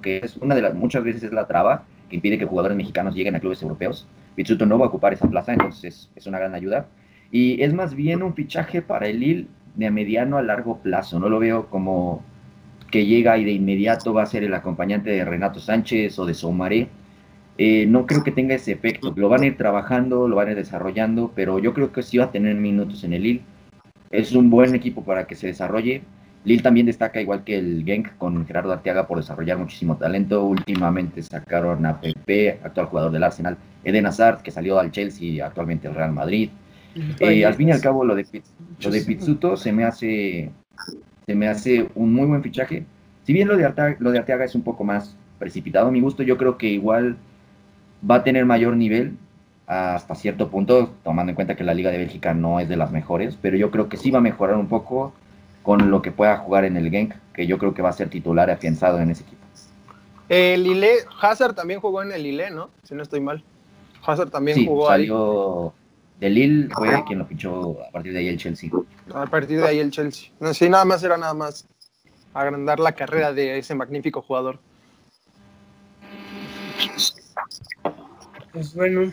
que 0.00 0.20
es 0.24 0.38
una 0.38 0.54
de 0.54 0.62
las, 0.62 0.74
muchas 0.74 1.04
veces 1.04 1.24
es 1.24 1.32
la 1.32 1.46
traba 1.46 1.84
que 2.08 2.16
impide 2.16 2.38
que 2.38 2.46
jugadores 2.46 2.76
mexicanos 2.76 3.14
lleguen 3.14 3.36
a 3.36 3.40
clubes 3.40 3.60
europeos. 3.62 4.06
Pizzuto 4.34 4.64
no 4.64 4.78
va 4.78 4.86
a 4.86 4.88
ocupar 4.88 5.12
esa 5.12 5.28
plaza, 5.28 5.52
entonces 5.52 6.10
es 6.16 6.26
una 6.26 6.38
gran 6.38 6.54
ayuda. 6.54 6.86
Y 7.30 7.62
es 7.62 7.74
más 7.74 7.94
bien 7.94 8.22
un 8.22 8.34
fichaje 8.34 8.80
para 8.80 9.08
el 9.08 9.20
Lille 9.20 9.46
de 9.74 9.90
mediano 9.90 10.38
a 10.38 10.42
largo 10.42 10.78
plazo, 10.78 11.18
no 11.18 11.28
lo 11.28 11.38
veo 11.38 11.68
como 11.68 12.22
que 12.92 13.06
llega 13.06 13.38
y 13.38 13.44
de 13.44 13.52
inmediato 13.52 14.12
va 14.12 14.22
a 14.22 14.26
ser 14.26 14.44
el 14.44 14.54
acompañante 14.54 15.10
de 15.10 15.24
Renato 15.24 15.58
Sánchez 15.58 16.16
o 16.18 16.26
de 16.26 16.34
Soumaré. 16.34 16.88
Eh, 17.56 17.86
no 17.86 18.06
creo 18.06 18.22
que 18.22 18.30
tenga 18.30 18.54
ese 18.54 18.72
efecto. 18.72 19.12
Lo 19.16 19.30
van 19.30 19.42
a 19.42 19.46
ir 19.46 19.56
trabajando, 19.56 20.28
lo 20.28 20.36
van 20.36 20.48
a 20.48 20.50
ir 20.52 20.58
desarrollando, 20.58 21.32
pero 21.34 21.58
yo 21.58 21.72
creo 21.72 21.90
que 21.90 22.02
sí 22.02 22.18
va 22.18 22.26
a 22.26 22.30
tener 22.30 22.54
minutos 22.54 23.02
en 23.02 23.14
el 23.14 23.22
Lille. 23.22 23.40
Es 24.10 24.32
un 24.32 24.50
buen 24.50 24.74
equipo 24.74 25.02
para 25.02 25.26
que 25.26 25.34
se 25.34 25.46
desarrolle. 25.46 26.02
Lille 26.44 26.62
también 26.62 26.84
destaca, 26.84 27.18
igual 27.20 27.44
que 27.44 27.58
el 27.58 27.82
Genk, 27.86 28.18
con 28.18 28.46
Gerardo 28.46 28.72
Arteaga 28.72 29.06
por 29.06 29.16
desarrollar 29.16 29.56
muchísimo 29.56 29.96
talento. 29.96 30.44
Últimamente 30.44 31.22
sacaron 31.22 31.86
a 31.86 31.98
Pepe, 31.98 32.60
actual 32.62 32.86
jugador 32.86 33.10
del 33.10 33.24
Arsenal, 33.24 33.56
Eden 33.84 34.04
Hazard, 34.04 34.42
que 34.42 34.50
salió 34.50 34.78
al 34.78 34.90
Chelsea, 34.90 35.44
actualmente 35.46 35.88
al 35.88 35.94
Real 35.94 36.12
Madrid. 36.12 36.50
Eh, 37.20 37.46
al 37.46 37.54
fin 37.54 37.68
y 37.68 37.72
al 37.72 37.80
cabo, 37.80 38.04
lo 38.04 38.14
de, 38.14 38.26
lo 38.82 38.90
de 38.90 39.00
Pizzuto 39.00 39.56
se 39.56 39.72
me 39.72 39.84
hace 39.84 40.50
se 41.32 41.36
me 41.36 41.48
hace 41.48 41.88
un 41.94 42.12
muy 42.12 42.26
buen 42.26 42.42
fichaje. 42.42 42.84
Si 43.24 43.32
bien 43.32 43.48
lo 43.48 43.56
de, 43.56 43.64
Arteaga, 43.64 43.96
lo 44.00 44.10
de 44.10 44.18
Arteaga 44.18 44.44
es 44.44 44.54
un 44.54 44.60
poco 44.60 44.84
más 44.84 45.16
precipitado 45.38 45.88
a 45.88 45.90
mi 45.90 46.02
gusto, 46.02 46.22
yo 46.22 46.36
creo 46.36 46.58
que 46.58 46.66
igual 46.66 47.16
va 48.08 48.16
a 48.16 48.22
tener 48.22 48.44
mayor 48.44 48.76
nivel 48.76 49.16
hasta 49.66 50.14
cierto 50.14 50.50
punto, 50.50 50.92
tomando 51.02 51.30
en 51.30 51.36
cuenta 51.36 51.56
que 51.56 51.64
la 51.64 51.72
Liga 51.72 51.90
de 51.90 51.96
Bélgica 51.96 52.34
no 52.34 52.60
es 52.60 52.68
de 52.68 52.76
las 52.76 52.92
mejores, 52.92 53.38
pero 53.40 53.56
yo 53.56 53.70
creo 53.70 53.88
que 53.88 53.96
sí 53.96 54.10
va 54.10 54.18
a 54.18 54.20
mejorar 54.20 54.58
un 54.58 54.68
poco 54.68 55.14
con 55.62 55.90
lo 55.90 56.02
que 56.02 56.12
pueda 56.12 56.36
jugar 56.36 56.66
en 56.66 56.76
el 56.76 56.90
Genk, 56.90 57.14
que 57.32 57.46
yo 57.46 57.56
creo 57.56 57.72
que 57.72 57.80
va 57.80 57.88
a 57.88 57.94
ser 57.94 58.10
titular 58.10 58.50
afianzado 58.50 59.00
en 59.00 59.08
ese 59.08 59.22
equipo. 59.22 59.40
El 60.28 60.64
Lille, 60.64 60.96
Hazard 61.18 61.54
también 61.54 61.80
jugó 61.80 62.02
en 62.02 62.12
el 62.12 62.24
Lille, 62.24 62.50
¿no? 62.50 62.68
Si 62.82 62.94
no 62.94 63.02
estoy 63.02 63.20
mal. 63.20 63.42
Hazard 64.04 64.28
también 64.28 64.58
sí, 64.58 64.66
jugó 64.66 64.88
salió 64.88 65.72
de 66.22 66.30
Lille, 66.30 66.68
fue 66.72 67.02
quien 67.04 67.18
lo 67.18 67.26
fichó 67.26 67.82
a 67.82 67.90
partir 67.90 68.12
de 68.12 68.20
ahí 68.20 68.28
el 68.28 68.36
Chelsea. 68.36 68.70
A 69.12 69.26
partir 69.26 69.58
de 69.58 69.66
ahí 69.66 69.80
el 69.80 69.90
Chelsea. 69.90 70.30
No, 70.38 70.54
sí, 70.54 70.68
nada 70.68 70.84
más 70.84 71.02
era 71.02 71.16
nada 71.16 71.34
más 71.34 71.66
agrandar 72.32 72.78
la 72.78 72.92
carrera 72.92 73.32
de 73.32 73.58
ese 73.58 73.74
magnífico 73.74 74.22
jugador. 74.22 74.60
Pues 78.52 78.72
bueno, 78.72 79.12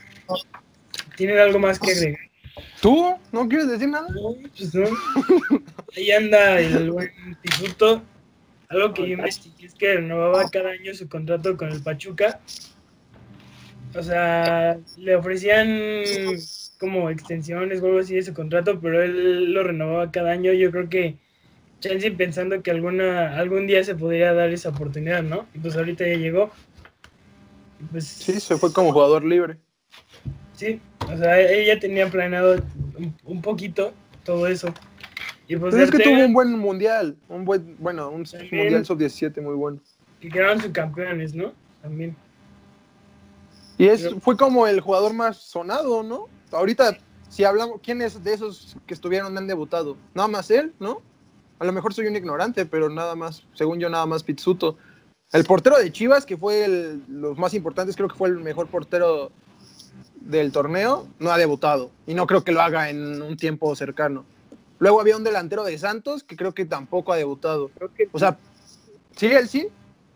¿tienen 1.18 1.40
algo 1.40 1.58
más 1.58 1.80
que 1.80 1.94
agregar? 1.94 2.22
¿Tú? 2.80 3.16
¿No 3.32 3.50
quieres 3.50 3.70
decir 3.70 3.90
nada? 3.90 4.08
No, 4.10 4.36
pues 4.56 4.76
no. 4.76 4.86
Ahí 5.98 6.12
anda 6.12 6.60
el 6.60 6.92
buen 6.92 7.12
Pisuto. 7.42 8.04
Algo 8.68 8.94
que 8.94 9.08
yo 9.10 9.14
investigué 9.16 9.66
es 9.66 9.74
que 9.74 9.96
renovaba 9.96 10.48
cada 10.52 10.70
año 10.70 10.94
su 10.94 11.10
contrato 11.10 11.58
con 11.58 11.72
el 11.72 11.82
Pachuca. 11.82 12.40
O 13.96 14.04
sea, 14.04 14.78
le 14.98 15.16
ofrecían 15.16 15.68
como 16.80 17.10
extensiones 17.10 17.82
o 17.82 17.88
algo 17.88 18.00
así 18.00 18.16
de 18.16 18.24
su 18.24 18.34
contrato, 18.34 18.80
pero 18.80 19.02
él 19.02 19.52
lo 19.54 19.64
renovaba 19.64 20.12
cada 20.12 20.32
año. 20.32 20.54
Yo 20.54 20.72
creo 20.72 20.90
que 20.90 21.18
Chelsea 21.80 22.16
pensando 22.16 22.62
que 22.62 22.72
alguna 22.72 23.38
algún 23.38 23.68
día 23.68 23.84
se 23.84 23.96
podría 23.96 24.34
dar 24.34 24.50
esa 24.50 24.70
oportunidad, 24.70 25.24
¿no? 25.24 25.46
Y 25.54 25.60
pues 25.60 25.76
ahorita 25.76 26.06
ya 26.08 26.16
llegó. 26.16 26.52
Pues, 27.92 28.06
sí, 28.06 28.40
se 28.40 28.58
fue 28.58 28.72
como 28.74 28.92
jugador 28.92 29.24
libre. 29.24 29.58
Sí, 30.54 30.82
o 31.12 31.18
sea, 31.18 31.40
ella 31.40 31.80
tenía 31.80 32.08
planeado 32.10 32.62
un, 33.24 33.42
poquito 33.42 33.94
todo 34.26 34.48
eso. 34.48 34.74
Y 35.48 35.56
pues 35.56 35.74
pero 35.74 35.86
es 35.86 35.92
que 35.92 36.00
tuvo 36.00 36.26
un 36.26 36.34
buen 36.34 36.60
mundial, 36.60 37.16
un 37.30 37.46
buen, 37.46 37.76
bueno, 37.80 38.10
un 38.10 38.26
mundial 38.52 38.86
sub-17 38.86 39.42
muy 39.42 39.56
bueno. 39.56 39.80
Que 40.20 40.30
quedaron 40.30 40.62
subcampeones, 40.62 41.34
¿no? 41.34 41.54
También. 41.82 42.16
Y 43.80 43.88
es, 43.88 44.14
fue 44.22 44.36
como 44.36 44.68
el 44.68 44.82
jugador 44.82 45.14
más 45.14 45.38
sonado, 45.38 46.04
¿no? 46.04 46.28
Ahorita, 46.52 46.98
si 47.30 47.46
hablamos, 47.46 47.80
¿quiénes 47.82 48.22
de 48.22 48.34
esos 48.34 48.76
que 48.86 48.94
estuvieron 48.94 49.38
han 49.38 49.48
debutado? 49.48 49.96
Nada 50.14 50.28
más 50.28 50.52
él, 50.52 50.74
¿no? 50.82 51.02
A 51.60 51.66
lo 51.66 51.72
mejor 51.72 51.94
soy 51.94 52.08
un 52.08 52.16
ignorante, 52.18 52.66
pero 52.66 52.90
nada 52.90 53.16
más, 53.16 53.46
según 53.54 53.80
yo, 53.80 53.90
nada 53.90 54.06
más 54.06 54.24
Pizzuto. 54.24 54.76
El 55.32 55.46
portero 55.46 55.78
de 55.78 55.94
Chivas, 55.94 56.26
que 56.26 56.36
fue 56.36 56.66
el, 56.66 57.04
los 57.08 57.38
más 57.38 57.54
importantes, 57.54 57.96
creo 57.96 58.10
que 58.10 58.18
fue 58.18 58.28
el 58.28 58.40
mejor 58.40 58.68
portero 58.68 59.32
del 60.20 60.52
torneo, 60.52 61.08
no 61.20 61.32
ha 61.32 61.38
debutado. 61.38 61.90
Y 62.06 62.16
no 62.16 62.28
creo 62.28 62.44
que 62.44 62.52
lo 62.52 62.62
haga 62.62 62.90
en 62.90 63.22
un 63.22 63.38
tiempo 63.38 63.74
cercano. 63.78 64.26
Luego 64.80 65.00
había 65.00 65.16
un 65.16 65.24
delantero 65.24 65.64
de 65.64 65.78
Santos 65.78 66.24
que 66.24 66.36
creo 66.36 66.54
que 66.54 66.66
tampoco 66.66 67.14
ha 67.14 67.16
debutado. 67.16 67.70
Creo 67.78 67.94
que, 67.94 68.10
o 68.12 68.20
sea, 68.20 68.38
¿sí 69.16 69.28
él 69.28 69.48
sí? 69.48 69.70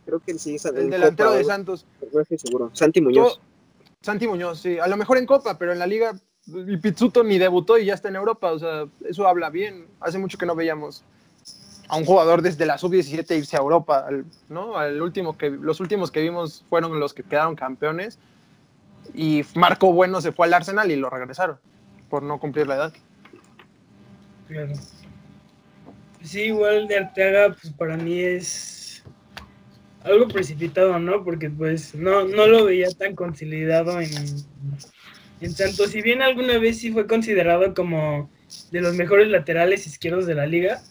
Creo 0.06 0.20
que 0.20 0.38
sí. 0.38 0.58
El, 0.76 0.90
delantero 0.90 1.32
de 1.32 1.46
Santos. 1.46 1.86
No 2.12 2.26
seguro. 2.26 2.70
Santi 2.74 3.00
Muñoz. 3.00 3.40
Santi 4.04 4.28
Muñoz, 4.28 4.60
sí. 4.60 4.78
A 4.80 4.88
lo 4.88 4.98
mejor 4.98 5.18
en 5.18 5.26
Copa, 5.26 5.58
pero 5.58 5.72
en 5.72 5.80
la 5.80 5.88
liga 5.88 6.14
y 6.46 6.78
Pizzuto 6.78 7.24
ni 7.24 7.38
debutó 7.38 7.78
y 7.78 7.86
ya 7.86 7.94
está 7.94 8.10
en 8.10 8.18
Europa. 8.18 8.52
O 8.52 8.60
sea, 8.60 8.86
eso 9.08 9.28
habla 9.28 9.50
bien. 9.50 9.88
Hace 10.02 10.20
mucho 10.20 10.38
que 10.38 10.46
no 10.46 10.56
veíamos 10.56 11.04
a 11.88 11.98
un 11.98 12.06
jugador 12.06 12.42
desde 12.42 12.66
la 12.66 12.78
sub-17 12.78 13.38
irse 13.38 13.56
a 13.56 13.60
Europa, 13.60 14.08
¿no? 14.50 14.78
Al 14.78 15.02
último 15.02 15.38
que, 15.38 15.50
los 15.50 15.80
últimos 15.80 16.12
que 16.12 16.22
vimos 16.22 16.66
fueron 16.70 17.00
los 17.00 17.14
que 17.14 17.24
quedaron 17.24 17.56
campeones 17.56 18.20
y 19.14 19.44
Marco 19.56 19.92
Bueno 19.92 20.22
se 20.22 20.32
fue 20.32 20.48
al 20.48 20.54
Arsenal 20.54 20.92
y 20.92 20.96
lo 20.96 21.10
regresaron 21.10 21.58
por 22.10 22.24
no 22.24 22.40
cumplir 22.40 22.68
la 22.68 22.76
edad. 22.76 22.94
Claro. 24.48 24.74
Sí, 26.22 26.44
igual 26.44 26.88
de 26.88 26.98
Arteaga, 26.98 27.56
pues 27.60 27.74
para 27.74 27.98
mí 27.98 28.20
es 28.20 28.83
algo 30.04 30.28
precipitado, 30.28 31.00
¿no? 31.00 31.24
Porque 31.24 31.50
pues 31.50 31.96
no, 31.96 32.28
no 32.28 32.48
lo 32.48 32.66
veía 32.66 32.90
tan 32.92 33.16
consolidado 33.16 34.00
en, 34.02 34.12
en 35.42 35.52
Santos. 35.54 35.92
Si 35.92 36.02
bien 36.02 36.22
alguna 36.22 36.58
vez 36.58 36.80
sí 36.80 36.92
fue 36.92 37.08
considerado 37.08 37.74
como 37.74 38.30
de 38.72 38.82
los 38.82 38.96
mejores 38.96 39.30
laterales 39.30 39.88
izquierdos 39.88 40.26
de 40.26 40.36
la 40.36 40.46
liga, 40.46 40.82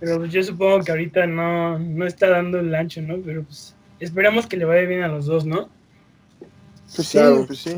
pero 0.00 0.18
pues 0.18 0.32
yo 0.32 0.42
supongo 0.42 0.82
que 0.82 0.90
ahorita 0.90 1.26
no, 1.26 1.78
no 1.78 2.06
está 2.06 2.28
dando 2.28 2.58
el 2.58 2.74
ancho, 2.74 3.02
¿no? 3.02 3.18
Pero 3.24 3.44
pues 3.44 3.74
esperamos 4.00 4.46
que 4.46 4.56
le 4.56 4.64
vaya 4.64 4.88
bien 4.88 5.02
a 5.02 5.08
los 5.08 5.26
dos, 5.26 5.44
¿no? 5.44 5.68
Pues 6.94 7.08
sí, 7.08 7.18
pues 7.46 7.58
sí. 7.58 7.76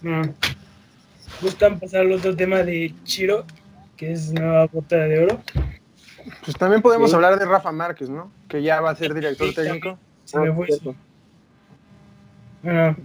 No. 0.00 0.22
Gustan 1.40 1.78
pasar 1.78 2.02
al 2.02 2.12
otro 2.12 2.34
tema 2.34 2.62
de 2.62 2.94
Chiro, 3.04 3.44
que 3.96 4.12
es 4.12 4.32
nueva 4.32 4.66
bota 4.66 4.96
de 4.96 5.24
oro. 5.24 5.42
Pues 6.44 6.56
también 6.56 6.82
podemos 6.82 7.12
hablar 7.14 7.38
de 7.38 7.44
Rafa 7.44 7.72
Márquez, 7.72 8.08
¿no? 8.08 8.30
Que 8.48 8.62
ya 8.62 8.80
va 8.80 8.90
a 8.90 8.96
ser 8.96 9.14
director 9.14 9.52
técnico. 9.54 9.98
Se 10.24 10.38
me 10.38 10.52
fue 10.52 10.66
eso. 10.68 10.94
Bueno, 12.62 12.96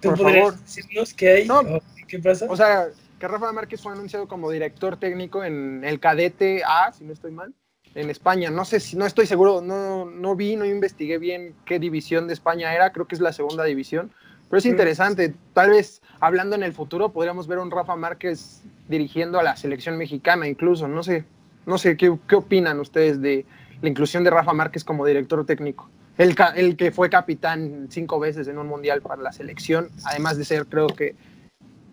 ¿tú 0.00 0.08
Por 0.10 0.18
podrías 0.18 0.44
favor. 0.44 0.58
decirnos 0.60 1.14
qué 1.14 1.30
hay? 1.30 1.48
No, 1.48 1.60
¿Qué 2.06 2.18
pasa? 2.20 2.46
O 2.48 2.56
sea, 2.56 2.88
que 3.18 3.28
Rafa 3.28 3.52
Márquez 3.52 3.82
fue 3.82 3.92
anunciado 3.92 4.28
como 4.28 4.50
director 4.50 4.96
técnico 4.96 5.42
en 5.42 5.82
el 5.84 5.98
cadete 6.00 6.62
A, 6.64 6.92
si 6.92 7.04
no 7.04 7.12
estoy 7.12 7.32
mal, 7.32 7.52
en 7.94 8.10
España. 8.10 8.50
No 8.50 8.64
sé 8.64 8.78
si, 8.78 8.96
no 8.96 9.06
estoy 9.06 9.26
seguro, 9.26 9.60
no, 9.60 10.04
no 10.04 10.36
vi, 10.36 10.56
no 10.56 10.64
investigué 10.64 11.18
bien 11.18 11.54
qué 11.64 11.78
división 11.78 12.28
de 12.28 12.34
España 12.34 12.74
era, 12.74 12.92
creo 12.92 13.06
que 13.06 13.14
es 13.14 13.20
la 13.20 13.32
segunda 13.32 13.64
división, 13.64 14.12
pero 14.48 14.58
es 14.58 14.66
interesante. 14.66 15.34
Tal 15.52 15.70
vez 15.70 16.02
hablando 16.20 16.54
en 16.54 16.62
el 16.62 16.72
futuro 16.72 17.12
podríamos 17.12 17.48
ver 17.48 17.58
un 17.58 17.70
Rafa 17.70 17.96
Márquez 17.96 18.62
dirigiendo 18.88 19.40
a 19.40 19.42
la 19.42 19.56
selección 19.56 19.96
mexicana 19.96 20.46
incluso, 20.46 20.86
no 20.86 21.02
sé, 21.02 21.24
no 21.66 21.78
sé, 21.78 21.96
¿qué, 21.96 22.16
qué 22.28 22.36
opinan 22.36 22.80
ustedes 22.80 23.20
de 23.20 23.44
la 23.82 23.88
inclusión 23.88 24.24
de 24.24 24.30
Rafa 24.30 24.52
Márquez 24.52 24.84
como 24.84 25.04
director 25.04 25.44
técnico? 25.44 25.90
El, 26.16 26.34
el 26.54 26.76
que 26.76 26.92
fue 26.92 27.10
capitán 27.10 27.88
cinco 27.90 28.18
veces 28.18 28.48
en 28.48 28.58
un 28.58 28.66
mundial 28.66 29.02
para 29.02 29.20
la 29.20 29.32
selección, 29.32 29.90
además 30.04 30.38
de 30.38 30.44
ser, 30.44 30.66
creo 30.66 30.86
que, 30.86 31.14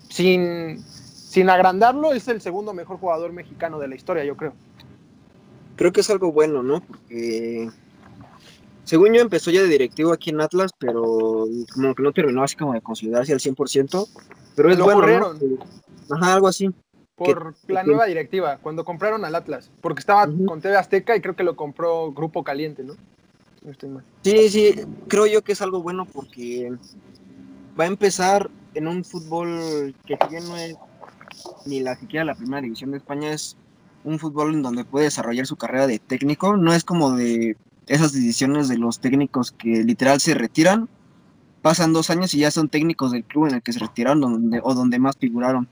sin, 0.09 0.81
sin 0.83 1.49
agrandarlo, 1.49 2.13
es 2.13 2.27
el 2.29 2.39
segundo 2.39 2.73
mejor 2.73 2.97
jugador 2.97 3.33
mexicano 3.33 3.79
de 3.79 3.89
la 3.89 3.95
historia, 3.95 4.23
yo 4.23 4.37
creo. 4.37 4.53
Creo 5.75 5.91
que 5.91 6.01
es 6.01 6.09
algo 6.09 6.31
bueno, 6.31 6.63
¿no? 6.63 6.81
Porque 6.81 7.69
según 8.83 9.13
yo 9.13 9.21
empezó 9.21 9.49
ya 9.49 9.61
de 9.61 9.67
directivo 9.67 10.13
aquí 10.13 10.29
en 10.29 10.39
Atlas, 10.39 10.71
pero 10.77 11.45
como 11.73 11.95
que 11.95 12.03
no 12.03 12.11
terminó 12.11 12.43
así 12.43 12.55
como 12.55 12.73
de 12.73 12.81
consolidarse 12.81 13.33
al 13.33 13.39
100%. 13.39 14.07
Pero 14.55 14.71
es 14.71 14.77
bueno, 14.77 15.33
Ajá, 16.11 16.33
algo 16.35 16.47
así. 16.47 16.69
Por 17.15 17.53
la 17.67 17.83
nueva 17.83 18.05
directiva, 18.05 18.57
cuando 18.57 18.83
compraron 18.83 19.23
al 19.23 19.35
Atlas, 19.35 19.69
porque 19.81 19.99
estaba 19.99 20.25
con 20.25 20.61
TV 20.61 20.75
Azteca 20.75 21.15
y 21.15 21.21
creo 21.21 21.35
que 21.35 21.43
lo 21.43 21.55
compró 21.55 22.11
Grupo 22.11 22.43
Caliente, 22.43 22.83
¿no? 22.83 22.95
Sí, 24.23 24.49
sí, 24.49 24.75
creo 25.07 25.25
yo 25.27 25.43
que 25.43 25.53
es 25.53 25.61
algo 25.61 25.81
bueno 25.81 26.05
porque 26.05 26.71
va 27.79 27.85
a 27.85 27.87
empezar 27.87 28.49
en 28.73 28.87
un 28.87 29.03
fútbol 29.05 29.95
que 30.05 30.17
si 30.21 30.29
bien 30.29 30.47
no 30.47 30.57
es 30.57 30.75
ni 31.65 31.79
la 31.79 31.95
siquiera 31.95 32.25
la 32.25 32.35
primera 32.35 32.61
división 32.61 32.91
de 32.91 32.97
España, 32.97 33.31
es 33.31 33.57
un 34.03 34.19
fútbol 34.19 34.53
en 34.53 34.63
donde 34.63 34.83
puede 34.83 35.05
desarrollar 35.05 35.45
su 35.45 35.55
carrera 35.55 35.87
de 35.87 35.99
técnico, 35.99 36.57
no 36.57 36.73
es 36.73 36.83
como 36.83 37.11
de 37.11 37.55
esas 37.87 38.13
decisiones 38.13 38.67
de 38.67 38.77
los 38.77 38.99
técnicos 38.99 39.51
que 39.51 39.83
literal 39.83 40.19
se 40.19 40.33
retiran, 40.33 40.89
pasan 41.61 41.93
dos 41.93 42.09
años 42.09 42.33
y 42.33 42.39
ya 42.39 42.51
son 42.51 42.69
técnicos 42.69 43.11
del 43.11 43.23
club 43.23 43.47
en 43.47 43.55
el 43.55 43.61
que 43.61 43.73
se 43.73 43.79
retiraron 43.79 44.19
donde, 44.19 44.59
o 44.63 44.73
donde 44.73 44.99
más 44.99 45.15
figuraron. 45.17 45.67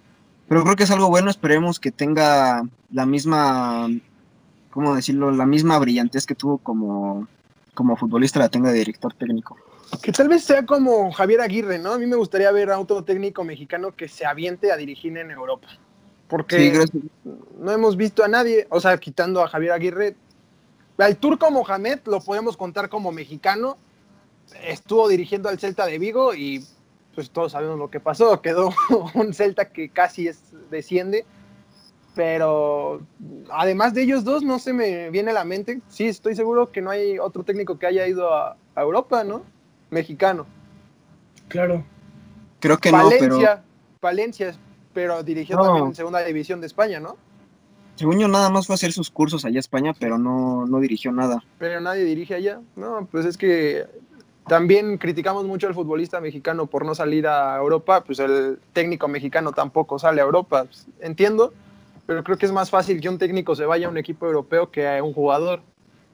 Pero 0.52 0.66
creo 0.66 0.76
que 0.76 0.84
es 0.84 0.91
algo 0.91 1.08
bueno, 1.08 1.30
esperemos 1.30 1.80
que 1.80 1.93
tenga 1.93 2.68
la 2.91 3.06
misma, 3.06 3.88
¿cómo 4.70 4.93
decirlo? 4.93 5.32
La 5.32 5.45
misma 5.45 5.80
brillantez 5.80 6.26
que 6.26 6.36
tuvo 6.36 6.58
como, 6.58 7.26
como 7.74 7.95
futbolista, 7.95 8.38
la 8.38 8.49
tenga 8.49 8.70
de 8.70 8.80
director 8.80 9.14
técnico. 9.14 9.56
Que 10.04 10.12
tal 10.12 10.28
vez 10.28 10.43
sea 10.43 10.66
como 10.66 11.10
Javier 11.14 11.39
Aguirre, 11.39 11.80
¿no? 11.80 11.93
A 11.93 11.97
mí 11.97 12.06
me 12.06 12.18
gustaría 12.18 12.52
ver 12.52 12.70
a 12.70 12.80
otro 12.80 13.02
técnico 13.06 13.45
mexicano 13.45 13.95
que 13.95 14.10
se 14.10 14.26
aviente 14.26 14.74
a 14.74 14.76
dirigir 14.76 15.18
en 15.18 15.32
Europa. 15.32 15.70
Porque 16.28 16.86
no 17.58 17.72
hemos 17.72 17.95
visto 17.95 18.22
a 18.22 18.28
nadie, 18.28 18.68
o 18.72 18.82
sea, 18.82 18.97
quitando 18.97 19.41
a 19.41 19.47
Javier 19.47 19.72
Aguirre. 19.72 20.18
Al 20.97 21.16
turco 21.16 21.49
Mohamed 21.49 21.99
lo 22.08 22.20
podemos 22.20 22.58
contar 22.58 22.89
como 22.89 23.14
mexicano. 23.14 23.78
Estuvo 24.66 25.08
dirigiendo 25.08 25.47
al 25.47 25.60
Celta 25.60 25.86
de 25.86 25.97
Vigo 25.97 26.36
y 26.36 26.62
pues 27.16 27.30
todos 27.30 27.53
sabemos 27.53 27.78
lo 27.78 27.89
que 27.89 27.99
pasó. 27.99 28.41
Quedó 28.43 28.72
un 29.14 29.34
Celta 29.34 29.70
que 29.70 29.89
casi 29.89 30.28
es, 30.28 30.41
desciende. 30.70 31.26
Pero 32.14 33.01
además 33.49 33.93
de 33.93 34.01
ellos 34.01 34.26
dos, 34.26 34.43
no 34.43 34.59
se 34.59 34.74
me 34.74 35.09
viene 35.12 35.32
a 35.32 35.34
la 35.34 35.45
mente. 35.45 35.82
Sí, 35.88 36.07
estoy 36.07 36.36
seguro 36.36 36.72
que 36.72 36.82
no 36.82 36.89
hay 36.89 37.18
otro 37.20 37.43
técnico 37.43 37.80
que 37.80 37.88
haya 37.88 38.05
ido 38.05 38.34
a, 38.34 38.57
Europa, 38.76 39.24
¿no? 39.24 39.43
Mexicano. 39.89 40.45
Claro. 41.47 41.84
Creo 42.59 42.78
que 42.78 42.91
no, 42.91 43.09
pero... 43.20 43.39
Valencia, 44.01 44.55
pero 44.93 45.22
dirigió 45.22 45.57
también 45.59 45.86
en 45.86 45.95
segunda 45.95 46.24
división 46.24 46.59
de 46.59 46.68
España, 46.68 46.99
¿no? 46.99 47.18
Según 47.95 48.18
yo, 48.18 48.28
nada 48.28 48.49
más 48.49 48.66
fue 48.66 48.74
a 48.74 48.76
hacer 48.76 48.91
sus 48.93 49.12
cursos 49.12 49.45
allá 49.45 49.57
a 49.57 49.59
España, 49.59 49.93
pero 49.99 50.18
no, 50.18 50.66
no 50.66 50.80
dirigió 50.80 51.12
nada. 51.12 51.43
Pero 51.59 51.80
nadie 51.82 52.03
dirige 52.03 52.34
allá. 52.34 52.59
No, 52.76 53.07
pues 53.12 53.26
es 53.26 53.38
que 53.38 53.86
también 54.47 54.97
criticamos 54.97 55.45
mucho 55.45 55.67
al 55.67 55.73
futbolista 55.73 56.19
mexicano 56.19 56.65
por 56.65 56.85
no 56.85 56.95
salir 56.95 57.27
a 57.27 57.57
Europa, 57.57 58.03
pues 58.03 58.19
el 58.19 58.59
técnico 58.73 59.07
mexicano 59.07 59.51
tampoco 59.51 59.99
sale 59.99 60.21
a 60.21 60.25
Europa. 60.25 60.65
Pues, 60.65 60.87
entiendo, 60.99 61.53
pero 62.05 62.23
creo 62.23 62.37
que 62.37 62.45
es 62.45 62.51
más 62.51 62.69
fácil 62.69 62.99
que 62.99 63.09
un 63.09 63.17
técnico 63.17 63.55
se 63.55 63.65
vaya 63.65 63.87
a 63.87 63.89
un 63.89 63.97
equipo 63.97 64.25
europeo 64.25 64.71
que 64.71 64.87
a 64.87 65.03
un 65.03 65.13
jugador. 65.13 65.61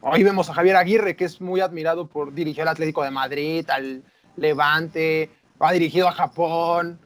Hoy 0.02 0.24
vemos 0.24 0.50
a 0.50 0.54
Javier 0.54 0.76
Aguirre, 0.76 1.16
que 1.16 1.26
es 1.26 1.42
muy 1.42 1.62
admirado 1.62 2.08
por 2.08 2.34
dirigir 2.34 2.62
al 2.62 2.68
Atlético 2.68 3.04
de 3.04 3.12
Madrid, 3.12 3.68
al 3.70 4.04
Levante, 4.36 5.32
ha 5.60 5.72
dirigido 5.72 6.08
a 6.08 6.12
Japón, 6.12 7.00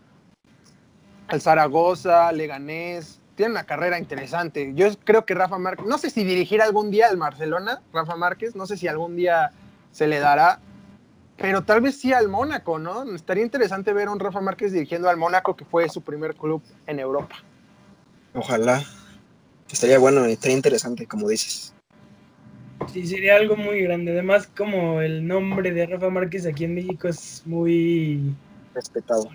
al 1.28 1.42
Zaragoza, 1.42 2.32
Leganés. 2.32 3.20
Tiene 3.36 3.52
una 3.52 3.64
carrera 3.64 3.98
interesante. 3.98 4.74
Yo 4.76 4.88
creo 5.06 5.26
que 5.26 5.34
Rafa 5.34 5.58
Márquez, 5.58 5.86
no 5.86 5.98
sé 5.98 6.10
si 6.10 6.24
dirigirá 6.24 6.66
algún 6.66 6.92
día 6.92 7.08
al 7.08 7.18
Barcelona, 7.18 7.82
Rafa 7.94 8.18
Márquez, 8.18 8.56
no 8.56 8.66
sé 8.66 8.76
si 8.76 8.88
algún 8.88 9.16
día 9.16 9.52
se 9.92 10.08
le 10.08 10.20
dará, 10.20 10.60
pero 11.38 11.64
tal 11.64 11.82
vez 11.82 12.00
sí 12.00 12.14
al 12.14 12.30
Mónaco, 12.30 12.80
¿no? 12.80 13.16
Estaría 13.16 13.44
interesante 13.44 13.94
ver 13.94 14.08
a 14.08 14.12
un 14.12 14.20
Rafa 14.20 14.42
Márquez 14.42 14.72
dirigiendo 14.72 15.10
al 15.10 15.18
Mónaco, 15.18 15.56
que 15.56 15.66
fue 15.66 15.90
su 15.90 16.02
primer 16.02 16.36
club 16.36 16.62
en 16.88 17.00
Europa. 17.00 17.38
Ojalá. 18.34 18.84
Estaría 19.72 20.00
bueno, 20.00 20.26
estaría 20.26 20.56
interesante, 20.56 21.08
como 21.08 21.28
dices. 21.28 21.74
Sí, 22.92 23.06
sería 23.06 23.36
algo 23.36 23.56
muy 23.56 23.82
grande. 23.82 24.12
Además, 24.12 24.50
como 24.56 25.02
el 25.02 25.26
nombre 25.26 25.72
de 25.72 25.86
Rafa 25.86 26.10
Márquez 26.10 26.46
aquí 26.46 26.66
en 26.66 26.76
México 26.76 27.08
es 27.08 27.44
muy 27.46 28.36
respetado. 28.74 29.30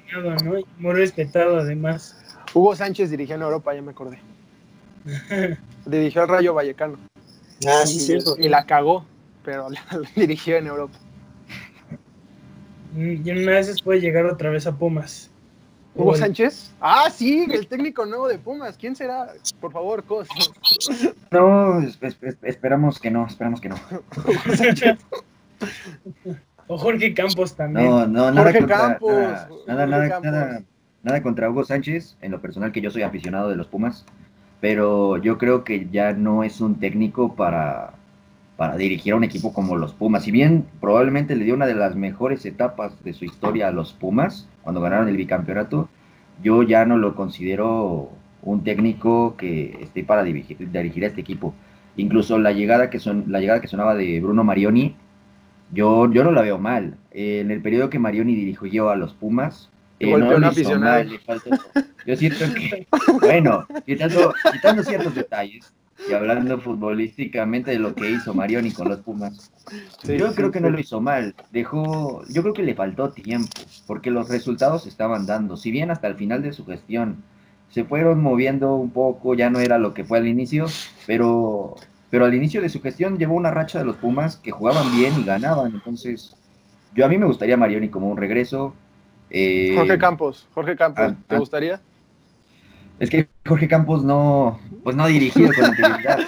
Muy 0.79 0.93
respetado, 0.93 1.59
además. 1.59 2.17
Hugo 2.53 2.75
Sánchez 2.77 3.11
dirigió 3.11 3.35
en 3.35 3.43
Europa, 3.43 3.75
ya 3.75 3.83
me 3.83 3.93
acordé. 3.93 4.19
dirigió 5.87 6.23
al 6.23 6.29
Rayo 6.29 6.55
Vallecano. 6.55 6.99
Ah, 7.67 7.87
sí, 7.87 8.19
y, 8.39 8.49
la 8.49 8.67
cagó, 8.67 9.07
pero 9.45 9.71
la 9.71 9.83
dirigió 10.15 10.57
en 10.57 10.67
Europa. 10.67 10.99
Y 12.97 13.31
una 13.31 13.53
vez 13.53 13.83
puede 13.83 14.01
llegar 14.01 14.25
otra 14.25 14.51
vez 14.51 14.67
a 14.67 14.77
Pumas. 14.77 15.31
¿Hugo 15.95 16.15
Sánchez? 16.15 16.75
Ah, 16.81 17.09
sí, 17.11 17.47
el 17.51 17.67
técnico 17.67 18.05
nuevo 18.05 18.29
de 18.29 18.39
Pumas. 18.39 18.77
¿Quién 18.77 18.95
será? 18.97 19.29
Por 19.61 19.73
favor, 19.73 20.03
Cos. 20.05 20.29
No, 21.31 21.83
esperamos 22.43 22.99
que 22.99 23.11
no, 23.11 23.27
esperamos 23.27 23.61
que 23.61 23.69
no. 23.69 23.77
o 26.67 26.79
Jorge 26.79 27.15
Campos 27.15 27.55
también. 27.55 27.89
No, 27.89 28.07
no, 28.07 28.31
nada 28.31 28.43
Jorge 28.43 28.59
contra, 28.59 28.77
Campos. 28.77 29.13
Nada, 29.67 29.87
nada, 29.87 30.21
nada, 30.21 30.63
nada, 31.03 31.23
contra 31.23 31.51
Hugo 31.51 31.65
Sánchez. 31.65 32.17
En 32.21 32.31
lo 32.31 32.41
personal 32.41 32.73
que 32.73 32.81
yo 32.81 32.91
soy 32.91 33.03
aficionado 33.03 33.49
de 33.49 33.57
los 33.57 33.67
Pumas. 33.67 34.05
Pero 34.61 35.19
yo 35.19 35.39
creo 35.39 35.65
que 35.65 35.89
ya 35.91 36.13
no 36.13 36.45
es 36.45 36.61
un 36.61 36.79
técnico 36.79 37.35
para, 37.35 37.95
para 38.57 38.77
dirigir 38.77 39.13
a 39.13 39.17
un 39.17 39.25
equipo 39.25 39.53
como 39.53 39.77
los 39.77 39.93
Pumas. 39.93 40.25
Si 40.25 40.31
bien 40.31 40.67
probablemente 40.81 41.37
le 41.37 41.45
dio 41.45 41.55
una 41.55 41.67
de 41.67 41.75
las 41.75 41.95
mejores 41.95 42.45
etapas 42.47 43.03
de 43.05 43.13
su 43.13 43.25
historia 43.25 43.69
a 43.69 43.73
los 43.73 43.93
Pumas, 43.93 44.49
cuando 44.63 44.81
ganaron 44.81 45.09
el 45.09 45.17
bicampeonato, 45.17 45.89
yo 46.43 46.63
ya 46.63 46.85
no 46.85 46.97
lo 46.97 47.15
considero 47.15 48.11
un 48.43 48.65
técnico 48.65 49.37
que 49.37 49.79
esté 49.83 50.05
para 50.05 50.23
dirigir, 50.23 50.71
dirigir 50.71 51.05
a 51.05 51.09
este 51.09 51.21
equipo. 51.21 51.55
Incluso 51.97 52.39
la 52.39 52.53
llegada 52.53 52.91
que 52.91 52.99
son 52.99 53.25
la 53.29 53.41
llegada 53.41 53.61
que 53.61 53.69
sonaba 53.69 53.95
de 53.95 54.21
Bruno 54.21 54.45
Marioni, 54.45 54.97
yo, 55.73 56.11
yo 56.13 56.25
no 56.25 56.31
la 56.31 56.43
veo 56.43 56.59
mal. 56.59 56.97
en 57.11 57.51
el 57.51 57.61
periodo 57.61 57.91
que 57.91 57.99
Marioni 57.99 58.35
dirigió 58.35 58.91
a 58.91 58.97
los 58.97 59.15
Pumas, 59.15 59.71
eh, 59.99 60.17
no 60.17 60.39
lo 60.39 60.53
hizo 60.53 60.79
mal, 60.79 61.09
Yo 62.07 62.17
siento 62.17 62.45
que, 62.55 62.87
bueno, 63.21 63.67
quitando, 63.87 64.35
quitando 64.53 64.83
ciertos 64.83 65.15
detalles, 65.15 65.73
y 66.09 66.13
hablando 66.13 66.61
futbolísticamente 66.61 67.71
de 67.71 67.79
lo 67.79 67.95
que 67.95 68.11
hizo 68.11 68.35
Marioni 68.35 68.71
con 68.71 68.89
los 68.89 69.01
Pumas, 69.01 69.51
yo 70.05 70.35
creo 70.35 70.51
que 70.51 70.61
no 70.61 70.71
lo 70.71 70.79
hizo 70.79 71.01
mal. 71.01 71.35
Dejó, 71.51 72.23
yo 72.29 72.43
creo 72.43 72.55
que 72.55 72.63
le 72.63 72.75
faltó 72.75 73.11
tiempo, 73.11 73.49
porque 73.87 74.11
los 74.11 74.29
resultados 74.29 74.87
estaban 74.87 75.27
dando. 75.27 75.57
Si 75.57 75.71
bien 75.71 75.91
hasta 75.91 76.09
el 76.09 76.17
final 76.17 76.43
de 76.43 76.53
su 76.53 76.65
gestión 76.67 77.25
se 77.71 77.85
fueron 77.85 78.23
moviendo 78.23 78.77
un 78.77 78.91
poco, 78.91 79.35
ya 79.35 79.51
no 79.51 79.59
era 79.59 79.79
lo 79.79 79.95
que 79.95 80.05
fue 80.05 80.19
al 80.19 80.29
inicio, 80.29 80.67
pero, 81.07 81.75
pero 82.11 82.27
al 82.27 82.35
inicio 82.35 82.63
de 82.63 82.69
su 82.69 82.81
gestión 82.81 83.19
llevó 83.19 83.35
una 83.35 83.51
racha 83.51 83.79
de 83.79 83.85
los 83.85 83.97
Pumas 83.97 84.37
que 84.37 84.51
jugaban 84.51 84.95
bien 84.97 85.15
y 85.19 85.25
ganaban. 85.25 85.73
Entonces, 85.73 86.37
yo 86.95 87.05
a 87.05 87.09
mí 87.09 87.19
me 87.19 87.27
gustaría 87.27 87.57
Marioni 87.57 87.89
como 87.89 88.09
un 88.09 88.17
regreso. 88.17 88.75
Eh, 89.31 89.75
Jorge 89.77 89.99
Campos, 89.99 90.47
Jorge 90.55 90.77
Campos, 90.77 91.15
¿te 91.27 91.39
gustaría? 91.39 91.81
Es 92.99 93.11
que 93.11 93.29
Jorge 93.47 93.69
Campos 93.69 94.05
no, 94.05 94.59
pues 94.83 94.97
no 94.97 95.05
ha 95.05 95.09
dirigido 95.09 95.51
con 95.55 95.65
anterioridad. 95.67 96.19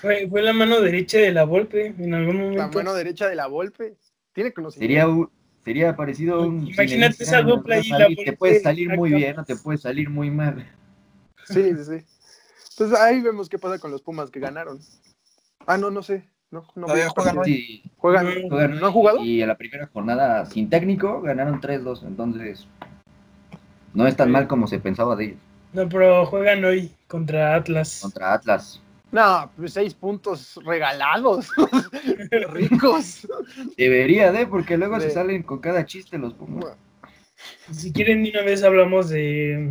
Fue, 0.00 0.28
fue, 0.28 0.42
la 0.42 0.52
mano 0.52 0.80
derecha 0.80 1.18
de 1.18 1.32
la 1.32 1.44
Volpe 1.44 1.94
en 1.98 2.14
algún 2.14 2.36
momento. 2.36 2.58
La 2.62 2.68
mano 2.68 2.94
derecha 2.94 3.28
de 3.28 3.36
la 3.36 3.46
Volpe. 3.46 3.96
Tiene 4.32 4.52
conocimiento. 4.52 5.06
Sería, 5.06 5.28
sería 5.64 5.96
parecido 5.96 6.36
a 6.36 6.46
un. 6.46 6.66
Imagínate 6.68 7.22
esa 7.22 7.40
dupla 7.42 7.76
ahí. 7.76 8.16
te 8.16 8.32
puede 8.32 8.60
salir 8.60 8.94
muy 8.96 9.12
bien 9.12 9.38
o 9.38 9.44
te 9.44 9.56
puede 9.56 9.78
salir 9.78 10.10
muy 10.10 10.30
mal. 10.30 10.66
Sí, 11.44 11.62
sí, 11.62 11.84
sí. 11.84 12.04
Pues 12.76 12.92
ahí 12.92 13.22
vemos 13.22 13.48
qué 13.48 13.58
pasa 13.58 13.78
con 13.78 13.90
los 13.90 14.02
Pumas 14.02 14.30
que 14.30 14.40
ganaron. 14.40 14.80
Ah, 15.66 15.78
no, 15.78 15.90
no 15.90 16.02
sé. 16.02 16.28
No, 16.50 16.64
no 16.74 16.86
juegan. 16.86 17.44
Sí, 17.44 17.82
Juegan, 17.96 18.48
juegan 18.48 18.78
¿No 18.78 18.86
han 18.86 18.92
jugado? 18.92 19.24
Y 19.24 19.42
en 19.42 19.48
la 19.48 19.56
primera 19.56 19.88
jornada 19.92 20.46
sin 20.46 20.70
técnico 20.70 21.20
ganaron 21.20 21.60
3-2, 21.60 22.06
entonces 22.06 22.68
no 23.94 24.06
es 24.06 24.14
tan 24.14 24.28
Sí. 24.28 24.32
mal 24.32 24.46
como 24.46 24.66
se 24.66 24.78
pensaba 24.78 25.16
de 25.16 25.24
ellos. 25.24 25.38
No, 25.76 25.86
pero 25.90 26.24
juegan 26.24 26.64
hoy 26.64 26.90
contra 27.06 27.54
Atlas. 27.54 27.98
Contra 28.00 28.32
Atlas. 28.32 28.80
No, 29.12 29.52
pues 29.58 29.74
seis 29.74 29.92
puntos 29.92 30.58
regalados. 30.64 31.48
Ricos. 32.50 33.28
Debería 33.76 34.32
de, 34.32 34.46
porque 34.46 34.78
luego 34.78 34.98
se 34.98 35.10
salen 35.10 35.42
con 35.42 35.58
cada 35.58 35.84
chiste 35.84 36.16
los 36.16 36.32
Pumas. 36.32 36.78
Si 37.70 37.92
quieren, 37.92 38.22
una 38.22 38.40
vez 38.40 38.62
hablamos 38.64 39.10
de 39.10 39.70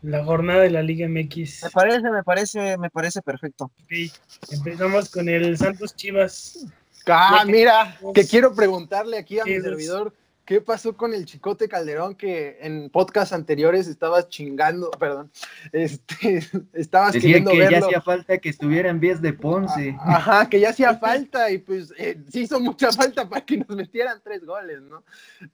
la 0.00 0.24
jornada 0.24 0.62
de 0.62 0.70
la 0.70 0.82
Liga 0.82 1.06
MX. 1.06 1.64
Me 1.64 1.70
parece, 1.70 2.10
me 2.10 2.22
parece, 2.22 2.78
me 2.78 2.88
parece 2.88 3.20
perfecto. 3.20 3.64
Ok, 3.66 4.10
Empezamos 4.52 5.10
con 5.10 5.28
el 5.28 5.58
Santos 5.58 5.94
Chivas. 5.94 6.64
Ah, 7.06 7.44
mira, 7.46 7.98
que 8.14 8.26
quiero 8.26 8.54
preguntarle 8.54 9.18
aquí 9.18 9.38
a 9.38 9.44
mi 9.44 9.60
servidor, 9.60 10.14
¿qué 10.44 10.60
pasó 10.60 10.96
con 10.96 11.14
el 11.14 11.24
Chicote 11.24 11.68
Calderón 11.68 12.14
que 12.14 12.58
en 12.60 12.90
podcasts 12.90 13.32
anteriores 13.32 13.86
estabas 13.88 14.28
chingando, 14.28 14.90
perdón, 14.92 15.30
este, 15.72 16.42
estabas 16.72 17.12
Decía 17.12 17.28
queriendo 17.28 17.50
que 17.52 17.70
ya 17.70 17.78
hacía 17.78 18.00
falta 18.00 18.38
que 18.38 18.48
estuviera 18.48 18.90
en 18.90 19.00
vez 19.00 19.20
de 19.20 19.32
Ponce. 19.32 19.96
Ajá, 20.00 20.48
que 20.48 20.60
ya 20.60 20.70
hacía 20.70 20.96
falta 20.98 21.50
y 21.50 21.58
pues 21.58 21.92
eh, 21.96 22.20
sí 22.30 22.42
hizo 22.42 22.60
mucha 22.60 22.92
falta 22.92 23.28
para 23.28 23.44
que 23.44 23.58
nos 23.58 23.68
metieran 23.68 24.20
tres 24.22 24.44
goles, 24.44 24.80
¿no? 24.82 25.04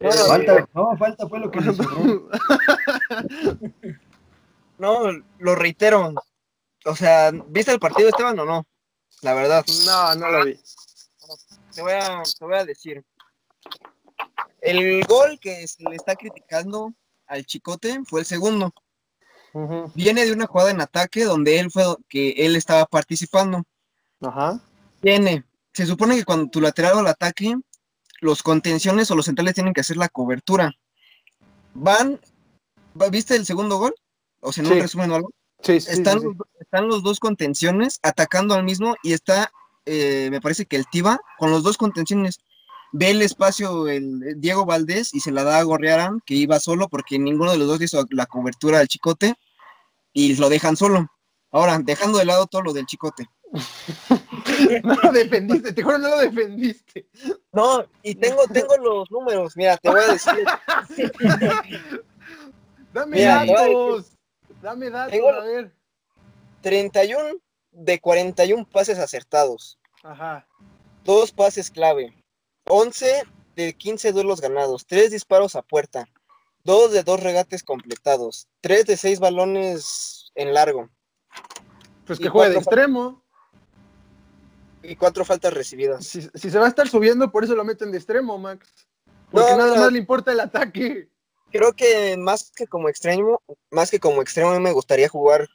Eh, 0.01 0.11
Falta, 0.27 0.69
no, 0.75 0.97
falta 0.97 1.29
fue 1.29 1.41
lo 1.41 1.51
que 1.51 1.63
sobró. 1.63 2.29
No, 4.79 5.11
lo 5.39 5.55
reitero. 5.57 6.15
O 6.85 6.95
sea, 6.95 7.33
¿viste 7.49 7.73
el 7.73 7.81
partido, 7.81 8.09
Esteban, 8.09 8.39
o 8.39 8.45
no? 8.45 8.67
La 9.23 9.35
verdad. 9.35 9.65
No, 9.85 10.15
no 10.15 10.31
lo 10.31 10.45
vi. 10.45 10.59
Te 11.75 11.83
voy 11.83 11.93
a, 11.93 12.23
te 12.23 12.45
voy 12.45 12.57
a 12.57 12.65
decir. 12.65 13.05
El 14.61 15.05
gol 15.05 15.39
que 15.41 15.67
se 15.69 15.83
le 15.89 15.97
está 15.97 16.17
criticando 16.17 16.93
al 17.27 17.45
Chicote 17.47 18.01
fue 18.07 18.21
el 18.21 18.27
segundo. 18.27 18.73
Viene 19.95 20.25
de 20.25 20.33
una 20.33 20.47
jugada 20.47 20.71
en 20.71 20.81
ataque 20.81 21.25
donde 21.25 21.59
él 21.59 21.71
fue 21.71 21.85
que 22.09 22.31
él 22.39 22.55
estaba 22.57 22.87
participando. 22.87 23.65
Ajá. 24.21 24.61
Tiene. 25.01 25.45
Se 25.73 25.87
supone 25.87 26.17
que 26.17 26.25
cuando 26.25 26.51
tu 26.51 26.61
lateral 26.61 26.97
va 26.97 27.01
al 27.01 27.07
ataque, 27.09 27.55
los 28.21 28.43
contenciones 28.43 29.11
o 29.11 29.17
los 29.17 29.25
centrales 29.27 29.55
tienen 29.55 29.73
que 29.73 29.81
hacer 29.81 29.97
la 29.97 30.09
cobertura. 30.09 30.73
Van, 31.75 32.21
va- 33.01 33.09
¿viste 33.09 33.37
el 33.37 33.47
segundo 33.47 33.79
gol? 33.79 33.95
O 34.41 34.53
sea, 34.53 34.65
Sí. 34.65 34.81
resumen 34.81 35.11
o 35.13 35.15
algo. 35.17 35.31
Sí, 35.63 35.81
sí, 35.81 35.91
Están. 35.93 36.23
Los, 36.23 36.35
están 36.61 36.89
los 36.89 37.03
dos 37.03 37.19
contenciones 37.21 37.99
atacando 38.03 38.55
al 38.55 38.65
mismo 38.65 38.97
y 39.03 39.13
está, 39.13 39.51
eh, 39.87 40.29
me 40.31 40.41
parece 40.41 40.67
que 40.67 40.77
el 40.77 40.87
Tiva 40.87 41.21
con 41.39 41.51
los 41.51 41.63
dos 41.63 41.77
contenciones. 41.77 42.39
Ve 42.93 43.11
el 43.11 43.23
espacio 43.23 43.87
el, 43.89 44.23
el 44.23 44.41
Diego 44.41 44.65
Valdés 44.65 45.15
y 45.15 45.21
se 45.21 45.31
la 45.31 45.45
da 45.45 45.59
a 45.59 45.63
Gorriarán, 45.63 46.21
que 46.25 46.35
iba 46.35 46.59
solo 46.59 46.89
porque 46.89 47.19
ninguno 47.19 47.53
de 47.53 47.59
los 47.59 47.69
dos 47.69 47.81
hizo 47.83 48.05
la 48.11 48.27
cobertura 48.27 48.81
al 48.81 48.89
Chicote 48.89 49.35
y 50.13 50.35
lo 50.37 50.49
dejan 50.49 50.77
solo. 50.77 51.07
Ahora, 51.51 51.79
dejando 51.79 52.19
de 52.19 52.25
lado 52.25 52.47
todo 52.47 52.63
lo 52.63 52.73
del 52.73 52.87
Chicote. 52.87 53.27
No 54.83 54.95
lo 55.03 55.13
defendiste, 55.13 55.73
te 55.73 55.83
juro 55.83 55.99
no 55.99 56.09
lo 56.09 56.19
defendiste. 56.19 57.07
No, 57.53 57.85
y 58.03 58.15
tengo, 58.15 58.43
tengo 58.53 58.77
los 58.77 59.11
números, 59.11 59.57
mira, 59.57 59.77
te 59.77 59.89
voy 59.89 60.01
a 60.01 60.13
decir. 60.13 60.33
Dame 62.93 63.17
Mira, 63.17 63.45
datos. 63.47 64.13
Dame 64.61 64.91
datos, 64.91 65.13
Tengo- 65.13 65.31
a 65.31 65.45
ver. 65.45 65.73
31 66.63 67.37
de 67.71 68.01
41 68.01 68.67
pases 68.69 68.99
acertados, 68.99 69.79
Ajá. 70.03 70.47
dos 71.05 71.31
pases 71.31 71.71
clave, 71.71 72.13
11 72.69 73.23
de 73.57 73.75
15 73.75 74.13
duelos 74.13 74.41
ganados, 74.41 74.87
3 74.87 75.11
disparos 75.11 75.57
a 75.57 75.63
puerta, 75.63 76.07
2 76.65 76.93
de 76.93 77.03
2 77.03 77.21
regates 77.23 77.63
completados, 77.63 78.47
3 78.61 78.87
de 78.87 78.97
6 78.97 79.21
balones 79.21 80.31
en 80.35 80.55
largo 80.55 80.89
Pues 82.07 82.19
que 82.19 82.29
juegue 82.29 82.53
de 82.53 82.59
extremo. 82.59 83.25
y 84.83 84.97
4 84.97 85.25
faltas 85.25 85.53
recibidas. 85.53 86.07
Si, 86.07 86.23
si 86.35 86.51
se 86.51 86.59
va 86.59 86.67
a 86.67 86.69
estar 86.69 86.89
subiendo, 86.89 87.31
por 87.33 87.45
eso 87.45 87.55
lo 87.55 87.65
meten 87.65 87.91
de 87.91 87.99
extremo, 87.99 88.39
Max. 88.39 88.73
Porque 89.31 89.51
No, 89.51 89.57
nada 89.59 89.75
no. 89.75 89.81
más 89.83 89.93
le 89.93 89.99
importa 89.99 90.33
el 90.33 90.41
ataque. 90.41 91.11
Creo 91.51 91.73
que 91.73 92.17
más 92.19 92.51
que 92.55 92.67
como 92.67 92.89
extremo, 92.89 93.43
más 93.71 93.91
que 93.91 93.99
como 93.99 94.21
extremo, 94.23 94.51
a 94.51 94.55
mí 94.55 94.61
me 94.61 94.73
gustaría 94.73 95.09
jugar 95.09 95.49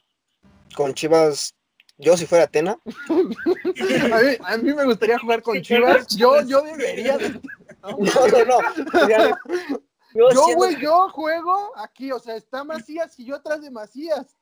con 0.76 0.92
Chivas. 0.94 1.54
Yo 1.98 2.16
si 2.16 2.26
fuera 2.26 2.44
Atena, 2.44 2.76
A 2.82 3.14
mí, 3.14 4.36
a 4.44 4.56
mí 4.58 4.74
me 4.74 4.84
gustaría 4.84 5.18
jugar 5.18 5.42
con 5.42 5.60
Chivas. 5.62 6.08
Yo, 6.16 6.42
yo 6.42 6.62
debería. 6.62 7.16
de- 7.18 7.40
no, 7.82 7.98
no, 7.98 8.44
no. 8.44 10.30
yo 10.32 10.46
güey, 10.56 10.80
yo 10.80 11.08
juego 11.10 11.72
aquí. 11.76 12.10
O 12.12 12.18
sea, 12.18 12.36
está 12.36 12.64
Macías 12.64 13.18
y 13.18 13.24
yo 13.26 13.36
atrás 13.36 13.62
de 13.62 13.70
Macías. 13.70 14.36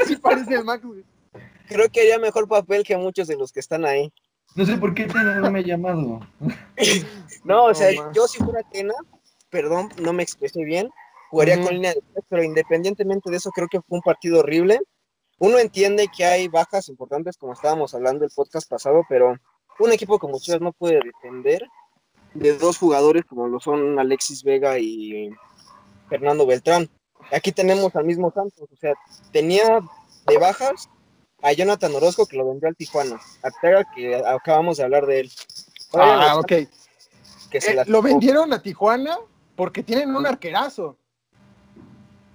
Así 0.00 0.16
parece 0.16 0.54
el 0.54 0.64
güey. 0.64 1.04
creo 1.68 1.88
que 1.88 2.00
haría 2.00 2.18
mejor 2.18 2.48
papel 2.48 2.84
que 2.84 2.96
muchos 2.96 3.26
de 3.28 3.36
los 3.36 3.52
que 3.52 3.60
están 3.60 3.84
ahí. 3.84 4.12
No 4.54 4.64
sé 4.64 4.76
por 4.76 4.94
qué 4.94 5.06
Tena 5.06 5.36
no 5.36 5.50
me 5.50 5.60
ha 5.60 5.62
llamado. 5.62 6.20
No, 7.44 7.64
o 7.66 7.74
sea, 7.74 7.90
yo 8.12 8.26
si 8.26 8.38
fuera 8.38 8.60
Atena, 8.60 8.94
perdón, 9.50 9.90
no 10.00 10.14
me 10.14 10.22
expresé 10.22 10.64
bien, 10.64 10.88
jugaría 11.30 11.60
con 11.60 11.74
línea 11.74 11.92
de 11.92 12.00
tres, 12.12 12.24
pero 12.28 12.42
independientemente 12.42 13.30
de 13.30 13.36
eso, 13.36 13.50
creo 13.50 13.68
que 13.68 13.80
fue 13.82 13.98
un 13.98 14.02
partido 14.02 14.38
horrible. 14.40 14.80
Uno 15.38 15.58
entiende 15.58 16.08
que 16.14 16.24
hay 16.24 16.48
bajas 16.48 16.88
importantes, 16.88 17.36
como 17.36 17.52
estábamos 17.52 17.94
hablando 17.94 18.24
el 18.24 18.30
podcast 18.34 18.68
pasado, 18.68 19.02
pero 19.08 19.36
un 19.78 19.92
equipo 19.92 20.18
como 20.18 20.38
Chivas 20.38 20.60
no 20.60 20.72
puede 20.72 21.00
depender 21.04 21.66
de 22.34 22.56
dos 22.58 22.78
jugadores 22.78 23.24
como 23.24 23.46
lo 23.46 23.60
son 23.60 23.98
Alexis 23.98 24.42
Vega 24.42 24.78
y 24.78 25.30
Fernando 26.08 26.46
Beltrán. 26.46 26.88
Aquí 27.32 27.52
tenemos 27.52 27.94
al 27.96 28.04
mismo 28.04 28.30
Santos, 28.32 28.68
o 28.70 28.76
sea, 28.76 28.94
tenía 29.32 29.80
de 30.26 30.38
bajas 30.38 30.88
a 31.42 31.52
Jonathan 31.52 31.94
Orozco 31.94 32.26
que 32.26 32.36
lo 32.36 32.48
vendió 32.48 32.68
al 32.68 32.76
Tijuana, 32.76 33.20
Arteaga 33.42 33.86
que 33.94 34.16
acabamos 34.16 34.76
de 34.76 34.84
hablar 34.84 35.06
de 35.06 35.20
él. 35.20 35.32
Ah, 35.92 36.38
ok. 36.38 36.52
que 37.50 37.60
se 37.60 37.72
Eh, 37.72 37.74
la 37.74 37.84
lo 37.84 38.02
vendieron 38.02 38.52
a 38.52 38.62
Tijuana 38.62 39.18
porque 39.56 39.82
tienen 39.82 40.14
un 40.14 40.26
arquerazo. 40.26 40.98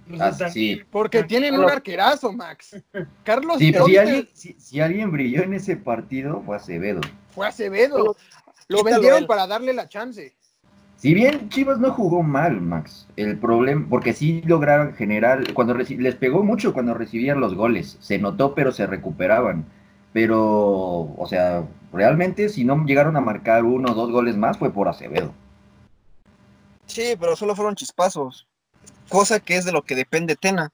Pues 0.09 0.41
Ah, 0.41 0.49
sí. 0.49 0.81
Porque 0.89 1.23
tienen 1.23 1.51
bueno. 1.51 1.67
un 1.67 1.71
arquerazo, 1.71 2.33
Max. 2.33 2.75
Carlos 3.23 3.59
Sí, 3.59 3.71
pero 3.71 3.85
si 3.85 3.97
alguien, 3.97 4.27
si, 4.33 4.53
si 4.57 4.79
alguien 4.79 5.11
brilló 5.11 5.43
en 5.43 5.53
ese 5.53 5.77
partido 5.77 6.41
fue 6.45 6.57
Acevedo. 6.57 7.01
fue 7.33 7.47
Acevedo. 7.47 8.15
Lo 8.67 8.83
vendieron 8.83 9.27
para 9.27 9.45
darle 9.45 9.73
la 9.73 9.87
chance. 9.87 10.33
Si 10.95 11.13
bien 11.13 11.47
Chivas 11.49 11.79
no 11.79 11.91
jugó 11.93 12.23
mal, 12.23 12.59
Max, 12.59 13.07
el 13.15 13.37
problema, 13.37 13.85
porque 13.89 14.11
sí 14.13 14.41
lograron 14.45 14.93
generar, 14.95 15.53
cuando 15.53 15.73
les 15.75 16.15
pegó 16.15 16.43
mucho 16.43 16.73
cuando 16.73 16.93
recibían 16.93 17.39
los 17.39 17.55
goles, 17.55 17.97
se 18.01 18.17
notó, 18.17 18.53
pero 18.53 18.71
se 18.73 18.85
recuperaban. 18.85 19.65
Pero, 20.11 20.41
o 21.15 21.25
sea, 21.29 21.63
realmente 21.93 22.49
si 22.49 22.65
no 22.65 22.83
llegaron 22.85 23.15
a 23.15 23.21
marcar 23.21 23.63
uno 23.63 23.91
o 23.91 23.95
dos 23.95 24.11
goles 24.11 24.35
más 24.35 24.57
fue 24.57 24.73
por 24.73 24.89
Acevedo. 24.89 25.33
Sí, 26.87 27.13
pero 27.19 27.35
solo 27.35 27.55
fueron 27.55 27.75
chispazos. 27.75 28.47
Cosa 29.09 29.39
que 29.39 29.57
es 29.57 29.65
de 29.65 29.71
lo 29.71 29.83
que 29.83 29.95
depende 29.95 30.35
Tena. 30.35 30.71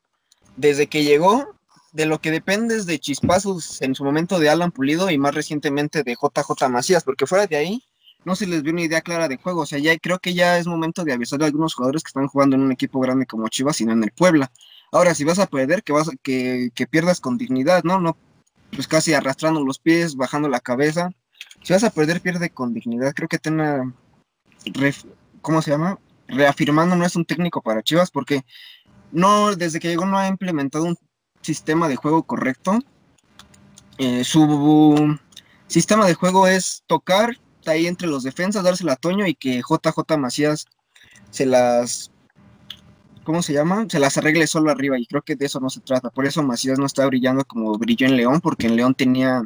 Desde 0.57 0.87
que 0.87 1.03
llegó, 1.03 1.55
de 1.91 2.05
lo 2.05 2.19
que 2.19 2.31
depende 2.31 2.75
es 2.75 2.85
de 2.85 2.99
chispazos 2.99 3.81
en 3.81 3.95
su 3.95 4.03
momento 4.03 4.39
de 4.39 4.49
Alan 4.49 4.71
Pulido 4.71 5.09
y 5.09 5.17
más 5.17 5.33
recientemente 5.33 6.03
de 6.03 6.15
JJ 6.15 6.69
Macías, 6.69 7.03
porque 7.03 7.25
fuera 7.25 7.47
de 7.47 7.55
ahí 7.55 7.83
no 8.25 8.35
se 8.35 8.47
les 8.47 8.63
vio 8.63 8.73
una 8.73 8.81
idea 8.81 9.01
clara 9.01 9.27
de 9.27 9.37
juego. 9.37 9.61
O 9.61 9.65
sea, 9.65 9.79
ya 9.79 9.97
creo 9.97 10.19
que 10.19 10.33
ya 10.33 10.57
es 10.57 10.67
momento 10.67 11.03
de 11.03 11.13
avisar 11.13 11.41
a 11.43 11.45
algunos 11.45 11.73
jugadores 11.73 12.03
que 12.03 12.09
están 12.09 12.27
jugando 12.27 12.55
en 12.55 12.63
un 12.63 12.71
equipo 12.71 12.99
grande 12.99 13.25
como 13.25 13.47
Chivas 13.49 13.79
y 13.81 13.85
no 13.85 13.93
en 13.93 14.03
el 14.03 14.11
Puebla. 14.11 14.51
Ahora, 14.91 15.13
si 15.15 15.23
vas 15.23 15.39
a 15.39 15.47
perder, 15.47 15.83
que 15.83 15.93
vas 15.93 16.09
a- 16.09 16.15
que, 16.21 16.69
que 16.73 16.87
pierdas 16.87 17.19
con 17.19 17.37
dignidad, 17.37 17.83
¿no? 17.83 17.99
No, 17.99 18.17
pues 18.71 18.87
casi 18.87 19.13
arrastrando 19.13 19.63
los 19.63 19.79
pies, 19.79 20.15
bajando 20.15 20.49
la 20.49 20.59
cabeza. 20.59 21.09
Si 21.63 21.73
vas 21.73 21.83
a 21.83 21.89
perder, 21.91 22.21
pierde 22.21 22.49
con 22.49 22.73
dignidad. 22.73 23.13
Creo 23.13 23.27
que 23.29 23.39
Tena, 23.39 23.93
¿cómo 25.41 25.61
se 25.61 25.71
llama? 25.71 25.99
Reafirmando 26.27 26.95
no 26.95 27.05
es 27.05 27.15
un 27.15 27.25
técnico 27.25 27.61
para 27.61 27.83
Chivas 27.83 28.11
porque 28.11 28.45
no 29.11 29.55
desde 29.55 29.79
que 29.79 29.87
llegó 29.87 30.05
no 30.05 30.17
ha 30.17 30.27
implementado 30.27 30.85
un 30.85 30.97
sistema 31.41 31.87
de 31.87 31.95
juego 31.95 32.23
correcto. 32.23 32.79
Eh, 33.97 34.23
su 34.23 35.17
sistema 35.67 36.05
de 36.05 36.15
juego 36.15 36.47
es 36.47 36.83
tocar 36.87 37.37
ahí 37.65 37.87
entre 37.87 38.07
los 38.07 38.23
defensas, 38.23 38.63
dársela 38.63 38.93
a 38.93 38.97
Toño 38.97 39.25
y 39.25 39.35
que 39.35 39.61
JJ 39.61 40.17
Macías 40.17 40.65
se 41.31 41.45
las 41.45 42.11
¿cómo 43.23 43.41
se 43.41 43.53
llama? 43.53 43.87
Se 43.89 43.99
las 43.99 44.17
arregle 44.17 44.47
solo 44.47 44.71
arriba 44.71 44.97
y 44.99 45.05
creo 45.05 45.21
que 45.21 45.35
de 45.35 45.47
eso 45.47 45.59
no 45.59 45.69
se 45.69 45.81
trata. 45.81 46.09
Por 46.09 46.25
eso 46.25 46.43
Macías 46.43 46.79
no 46.79 46.85
está 46.85 47.05
brillando 47.07 47.43
como 47.43 47.77
brilló 47.77 48.07
en 48.07 48.15
León 48.15 48.39
porque 48.39 48.67
en 48.67 48.75
León 48.77 48.95
tenía 48.95 49.43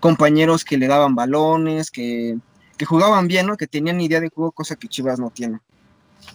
compañeros 0.00 0.64
que 0.64 0.78
le 0.78 0.88
daban 0.88 1.14
balones, 1.14 1.90
que, 1.90 2.38
que 2.76 2.86
jugaban 2.86 3.28
bien, 3.28 3.46
¿no? 3.46 3.56
Que 3.56 3.66
tenían 3.66 4.00
idea 4.00 4.20
de 4.20 4.30
juego, 4.30 4.52
cosa 4.52 4.76
que 4.76 4.88
Chivas 4.88 5.20
no 5.20 5.30
tiene. 5.30 5.60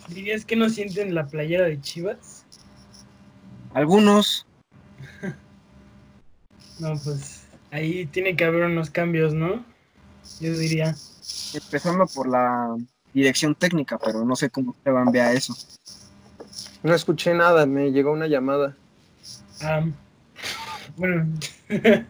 ¿Dirías 0.10 0.46
que 0.46 0.56
no 0.56 0.70
sienten 0.70 1.16
la 1.16 1.28
playera 1.28 1.66
de 1.66 1.80
Chivas? 1.82 2.46
Algunos, 3.74 4.46
No, 6.80 7.00
pues 7.04 7.44
ahí 7.72 8.06
tiene 8.08 8.36
que 8.36 8.46
haber 8.46 8.64
unos 8.64 8.90
cambios, 8.90 9.34
¿no? 9.34 9.64
Yo 10.42 10.58
diría. 10.58 10.96
Empezando 11.54 12.06
por 12.08 12.28
la 12.28 12.76
dirección 13.14 13.56
técnica, 13.56 13.98
pero 13.98 14.26
no 14.26 14.36
sé 14.36 14.50
cómo 14.50 14.76
se 14.84 14.90
van 14.90 15.16
a 15.16 15.32
eso. 15.32 15.56
No 16.84 16.94
escuché 16.94 17.34
nada, 17.34 17.66
me 17.66 17.92
llegó 17.92 18.12
una 18.12 18.28
llamada. 18.28 18.76
Ah, 19.62 19.86
bueno, 20.98 21.28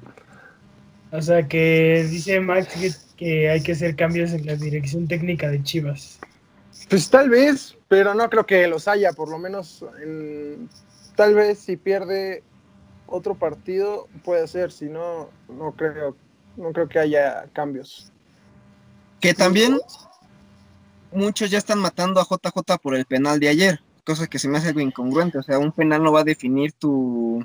o 1.11 1.21
sea 1.21 1.47
que 1.47 2.07
dice 2.09 2.39
Max 2.39 2.67
que, 2.73 2.91
que, 3.15 3.49
hay 3.49 3.61
que 3.61 3.73
hacer 3.73 3.95
cambios 3.95 4.31
en 4.31 4.45
la 4.45 4.55
dirección 4.55 5.07
técnica 5.07 5.49
de 5.49 5.61
Chivas. 5.63 6.19
Pues 6.89 7.09
tal 7.09 7.29
vez, 7.29 7.77
pero 7.87 8.13
no 8.13 8.29
creo 8.29 8.45
que 8.45 8.67
los 8.67 8.87
haya, 8.87 9.13
por 9.13 9.29
lo 9.29 9.39
menos 9.39 9.83
en, 10.01 10.69
tal 11.15 11.33
vez 11.33 11.59
si 11.59 11.77
pierde 11.77 12.43
otro 13.07 13.35
partido 13.35 14.07
puede 14.23 14.47
ser, 14.47 14.71
si 14.71 14.85
no, 14.85 15.29
no 15.49 15.71
creo, 15.73 16.15
no 16.57 16.71
creo 16.71 16.87
que 16.87 16.99
haya 16.99 17.45
cambios. 17.53 18.11
Que 19.19 19.33
también 19.33 19.79
muchos 21.11 21.49
ya 21.49 21.57
están 21.57 21.79
matando 21.79 22.19
a 22.19 22.25
JJ 22.25 22.77
por 22.81 22.95
el 22.95 23.05
penal 23.05 23.39
de 23.39 23.49
ayer, 23.49 23.79
cosa 24.05 24.27
que 24.27 24.39
se 24.39 24.47
me 24.47 24.57
hace 24.57 24.69
algo 24.69 24.81
incongruente, 24.81 25.39
o 25.39 25.43
sea, 25.43 25.57
un 25.57 25.71
penal 25.71 26.03
no 26.03 26.11
va 26.11 26.21
a 26.21 26.25
definir 26.25 26.73
tu, 26.73 27.43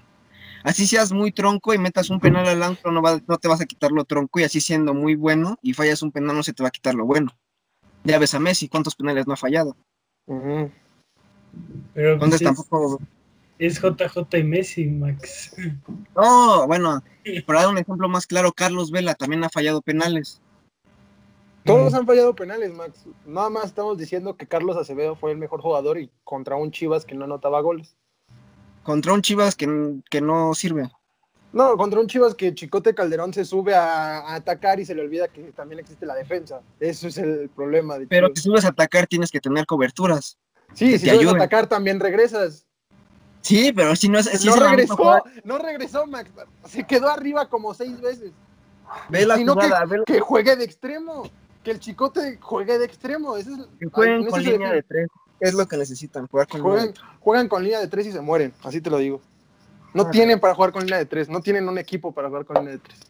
así 0.64 0.86
seas 0.86 1.12
muy 1.12 1.32
tronco 1.32 1.72
y 1.72 1.78
metas 1.78 2.10
un 2.10 2.20
penal 2.20 2.46
al 2.46 2.62
ángulo, 2.62 2.92
no, 2.92 3.22
no 3.26 3.38
te 3.38 3.48
vas 3.48 3.60
a 3.60 3.66
quitar 3.66 3.92
lo 3.92 4.04
tronco 4.04 4.40
y 4.40 4.44
así 4.44 4.60
siendo 4.60 4.92
muy 4.92 5.14
bueno 5.14 5.58
y 5.62 5.72
fallas 5.72 6.02
un 6.02 6.12
penal 6.12 6.36
no 6.36 6.42
se 6.42 6.52
te 6.52 6.62
va 6.62 6.68
a 6.68 6.72
quitar 6.72 6.94
lo 6.94 7.06
bueno. 7.06 7.32
Ya 8.04 8.18
ves 8.18 8.34
a 8.34 8.40
Messi, 8.40 8.68
¿cuántos 8.68 8.94
penales 8.94 9.26
no 9.26 9.34
ha 9.34 9.36
fallado? 9.36 9.76
Uh 10.26 10.34
-huh. 10.34 10.70
Pero 11.94 12.18
pues 12.18 12.34
es, 12.34 12.42
tampoco... 12.42 13.00
es 13.58 13.80
JJ 13.80 14.38
y 14.38 14.44
Messi, 14.44 14.86
Max. 14.86 15.54
No, 16.16 16.66
bueno, 16.66 17.02
para 17.46 17.60
dar 17.60 17.70
un 17.70 17.78
ejemplo 17.78 18.08
más 18.08 18.26
claro, 18.26 18.52
Carlos 18.52 18.90
Vela 18.90 19.14
también 19.14 19.44
ha 19.44 19.48
fallado 19.48 19.82
penales. 19.82 20.40
Todos 21.64 21.92
han 21.94 22.06
fallado 22.06 22.34
penales, 22.34 22.72
Max. 22.72 23.04
Nada 23.26 23.50
más 23.50 23.66
estamos 23.66 23.98
diciendo 23.98 24.36
que 24.36 24.46
Carlos 24.46 24.76
Acevedo 24.76 25.14
fue 25.14 25.32
el 25.32 25.38
mejor 25.38 25.60
jugador 25.60 25.98
y 25.98 26.10
contra 26.24 26.56
un 26.56 26.70
Chivas 26.70 27.04
que 27.04 27.14
no 27.14 27.26
anotaba 27.26 27.60
goles. 27.60 27.96
Contra 28.82 29.12
un 29.12 29.20
Chivas 29.20 29.56
que, 29.56 30.00
que 30.10 30.20
no 30.22 30.54
sirve. 30.54 30.90
No, 31.52 31.76
contra 31.76 31.98
un 31.98 32.06
Chivas 32.06 32.34
que 32.34 32.54
Chicote 32.54 32.94
Calderón 32.94 33.34
se 33.34 33.44
sube 33.44 33.74
a, 33.74 34.20
a, 34.20 34.34
atacar 34.36 34.78
y 34.78 34.84
se 34.84 34.94
le 34.94 35.02
olvida 35.02 35.28
que 35.28 35.42
también 35.52 35.80
existe 35.80 36.06
la 36.06 36.14
defensa. 36.14 36.60
Eso 36.78 37.08
es 37.08 37.18
el 37.18 37.48
problema. 37.48 37.98
De 37.98 38.06
Pero 38.06 38.28
si 38.34 38.42
subes 38.42 38.64
a 38.64 38.68
atacar 38.68 39.06
tienes 39.06 39.30
que 39.30 39.40
tener 39.40 39.66
coberturas. 39.66 40.38
Sí, 40.74 40.98
si 40.98 41.08
subes 41.08 41.26
a 41.26 41.36
atacar 41.36 41.66
también 41.66 41.98
regresas. 41.98 42.66
Sí, 43.40 43.72
pero 43.72 43.96
si 43.96 44.08
no 44.08 44.18
es. 44.18 44.26
Si 44.26 44.46
no 44.46 44.54
es 44.54 44.60
regresó, 44.60 45.22
no 45.44 45.58
regresó, 45.58 46.06
Max. 46.06 46.30
Se 46.66 46.84
quedó 46.84 47.08
arriba 47.08 47.48
como 47.48 47.74
seis 47.74 48.00
veces. 48.00 48.32
Ve 49.08 49.26
la 49.26 49.36
sino 49.36 49.54
jugada, 49.54 49.80
que, 49.80 49.86
ve 49.86 49.98
la... 49.98 50.04
que 50.04 50.20
juegue 50.20 50.56
de 50.56 50.64
extremo. 50.64 51.28
Que 51.64 51.72
el 51.72 51.80
Chicote 51.80 52.38
juegue 52.40 52.78
de 52.78 52.84
extremo. 52.84 53.36
Ese 53.36 53.52
es, 53.52 53.58
que 53.78 53.86
jueguen 53.86 54.26
con 54.26 54.42
línea 54.42 54.72
de 54.72 54.82
tres. 54.82 55.08
Es 55.40 55.54
lo 55.54 55.66
que 55.66 55.76
necesitan, 55.78 56.26
jugar 56.26 56.46
con 56.48 56.60
juegan, 56.60 56.86
línea 56.86 56.92
de 56.92 57.00
tres. 57.00 57.18
juegan 57.20 57.48
con 57.48 57.62
línea 57.62 57.80
de 57.80 57.88
tres 57.88 58.06
y 58.06 58.12
se 58.12 58.20
mueren, 58.20 58.52
así 58.62 58.80
te 58.80 58.90
lo 58.90 58.98
digo. 58.98 59.22
No 59.92 60.04
ah, 60.04 60.10
tienen 60.10 60.38
para 60.38 60.54
jugar 60.54 60.72
con 60.72 60.82
línea 60.82 60.98
de 60.98 61.06
tres, 61.06 61.28
no 61.28 61.40
tienen 61.40 61.68
un 61.68 61.78
equipo 61.78 62.12
para 62.12 62.28
jugar 62.28 62.44
con 62.44 62.56
línea 62.56 62.72
de 62.72 62.78
tres. 62.78 63.00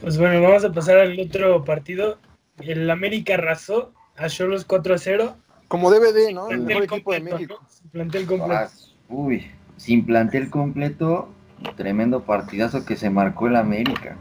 Pues 0.00 0.18
bueno, 0.18 0.42
vamos 0.42 0.64
a 0.64 0.72
pasar 0.72 0.98
al 0.98 1.18
otro 1.18 1.64
partido. 1.64 2.18
El 2.58 2.90
América 2.90 3.34
arrasó 3.34 3.92
a 4.16 4.28
Cholos 4.28 4.64
4 4.64 4.94
a 4.94 4.98
0. 4.98 5.36
Como 5.68 5.90
DVD, 5.90 6.32
¿no? 6.32 6.50
El 6.50 6.62
mejor 6.62 6.84
equipo 6.84 7.12
de 7.12 7.20
México. 7.20 7.58
¿no? 7.62 7.68
Sin 7.68 7.88
plantel 7.90 8.26
completo. 8.26 8.54
Ah, 8.54 8.68
uy, 9.08 9.50
sin 9.76 10.04
plantel 10.04 10.50
completo, 10.50 11.28
tremendo 11.76 12.24
partidazo 12.24 12.84
que 12.84 12.96
se 12.96 13.10
marcó 13.10 13.46
el 13.46 13.56
América. 13.56 14.16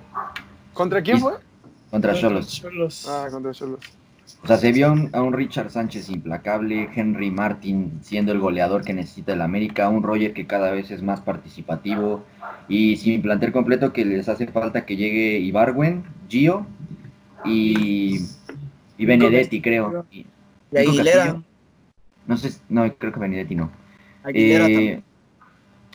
¿Contra 0.74 1.02
quién 1.02 1.20
fue? 1.20 1.34
Contra. 1.90 2.14
Cholos. 2.14 2.64
Ah, 3.10 3.28
contra 3.30 3.52
Cholos. 3.52 3.80
O 4.44 4.48
sea, 4.48 4.58
se 4.58 4.72
vio 4.72 4.88
a 4.88 4.92
un, 4.92 5.10
a 5.14 5.22
un 5.22 5.34
Richard 5.34 5.70
Sánchez 5.70 6.10
implacable, 6.10 6.90
Henry 6.96 7.30
Martin 7.30 8.00
siendo 8.02 8.32
el 8.32 8.40
goleador 8.40 8.84
que 8.84 8.94
necesita 8.94 9.34
el 9.34 9.42
América, 9.42 9.90
un 9.90 10.02
Roger 10.04 10.34
que 10.34 10.48
cada 10.48 10.72
vez 10.72 10.90
es 10.90 11.04
más 11.04 11.22
participativo 11.22 12.24
y 12.68 12.96
sin 12.98 13.22
plantel 13.22 13.52
completo 13.52 13.94
que 13.94 14.04
les 14.06 14.30
hace 14.30 14.48
falta 14.48 14.86
que 14.86 14.96
llegue 14.96 15.38
Ibarwen, 15.40 16.04
Gio 16.28 16.66
y, 17.46 18.20
y 18.98 19.06
Benedetti, 19.06 19.62
creo. 19.62 20.06
Y, 20.12 20.26
Y 20.72 20.78
Aguilera. 20.78 21.42
No 22.28 22.38
sé, 22.38 22.52
no, 22.70 22.92
creo 22.96 23.12
que 23.12 23.20
Benedetti 23.20 23.56
no. 23.56 23.70
Aguilera 24.24 24.66
Eh, 24.68 24.74
también. 24.74 25.04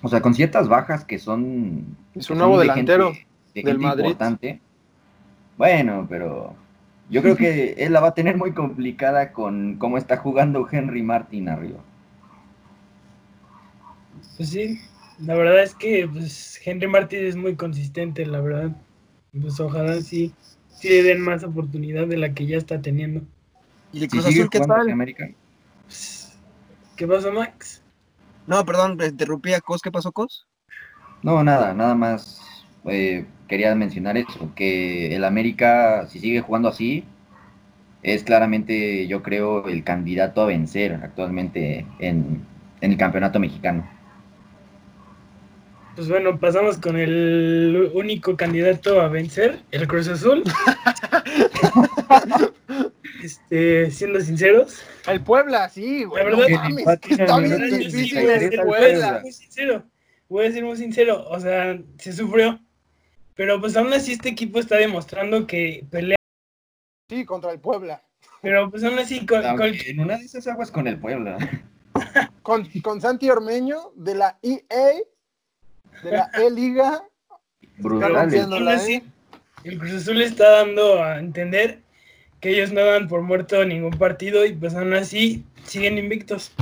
o 0.03 0.09
sea, 0.09 0.21
con 0.21 0.35
ciertas 0.35 0.69
bajas 0.69 1.05
que 1.05 1.19
son. 1.19 1.97
Es 2.15 2.29
un 2.31 2.37
son 2.37 2.39
nuevo 2.39 2.59
de 2.59 2.65
delantero 2.65 3.13
gente- 3.13 3.27
de 3.55 3.63
del 3.63 3.73
gente 3.73 3.87
Madrid. 3.87 4.05
importante. 4.05 4.61
Bueno, 5.57 6.07
pero 6.09 6.55
yo 7.09 7.23
creo 7.23 7.37
que 7.37 7.75
él 7.79 7.93
la 7.93 8.01
va 8.01 8.09
a 8.09 8.15
tener 8.15 8.37
muy 8.37 8.53
complicada 8.53 9.33
con 9.33 9.77
cómo 9.79 9.97
está 9.99 10.17
jugando 10.17 10.67
Henry 10.71 11.03
Martin 11.03 11.49
arriba. 11.49 11.79
Pues 14.37 14.51
sí, 14.51 14.81
la 15.19 15.35
verdad 15.35 15.63
es 15.63 15.75
que 15.75 16.09
pues, 16.13 16.61
Henry 16.65 16.89
Martínez 16.89 17.31
es 17.31 17.37
muy 17.37 17.55
consistente, 17.55 18.27
la 18.27 18.41
verdad. 18.41 18.71
Pues 19.41 19.61
ojalá 19.61 20.01
sí, 20.01 20.33
sí 20.69 20.89
le 20.89 21.03
den 21.03 21.21
más 21.21 21.45
oportunidad 21.45 22.07
de 22.07 22.17
la 22.17 22.35
que 22.35 22.47
ya 22.47 22.57
está 22.57 22.81
teniendo. 22.81 23.23
¿Y 23.93 24.03
el 24.03 24.09
Cruz 24.09 24.27
Azul 24.27 24.51
qué 24.51 24.61
tal? 24.61 24.91
América, 24.91 25.31
Pues, 25.85 26.37
¿Qué 26.97 27.07
pasa, 27.07 27.31
Max? 27.31 27.83
No, 28.47 28.65
perdón, 28.65 28.99
interrumpí 29.03 29.53
a 29.53 29.61
Cos. 29.61 29.81
¿Qué 29.81 29.93
pasó, 29.93 30.13
Cos? 30.13 30.47
No, 31.23 31.43
nada, 31.45 31.73
nada 31.75 31.95
más 31.95 32.56
eh, 32.89 33.27
quería 33.49 33.75
mencionar 33.75 34.17
eso, 34.17 34.53
que 34.55 35.15
el 35.15 35.25
América, 35.25 36.07
si 36.09 36.19
sigue 36.19 36.41
jugando 36.41 36.69
así, 36.69 37.05
es 38.03 38.23
claramente, 38.23 39.07
yo 39.07 39.23
creo, 39.23 39.69
el 39.69 39.85
candidato 39.85 40.43
a 40.43 40.47
vencer 40.47 40.95
actualmente 41.03 41.87
en, 41.99 42.43
en 42.81 42.93
el 42.93 42.97
campeonato 42.97 43.39
mexicano. 43.39 43.87
Pues 45.97 46.11
bueno, 46.11 46.39
pasamos 46.39 46.77
con 46.77 46.99
el 46.99 47.91
único 47.95 48.37
candidato 48.37 49.01
a 49.01 49.09
vencer, 49.09 49.61
el 49.71 49.89
Cruz 49.89 50.09
Azul. 50.09 50.45
este, 53.25 53.91
siendo 53.91 54.21
sinceros, 54.21 54.83
El 55.09 55.23
Puebla, 55.23 55.71
sí, 55.71 56.05
güey. 56.05 56.23
La 56.23 56.31
no 56.31 56.37
verdad, 56.37 56.51
el 56.51 56.75
mames, 56.75 56.87
está 57.09 57.39
bien 57.39 57.79
difícil 57.79 58.11
63 58.11 58.53
el 58.53 58.61
al 58.61 58.67
Puebla. 58.67 58.89
Puebla. 58.89 59.21
muy 59.23 59.33
sincero, 59.33 59.85
voy 60.29 60.47
a 60.47 60.53
ser 60.53 60.65
muy 60.65 60.77
sincero, 60.77 61.25
o 61.31 61.41
sea, 61.41 61.79
se 61.97 62.13
sufrió, 62.13 62.61
pero 63.37 63.61
pues 63.61 63.77
aún 63.77 63.93
así 63.93 64.13
este 64.13 64.31
equipo 64.31 64.59
está 64.59 64.77
demostrando 64.77 65.47
que 65.47 65.85
pelea, 65.91 66.17
Sí, 67.09 67.25
contra 67.25 67.53
el 67.53 67.61
Puebla. 67.61 68.03
pero 68.43 68.69
pues 68.69 68.83
aún 68.83 68.99
así 68.99 69.25
con, 69.25 69.43
en 69.45 70.01
una 70.01 70.17
de 70.19 70.25
esas 70.25 70.49
aguas 70.49 70.73
con 70.73 70.89
el 70.89 70.99
Puebla. 70.99 71.39
Con, 72.43 72.65
con 72.83 73.01
Santi 73.01 73.29
Ormeño 73.31 73.93
de 73.97 74.15
la 74.15 74.39
EA, 74.43 75.01
de 76.05 76.11
la 76.11 76.31
E-Liga. 76.35 77.03
Aún 77.83 78.69
así, 78.69 79.03
el 79.65 79.79
Cruz 79.79 79.95
Azul 79.95 80.23
está 80.23 80.51
dando 80.51 81.03
a 81.03 81.19
entender 81.19 81.81
que 82.41 82.51
ellos 82.51 82.71
no 82.71 82.85
dan 82.85 83.09
por 83.09 83.23
muerto 83.23 83.65
ningún 83.65 83.99
partido 83.99 84.45
y 84.45 84.53
pues 84.53 84.75
aún 84.75 84.95
así 84.95 85.45
siguen 85.65 85.99
invictos. 85.99 86.53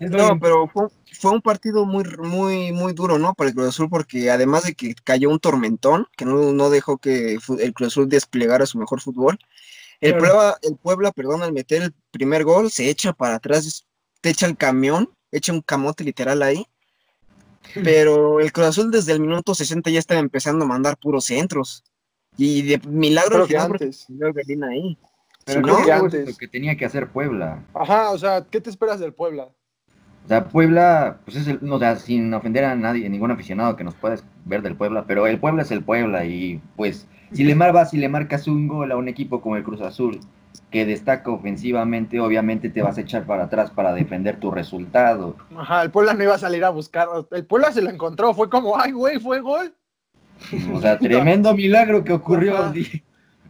No, 0.00 0.40
pero 0.40 0.66
fue, 0.68 0.86
fue 1.12 1.30
un 1.32 1.42
partido 1.42 1.84
muy, 1.84 2.04
muy, 2.18 2.72
muy 2.72 2.94
duro, 2.94 3.18
¿no? 3.18 3.34
Para 3.34 3.50
el 3.50 3.54
Cruz 3.54 3.68
Azul, 3.68 3.88
porque 3.90 4.30
además 4.30 4.64
de 4.64 4.74
que 4.74 4.94
cayó 5.04 5.28
un 5.28 5.38
tormentón, 5.38 6.06
que 6.16 6.24
no, 6.24 6.52
no 6.52 6.70
dejó 6.70 6.96
que 6.98 7.34
el 7.58 7.74
Cruz 7.74 7.88
Azul 7.88 8.08
desplegara 8.08 8.64
su 8.64 8.78
mejor 8.78 9.00
fútbol, 9.02 9.38
el, 10.00 10.12
Claro. 10.12 10.24
Puebla, 10.34 10.58
el 10.62 10.76
Puebla, 10.76 11.12
perdón, 11.12 11.42
al 11.42 11.52
meter 11.52 11.82
el 11.82 11.94
primer 12.10 12.44
gol, 12.44 12.70
se 12.70 12.88
echa 12.88 13.12
para 13.12 13.34
atrás, 13.34 13.86
te 14.22 14.30
echa 14.30 14.46
el 14.46 14.56
camión, 14.56 15.10
echa 15.30 15.52
un 15.52 15.60
camote 15.60 16.02
literal 16.02 16.42
ahí. 16.42 16.66
Pero 17.74 18.40
el 18.40 18.52
Cruz 18.52 18.68
Azul 18.68 18.90
desde 18.90 19.12
el 19.12 19.20
minuto 19.20 19.54
60 19.54 19.90
ya 19.90 19.98
estaba 19.98 20.18
empezando 20.20 20.64
a 20.64 20.68
mandar 20.68 20.96
puros 20.96 21.26
centros. 21.26 21.84
Y 22.36 22.62
de 22.62 22.78
milagro 22.88 23.46
que 23.46 23.58
antes. 23.58 24.06
ahí. 24.08 24.96
Pero 25.44 25.60
Si 25.60 25.62
creo 25.62 25.78
no, 25.78 25.84
que 25.84 25.90
eso 25.90 26.04
antes. 26.04 26.20
es 26.20 26.28
lo 26.28 26.36
que 26.36 26.48
tenía 26.48 26.76
que 26.76 26.86
hacer 26.86 27.10
Puebla. 27.12 27.66
Ajá, 27.74 28.10
o 28.12 28.18
sea, 28.18 28.46
¿qué 28.50 28.60
te 28.60 28.70
esperas 28.70 29.00
del 29.00 29.12
Puebla? 29.12 29.50
O 30.24 30.28
sea, 30.28 30.44
Puebla, 30.44 31.18
pues 31.24 31.36
es 31.38 31.48
el, 31.48 31.58
o 31.70 31.78
sea, 31.78 31.96
sin 31.96 32.32
ofender 32.34 32.64
a 32.64 32.74
nadie, 32.76 33.08
ningún 33.08 33.30
aficionado 33.32 33.74
que 33.76 33.84
nos 33.84 33.94
pueda 33.94 34.16
ver 34.44 34.62
del 34.62 34.76
Puebla, 34.76 35.04
pero 35.06 35.26
el 35.26 35.38
Puebla 35.38 35.62
es 35.62 35.70
el 35.70 35.82
Puebla 35.82 36.24
y 36.24 36.60
pues 36.76 37.08
si 37.32 37.42
le 37.44 37.54
marcas, 37.54 37.90
si 37.90 37.96
le 37.96 38.08
marcas 38.08 38.46
un 38.46 38.68
gol 38.68 38.92
a 38.92 38.96
un 38.96 39.08
equipo 39.08 39.40
como 39.40 39.56
el 39.56 39.64
Cruz 39.64 39.80
Azul 39.80 40.20
que 40.70 40.86
destaca 40.86 41.30
ofensivamente, 41.32 42.20
obviamente 42.20 42.70
te 42.70 42.80
vas 42.82 42.96
a 42.96 43.00
echar 43.00 43.24
para 43.24 43.44
atrás 43.44 43.70
para 43.70 43.92
defender 43.92 44.38
tu 44.38 44.52
resultado. 44.52 45.36
Ajá, 45.56 45.82
el 45.82 45.90
Puebla 45.90 46.14
no 46.14 46.22
iba 46.22 46.34
a 46.34 46.38
salir 46.38 46.64
a 46.64 46.70
buscar. 46.70 47.08
El 47.32 47.44
Puebla 47.46 47.72
se 47.72 47.82
lo 47.82 47.90
encontró, 47.90 48.32
fue 48.34 48.48
como, 48.48 48.78
ay, 48.78 48.92
güey, 48.92 49.18
fue 49.18 49.40
gol. 49.40 49.74
O 50.72 50.80
sea, 50.80 50.98
tremendo 50.98 51.54
milagro 51.54 52.04
que 52.04 52.12
ocurrió. 52.12 52.72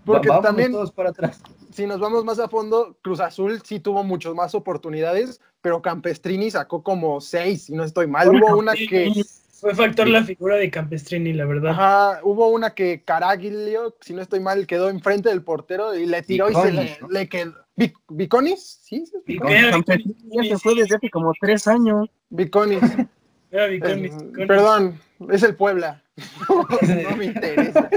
Porque 0.04 0.28
Va- 0.28 0.36
vámonos 0.36 0.42
también- 0.42 0.72
todos 0.72 0.92
para 0.92 1.10
atrás. 1.10 1.42
Si 1.72 1.86
nos 1.86 2.00
vamos 2.00 2.24
más 2.24 2.38
a 2.40 2.48
fondo, 2.48 2.96
Cruz 3.02 3.20
Azul 3.20 3.60
sí 3.64 3.78
tuvo 3.80 4.02
muchas 4.02 4.34
más 4.34 4.54
oportunidades, 4.54 5.40
pero 5.60 5.80
Campestrini 5.82 6.50
sacó 6.50 6.82
como 6.82 7.20
seis, 7.20 7.64
si 7.66 7.74
no 7.74 7.84
estoy 7.84 8.06
mal. 8.08 8.28
Hubo 8.28 8.56
una 8.58 8.74
que, 8.74 9.12
Fue 9.52 9.74
factor 9.74 10.08
la 10.08 10.24
figura 10.24 10.56
de 10.56 10.70
Campestrini, 10.70 11.32
la 11.32 11.44
verdad. 11.44 11.70
Ajá, 11.72 12.20
hubo 12.24 12.48
una 12.48 12.70
que 12.74 13.02
Caraglio, 13.04 13.94
si 14.00 14.14
no 14.14 14.22
estoy 14.22 14.40
mal, 14.40 14.66
quedó 14.66 14.88
enfrente 14.88 15.28
del 15.28 15.42
portero 15.42 15.94
y 15.94 16.06
le 16.06 16.22
tiró 16.22 16.50
y 16.50 16.54
se 16.54 16.72
le, 16.72 16.98
¿no? 17.00 17.08
le 17.08 17.28
quedó. 17.28 17.54
Vic- 17.76 17.96
¿Viconis? 18.08 18.80
Sí, 18.82 19.04
sí, 19.06 19.38
Campesini 19.38 20.14
ya 20.32 20.42
se 20.44 20.58
fue 20.58 20.74
desde 20.74 20.96
hace 20.96 21.08
como 21.10 21.32
tres 21.40 21.68
años. 21.68 22.08
Viconis. 22.30 22.80
Era 23.52 23.66
Viconis, 23.66 24.12
Eh, 24.12 24.18
Viconis. 24.24 24.46
Perdón, 24.48 25.00
es 25.30 25.42
el 25.42 25.54
Puebla. 25.56 26.02
no 27.10 27.16
me 27.16 27.26
interesa. 27.26 27.90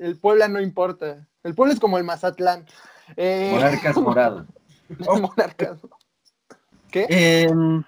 El 0.00 0.16
Puebla 0.16 0.48
no 0.48 0.60
importa. 0.60 1.26
El 1.48 1.54
Puebla 1.54 1.72
es 1.74 1.80
como 1.80 1.96
el 1.98 2.04
Mazatlán. 2.04 2.66
Eh, 3.16 3.50
Monarcas 3.52 3.96
morado. 3.96 4.46
Monarcas. 4.98 5.80
¿Qué? 6.90 7.06
Em, 7.08 7.82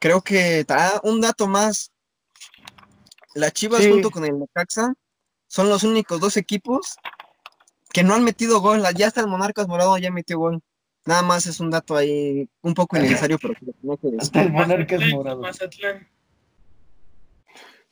creo 0.00 0.22
que 0.22 0.64
ah, 0.70 1.00
un 1.04 1.20
dato 1.20 1.46
más. 1.46 1.92
Las 3.34 3.52
Chivas 3.52 3.82
Sí. 3.82 3.90
junto 3.90 4.10
con 4.10 4.24
el 4.24 4.38
Necaxa 4.38 4.94
son 5.48 5.68
los 5.68 5.82
únicos 5.82 6.20
dos 6.20 6.36
equipos 6.36 6.96
que 7.92 8.02
no 8.04 8.14
han 8.14 8.24
metido 8.24 8.60
gol. 8.60 8.82
Ya 8.96 9.08
hasta 9.08 9.20
el 9.20 9.26
Monarcas 9.26 9.68
Morado 9.68 9.96
ya 9.98 10.10
metió 10.10 10.38
gol. 10.38 10.60
Nada 11.04 11.22
más 11.22 11.46
es 11.46 11.60
un 11.60 11.70
dato 11.70 11.96
ahí 11.96 12.48
un 12.62 12.74
poco 12.74 12.96
innecesario, 12.96 13.38
pero 13.38 13.54
que 13.54 13.66
lo 13.66 13.72
tenía 13.72 13.96
que 13.96 14.06
decir. 14.06 14.20
Hasta 14.22 14.42
el 14.42 14.52
Monarcas 14.52 14.98
Mazatlán, 15.00 15.16
morado. 15.16 15.40
Mazatlán. 15.42 16.08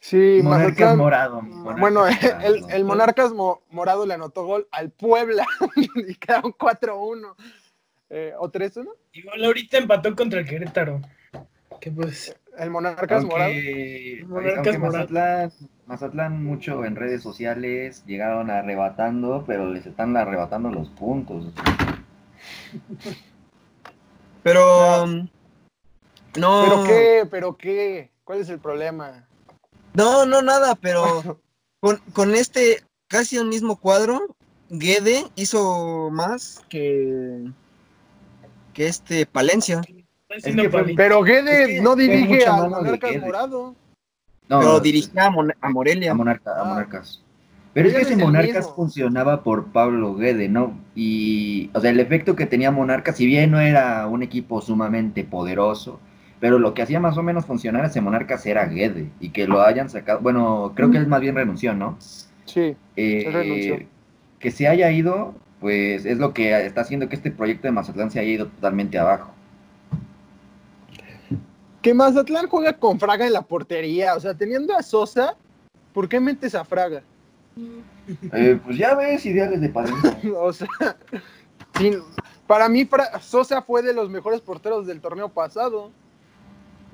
Sí, 0.05 0.41
Monarcas 0.43 0.71
Mazatlán. 0.73 0.99
morado. 0.99 1.43
Monarcas 1.43 1.81
Bueno, 1.81 2.07
el, 2.09 2.15
morado. 2.61 2.69
el 2.71 2.85
Monarcas 2.85 3.33
Mo- 3.33 3.63
Morado 3.71 4.05
le 4.05 4.15
anotó 4.15 4.45
gol 4.45 4.67
al 4.73 4.91
Puebla 4.91 5.47
y 5.77 6.15
quedaron 6.17 6.53
4-1. 6.53 7.35
Eh, 8.11 8.33
¿O 8.37 8.51
3-1? 8.51 8.89
Igual 9.13 9.45
ahorita 9.45 9.79
empató 9.79 10.15
contra 10.17 10.41
el 10.41 10.47
Querétaro. 10.47 11.01
Que 11.81 11.93
pues. 11.93 12.37
El 12.59 12.71
Monarcas 12.71 13.25
Morado. 13.25 13.45
Aunque, 13.53 14.25
Monarcas 14.27 14.57
aunque 14.57 14.79
morado. 14.79 14.99
Mazatlán, 14.99 15.53
Mazatlán 15.87 16.45
mucho 16.45 16.85
en 16.85 16.97
redes 16.97 17.23
sociales 17.23 18.05
llegaron 18.05 18.51
arrebatando, 18.51 19.45
pero 19.47 19.71
les 19.73 19.87
están 19.87 20.17
arrebatando 20.17 20.69
los 20.71 20.89
puntos. 20.91 21.47
Pero 24.43 25.07
no, 25.07 26.65
¿Pero 26.65 26.85
qué? 26.85 27.29
¿Pero 27.31 27.57
qué? 27.57 28.11
¿Cuál 28.25 28.41
es 28.41 28.49
el 28.49 28.59
problema? 28.59 29.27
No, 29.95 30.26
no 30.26 30.43
nada, 30.43 30.74
pero 30.74 31.40
con, 31.80 31.99
con 32.12 32.34
este 32.34 32.82
casi 33.09 33.36
el 33.36 33.47
mismo 33.47 33.76
cuadro, 33.76 34.20
Guede 34.70 35.24
hizo 35.36 36.09
más 36.11 36.62
que 36.68 37.45
que 38.72 38.86
este 38.86 39.26
Palencia, 39.26 39.82
que 39.82 40.70
fue-. 40.70 40.95
Pero 40.97 41.22
Guede 41.22 41.62
Es 41.62 41.68
que 41.68 41.80
no 41.82 41.95
dirige 41.95 42.38
de 42.38 42.47
Monarcas. 42.51 43.16
Morado. 43.20 43.74
No, 44.49 44.59
pero 44.61 44.80
dirigía 44.80 45.26
a, 45.26 45.30
Mon- 45.30 45.53
a 45.61 45.68
Morelia. 45.70 46.12
a, 46.12 46.14
Monarca- 46.14 46.57
a 46.57 46.62
Ah. 46.62 46.64
Monarcas. 46.64 47.22
Pero 47.74 47.88
es 47.88 47.95
que 47.95 48.03
es 48.03 48.11
ese 48.11 48.16
Monarcas 48.16 48.70
funcionaba 48.74 49.43
por 49.43 49.66
Pablo 49.72 50.14
Guede, 50.14 50.49
¿no? 50.49 50.78
Y, 50.95 51.70
o 51.74 51.80
sea, 51.80 51.90
el 51.90 52.01
efecto 52.01 52.36
que 52.36 52.45
tenía 52.47 52.70
Monarcas, 52.70 53.16
si 53.16 53.24
bien 53.26 53.51
no 53.51 53.61
era 53.61 54.07
un 54.09 54.22
equipo 54.22 54.61
sumamente 54.61 55.24
poderoso, 55.24 55.99
pero 56.43 56.59
lo 56.59 56.74
que 56.74 56.82
hacía 56.82 56.99
más 56.99 57.16
o 57.16 57.22
menos 57.22 57.47
funcionar 57.47 57.84
ese 57.84 58.01
Monarcas 58.01 58.45
era 58.47 58.66
Guede. 58.66 59.09
Y 59.20 59.28
que 59.30 59.47
lo 59.47 59.62
hayan 59.62 59.88
sacado, 59.88 60.18
bueno, 60.18 60.72
creo 60.74 60.90
que 60.90 60.99
él 60.99 61.07
más 61.07 61.20
bien 61.20 61.36
renunció, 61.36 61.72
¿no? 61.72 61.97
Sí. 62.47 62.74
Eh, 62.97 63.30
renunció. 63.32 63.86
que 64.40 64.51
se 64.51 64.66
haya 64.66 64.90
ido, 64.90 65.36
pues 65.61 66.05
es 66.05 66.18
lo 66.18 66.34
que 66.34 66.66
está 66.66 66.80
haciendo 66.80 67.09
que 67.09 67.14
este 67.14 67.30
proyecto 67.30 67.68
de 67.68 67.72
Mazatlán 67.72 68.11
se 68.11 68.18
haya 68.18 68.32
ido 68.32 68.49
totalmente 68.49 68.99
abajo. 68.99 69.30
Que 71.80 71.95
Mazatlán 71.95 72.49
juega 72.49 72.72
con 72.72 72.99
Fraga 72.99 73.24
en 73.24 73.32
la 73.34 73.43
portería. 73.43 74.14
O 74.16 74.20
sea, 74.20 74.34
teniendo 74.34 74.74
a 74.76 74.82
Sosa, 74.82 75.36
¿por 75.93 76.09
qué 76.09 76.18
metes 76.18 76.57
a 76.57 76.64
Fraga? 76.64 77.03
Eh, 78.32 78.59
pues 78.64 78.76
ya 78.76 78.97
ves, 78.97 79.24
ideales 79.26 79.61
de 79.61 79.68
Palencia. 79.68 80.18
O 80.36 80.53
sea, 80.53 80.66
sin- 81.78 82.01
para 82.49 82.68
mí 82.68 82.84
Fra- 82.84 83.20
Sosa 83.20 83.62
fue 83.62 83.82
de 83.82 83.95
los 83.95 84.11
mejores 84.11 84.40
porteros 84.40 84.88
del 84.88 85.01
torneo 85.01 85.28
pasado. 85.28 85.93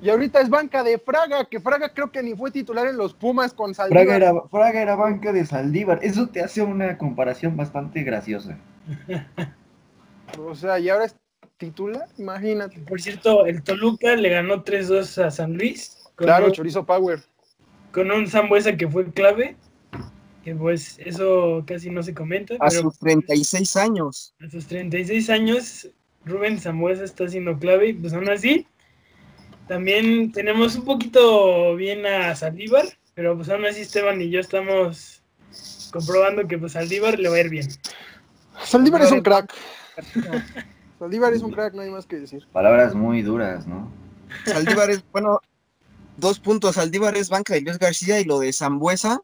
Y 0.01 0.09
ahorita 0.09 0.39
es 0.39 0.49
banca 0.49 0.83
de 0.83 0.97
Fraga, 0.97 1.45
que 1.45 1.59
Fraga 1.59 1.93
creo 1.93 2.09
que 2.11 2.23
ni 2.23 2.33
fue 2.33 2.51
titular 2.51 2.87
en 2.87 2.95
los 2.95 3.13
Pumas 3.13 3.53
con 3.53 3.73
Saldívar. 3.73 4.05
Fraga 4.05 4.15
era, 4.15 4.41
Fraga 4.49 4.81
era 4.81 4.95
banca 4.95 5.33
de 5.33 5.45
Saldívar. 5.45 5.99
Eso 6.01 6.29
te 6.29 6.41
hace 6.41 6.61
una 6.61 6.97
comparación 6.97 7.57
bastante 7.57 8.03
graciosa. 8.03 8.57
O 10.37 10.53
sea, 10.53 10.77
y 10.77 10.89
ahora 10.89 11.05
es 11.05 11.15
titular, 11.57 12.07
imagínate. 12.17 12.79
Por 12.81 13.01
cierto, 13.01 13.45
el 13.45 13.63
Toluca 13.63 14.15
le 14.15 14.29
ganó 14.29 14.63
3-2 14.63 15.23
a 15.23 15.31
San 15.31 15.57
Luis. 15.57 15.97
Claro, 16.15 16.47
un, 16.47 16.51
Chorizo 16.51 16.85
Power. 16.85 17.19
con 17.91 18.11
un 18.11 18.27
Zambuesa 18.27 18.75
que 18.77 18.87
fue 18.87 19.11
clave. 19.11 19.55
Que 20.43 20.55
pues 20.55 20.99
eso 20.99 21.63
casi 21.65 21.89
no 21.89 22.03
se 22.03 22.13
comenta. 22.13 22.55
A 22.55 22.67
pero 22.69 22.83
sus 22.83 22.99
36 22.99 23.75
años. 23.75 24.33
a 24.39 24.49
sus 24.49 24.67
36 24.67 25.29
años, 25.29 25.89
Rubén 26.25 26.59
Zambuesa 26.59 27.03
está 27.03 27.27
siendo 27.27 27.57
clave. 27.57 27.89
Y 27.89 27.93
pues 27.93 28.13
aún 28.13 28.29
así, 28.29 28.67
también 29.69 30.31
tenemos 30.31 30.75
un 30.75 30.83
poquito 30.83 31.75
bien 31.75 32.05
a 32.05 32.35
Saldívar. 32.35 32.85
Pero 33.13 33.35
pues 33.35 33.49
aún 33.49 33.65
así 33.65 33.81
Esteban 33.81 34.21
y 34.21 34.29
yo 34.29 34.39
estamos 34.39 35.21
comprobando 35.91 36.47
que 36.47 36.57
pues 36.57 36.71
Saldívar 36.71 37.19
le 37.19 37.29
va 37.29 37.35
a 37.35 37.39
ir 37.41 37.49
bien. 37.49 37.67
Saldívar 38.63 39.01
es 39.03 39.11
un 39.11 39.21
crack. 39.21 39.53
Saldívar 40.99 41.33
es 41.33 41.41
un 41.41 41.51
crack, 41.51 41.73
no 41.73 41.81
hay 41.81 41.91
más 41.91 42.05
que 42.05 42.15
decir. 42.15 42.47
Palabras 42.51 42.95
muy 42.95 43.21
duras, 43.21 43.67
¿no? 43.67 43.91
Saldívar 44.45 44.89
es, 44.89 45.03
bueno, 45.11 45.39
dos 46.17 46.39
puntos. 46.39 46.75
Saldívar 46.75 47.15
es 47.15 47.29
banca 47.29 47.53
de 47.53 47.61
Luis 47.61 47.77
García 47.77 48.19
y 48.19 48.23
lo 48.23 48.39
de 48.39 48.53
Zambuesa 48.53 49.21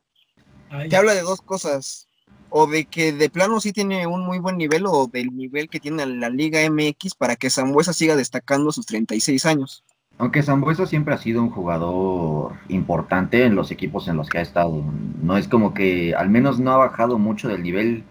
Ay, 0.70 0.90
te 0.90 0.98
habla 0.98 1.14
de 1.14 1.22
dos 1.22 1.42
cosas. 1.42 2.08
O 2.50 2.68
de 2.68 2.86
que 2.86 3.14
de 3.14 3.30
plano 3.30 3.60
sí 3.60 3.72
tiene 3.72 4.08
un 4.08 4.26
muy 4.26 4.40
buen 4.40 4.58
nivel 4.58 4.86
o 4.86 5.08
del 5.08 5.36
nivel 5.36 5.70
que 5.70 5.80
tiene 5.80 6.06
la 6.06 6.30
Liga 6.30 6.60
MX 6.70 7.16
para 7.16 7.36
que 7.36 7.50
Zambuesa 7.50 7.94
siga 7.94 8.16
destacando 8.16 8.70
a 8.70 8.74
sus 8.74 8.86
36 8.86 9.46
años. 9.46 9.84
Aunque 10.18 10.44
Zambuesa 10.44 10.86
siempre 10.86 11.14
ha 11.14 11.18
sido 11.18 11.42
un 11.42 11.50
jugador 11.50 12.54
importante 12.70 13.44
en 13.44 13.56
los 13.56 13.70
equipos 13.72 14.08
en 14.08 14.16
los 14.16 14.30
que 14.30 14.38
ha 14.38 14.42
estado. 14.42 14.82
No 15.22 15.38
es 15.38 15.50
como 15.50 15.74
que, 15.74 16.16
al 16.16 16.30
menos 16.30 16.60
no 16.60 16.72
ha 16.72 16.78
bajado 16.78 17.18
mucho 17.18 17.50
del 17.50 17.64
nivel 17.64 18.04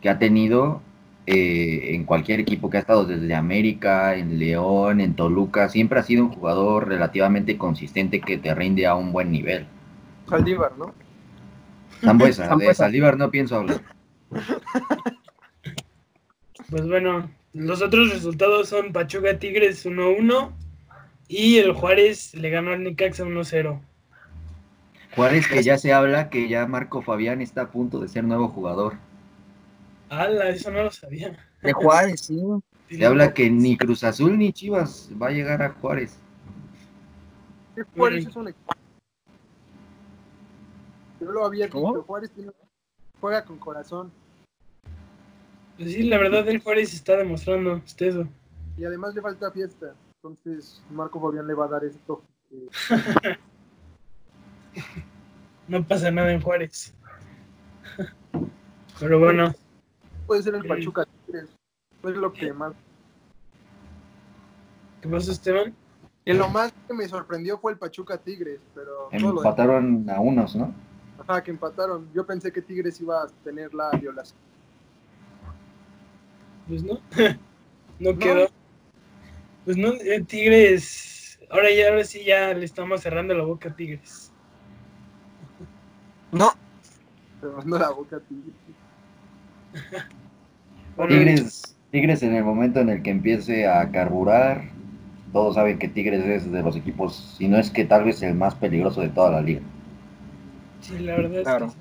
que 0.00 0.08
ha 0.08 0.18
tenido 0.18 0.80
eh, 1.26 1.94
en 1.94 2.04
cualquier 2.04 2.40
equipo 2.40 2.70
que 2.70 2.78
ha 2.78 2.80
estado, 2.80 3.04
desde 3.04 3.34
América, 3.34 4.16
en 4.16 4.38
León, 4.38 5.02
en 5.02 5.14
Toluca. 5.14 5.68
Siempre 5.68 6.00
ha 6.00 6.02
sido 6.02 6.24
un 6.24 6.30
jugador 6.30 6.88
relativamente 6.88 7.58
consistente 7.58 8.22
que 8.22 8.38
te 8.38 8.54
rinde 8.54 8.86
a 8.86 8.94
un 8.94 9.12
buen 9.12 9.30
nivel. 9.30 9.66
Saldívar, 10.30 10.72
¿no? 10.78 10.94
Zambuesa, 12.00 12.44
de 12.44 12.48
Zambuesa. 12.48 12.74
Saldívar 12.74 13.18
no 13.18 13.30
pienso 13.30 13.56
hablar. 13.56 13.82
Pues 16.70 16.88
bueno, 16.88 17.28
los 17.52 17.82
otros 17.82 18.10
resultados 18.10 18.70
son 18.70 18.92
Pachuca 18.92 19.38
Tigres 19.38 19.84
1-1 19.84 20.61
y 21.28 21.58
el 21.58 21.72
Juárez 21.72 22.34
le 22.34 22.50
ganó 22.50 22.72
al 22.72 22.82
Necaxa 22.82 23.24
1-0. 23.24 23.80
Juárez, 25.14 25.46
que 25.46 25.62
ya 25.62 25.76
se 25.78 25.92
habla 25.92 26.30
que 26.30 26.48
ya 26.48 26.66
Marco 26.66 27.02
Fabián 27.02 27.40
está 27.42 27.62
a 27.62 27.70
punto 27.70 27.98
de 28.00 28.08
ser 28.08 28.24
nuevo 28.24 28.48
jugador. 28.48 28.94
¡Hala! 30.08 30.48
Eso 30.48 30.70
no 30.70 30.84
lo 30.84 30.90
sabía. 30.90 31.36
De 31.62 31.72
Juárez, 31.72 32.20
sí. 32.22 32.40
Se 32.90 33.04
habla 33.06 33.32
que 33.32 33.48
ni 33.50 33.76
Cruz 33.76 34.04
Azul 34.04 34.36
ni 34.38 34.52
Chivas 34.52 35.10
va 35.20 35.28
a 35.28 35.30
llegar 35.30 35.62
a 35.62 35.70
Juárez. 35.70 36.18
Juárez 37.96 38.26
es 38.26 38.36
un 38.36 38.48
equipo. 38.48 38.72
Yo 41.20 41.30
lo 41.30 41.46
había 41.46 41.70
Juárez 41.70 42.30
tiene- 42.32 42.52
juega 43.20 43.44
con 43.44 43.58
corazón. 43.58 44.10
Pues 45.78 45.92
sí, 45.92 46.02
la 46.02 46.18
verdad 46.18 46.46
el 46.48 46.60
Juárez 46.60 46.92
está 46.92 47.16
demostrando 47.16 47.80
eso. 47.98 48.26
Y 48.76 48.84
además 48.84 49.14
le 49.14 49.22
falta 49.22 49.50
fiesta. 49.50 49.94
Entonces 50.24 50.80
Marco 50.90 51.20
Fabián 51.20 51.46
le 51.48 51.54
va 51.54 51.64
a 51.64 51.68
dar 51.68 51.84
ese 51.84 51.98
toque. 52.06 52.24
que- 52.48 52.68
No 55.68 55.82
pasa 55.86 56.10
nada 56.10 56.32
en 56.32 56.40
Juárez. 56.40 56.94
Pero 59.00 59.18
bueno, 59.18 59.52
Puede 60.26 60.42
ser 60.44 60.54
el 60.54 60.62
Sí. 60.62 60.68
Pachuca 60.68 61.04
Tigres. 61.26 61.48
Es 62.04 62.16
lo 62.16 62.32
que 62.32 62.52
más. 62.52 62.72
¿qué 65.00 65.08
pasó 65.08 65.32
Esteban? 65.32 65.74
Y 66.24 66.32
lo 66.32 66.48
más 66.48 66.72
que 66.86 66.94
me 66.94 67.08
sorprendió 67.08 67.58
fue 67.58 67.72
el 67.72 67.78
Pachuca 67.78 68.16
Tigres, 68.16 68.60
pero 68.76 69.08
todo 69.10 69.32
lo 69.32 69.38
Empataron 69.40 70.08
a 70.08 70.20
unos, 70.20 70.54
¿no? 70.54 70.72
Ajá, 71.18 71.42
que 71.42 71.50
empataron. 71.50 72.08
Yo 72.14 72.24
pensé 72.24 72.52
que 72.52 72.62
Tigres 72.62 73.00
iba 73.00 73.24
a 73.24 73.26
tener 73.42 73.74
la 73.74 73.90
violación. 73.90 74.38
Pues 76.68 76.84
no. 76.84 77.00
no 77.98 78.18
quedó. 78.18 78.48
Pues 79.64 79.76
no, 79.76 79.92
eh, 79.92 80.22
Tigres. 80.26 81.38
Ahora 81.50 81.70
ya, 81.70 81.88
ahora 81.88 82.04
sí 82.04 82.24
ya 82.24 82.54
le 82.54 82.64
estamos 82.64 83.00
cerrando 83.02 83.34
la 83.34 83.44
boca 83.44 83.68
a 83.68 83.76
Tigres. 83.76 84.32
No, 86.32 86.52
Pero 87.40 87.62
no 87.64 87.78
la 87.78 87.90
boca 87.90 88.16
a 88.16 88.20
Tigres. 88.20 88.54
Bueno, 90.94 91.14
Tigres, 91.14 91.78
Tigres 91.90 92.22
en 92.22 92.34
el 92.34 92.44
momento 92.44 92.80
en 92.80 92.90
el 92.90 93.02
que 93.02 93.08
empiece 93.08 93.66
a 93.66 93.90
carburar, 93.90 94.64
todos 95.32 95.54
saben 95.54 95.78
que 95.78 95.88
Tigres 95.88 96.22
es 96.26 96.52
de 96.52 96.62
los 96.62 96.76
equipos, 96.76 97.34
si 97.38 97.48
no 97.48 97.56
es 97.56 97.70
que 97.70 97.86
tal 97.86 98.04
vez 98.04 98.22
el 98.22 98.34
más 98.34 98.54
peligroso 98.54 99.00
de 99.00 99.08
toda 99.08 99.30
la 99.30 99.40
liga. 99.40 99.62
Sí, 100.82 100.98
la 100.98 101.16
verdad 101.16 101.40
es 101.40 101.72
que 101.72 101.78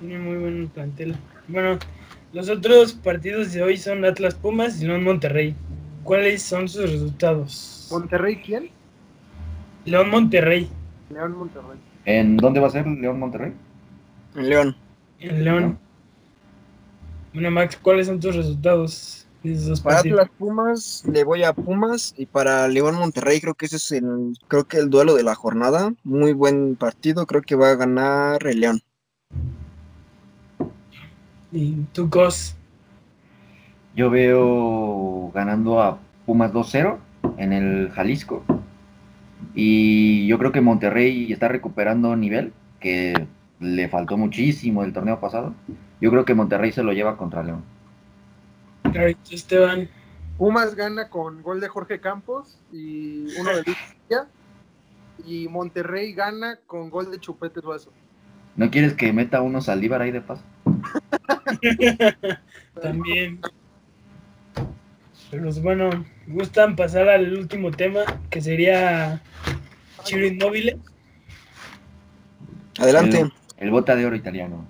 tiene 0.00 0.18
muy 0.18 0.36
buen 0.36 0.68
plantel. 0.68 1.16
Bueno, 1.48 1.78
los 2.34 2.50
otros 2.50 2.92
partidos 2.92 3.52
de 3.52 3.62
hoy 3.62 3.78
son 3.78 4.04
Atlas 4.04 4.34
Pumas 4.34 4.80
y 4.82 4.86
León 4.86 5.04
Monterrey. 5.04 5.54
¿Cuáles 6.08 6.42
son 6.42 6.66
sus 6.66 6.90
resultados? 6.90 7.86
¿Monterrey 7.90 8.36
quién? 8.36 8.70
León 9.84 10.08
Monterrey. 10.08 10.66
León 11.10 11.36
Monterrey. 11.36 11.78
¿En 12.06 12.38
dónde 12.38 12.60
va 12.60 12.68
a 12.68 12.70
ser 12.70 12.86
León 12.86 13.20
Monterrey? 13.20 13.52
En 14.34 14.48
León. 14.48 14.76
En 15.20 15.44
León. 15.44 15.78
Bueno, 17.34 17.50
Max, 17.50 17.78
¿cuáles 17.82 18.06
son 18.06 18.18
tus 18.20 18.34
resultados? 18.34 19.26
para 19.84 19.98
Atlas 19.98 20.30
Pumas 20.36 21.04
le 21.12 21.24
voy 21.24 21.42
a 21.42 21.52
Pumas 21.52 22.14
y 22.16 22.24
para 22.24 22.66
León 22.68 22.94
Monterrey 22.94 23.40
creo 23.40 23.54
que 23.54 23.66
ese 23.66 23.76
es 23.76 23.92
el 23.92 24.36
creo 24.48 24.64
que 24.64 24.78
el 24.78 24.88
duelo 24.88 25.14
de 25.14 25.22
la 25.22 25.34
jornada, 25.34 25.92
muy 26.04 26.32
buen 26.32 26.74
partido, 26.76 27.26
creo 27.26 27.42
que 27.42 27.54
va 27.54 27.70
a 27.70 27.76
ganar 27.76 28.46
el 28.46 28.60
León. 28.60 28.80
¿Y 31.52 31.74
tú, 31.92 32.08
Cos? 32.08 32.57
Yo 33.98 34.10
veo 34.10 35.32
ganando 35.34 35.82
a 35.82 35.98
Pumas 36.24 36.52
2-0 36.52 36.98
en 37.36 37.52
el 37.52 37.90
Jalisco. 37.90 38.44
Y 39.56 40.24
yo 40.28 40.38
creo 40.38 40.52
que 40.52 40.60
Monterrey 40.60 41.32
está 41.32 41.48
recuperando 41.48 42.14
nivel, 42.14 42.52
que 42.78 43.26
le 43.58 43.88
faltó 43.88 44.16
muchísimo 44.16 44.84
el 44.84 44.92
torneo 44.92 45.18
pasado. 45.18 45.52
Yo 46.00 46.12
creo 46.12 46.24
que 46.24 46.36
Monterrey 46.36 46.70
se 46.70 46.84
lo 46.84 46.92
lleva 46.92 47.16
contra 47.16 47.42
León. 47.42 47.64
Esteban. 49.32 49.88
Pumas 50.36 50.76
gana 50.76 51.08
con 51.08 51.42
gol 51.42 51.60
de 51.60 51.66
Jorge 51.66 52.00
Campos 52.00 52.56
y 52.70 53.36
uno 53.40 53.50
de 53.50 53.64
Luis 53.64 53.78
Y 55.26 55.48
Monterrey 55.48 56.12
gana 56.12 56.60
con 56.68 56.88
gol 56.88 57.10
de 57.10 57.18
Chupete 57.18 57.60
Suazo. 57.60 57.90
¿No 58.54 58.70
quieres 58.70 58.94
que 58.94 59.12
meta 59.12 59.42
uno 59.42 59.60
Saldívar 59.60 60.02
ahí 60.02 60.12
de 60.12 60.20
paso? 60.20 60.44
También. 62.80 63.40
Pero 65.30 65.44
pues, 65.44 65.62
bueno, 65.62 65.90
gustan 66.26 66.74
pasar 66.74 67.08
al 67.08 67.36
último 67.36 67.70
tema, 67.70 68.00
que 68.30 68.40
sería 68.40 69.22
Chiro 70.04 70.26
Inmóvil. 70.26 70.80
Adelante. 72.78 73.30
El, 73.58 73.70
bota 73.70 73.94
de 73.94 74.06
oro 74.06 74.16
italiano. 74.16 74.66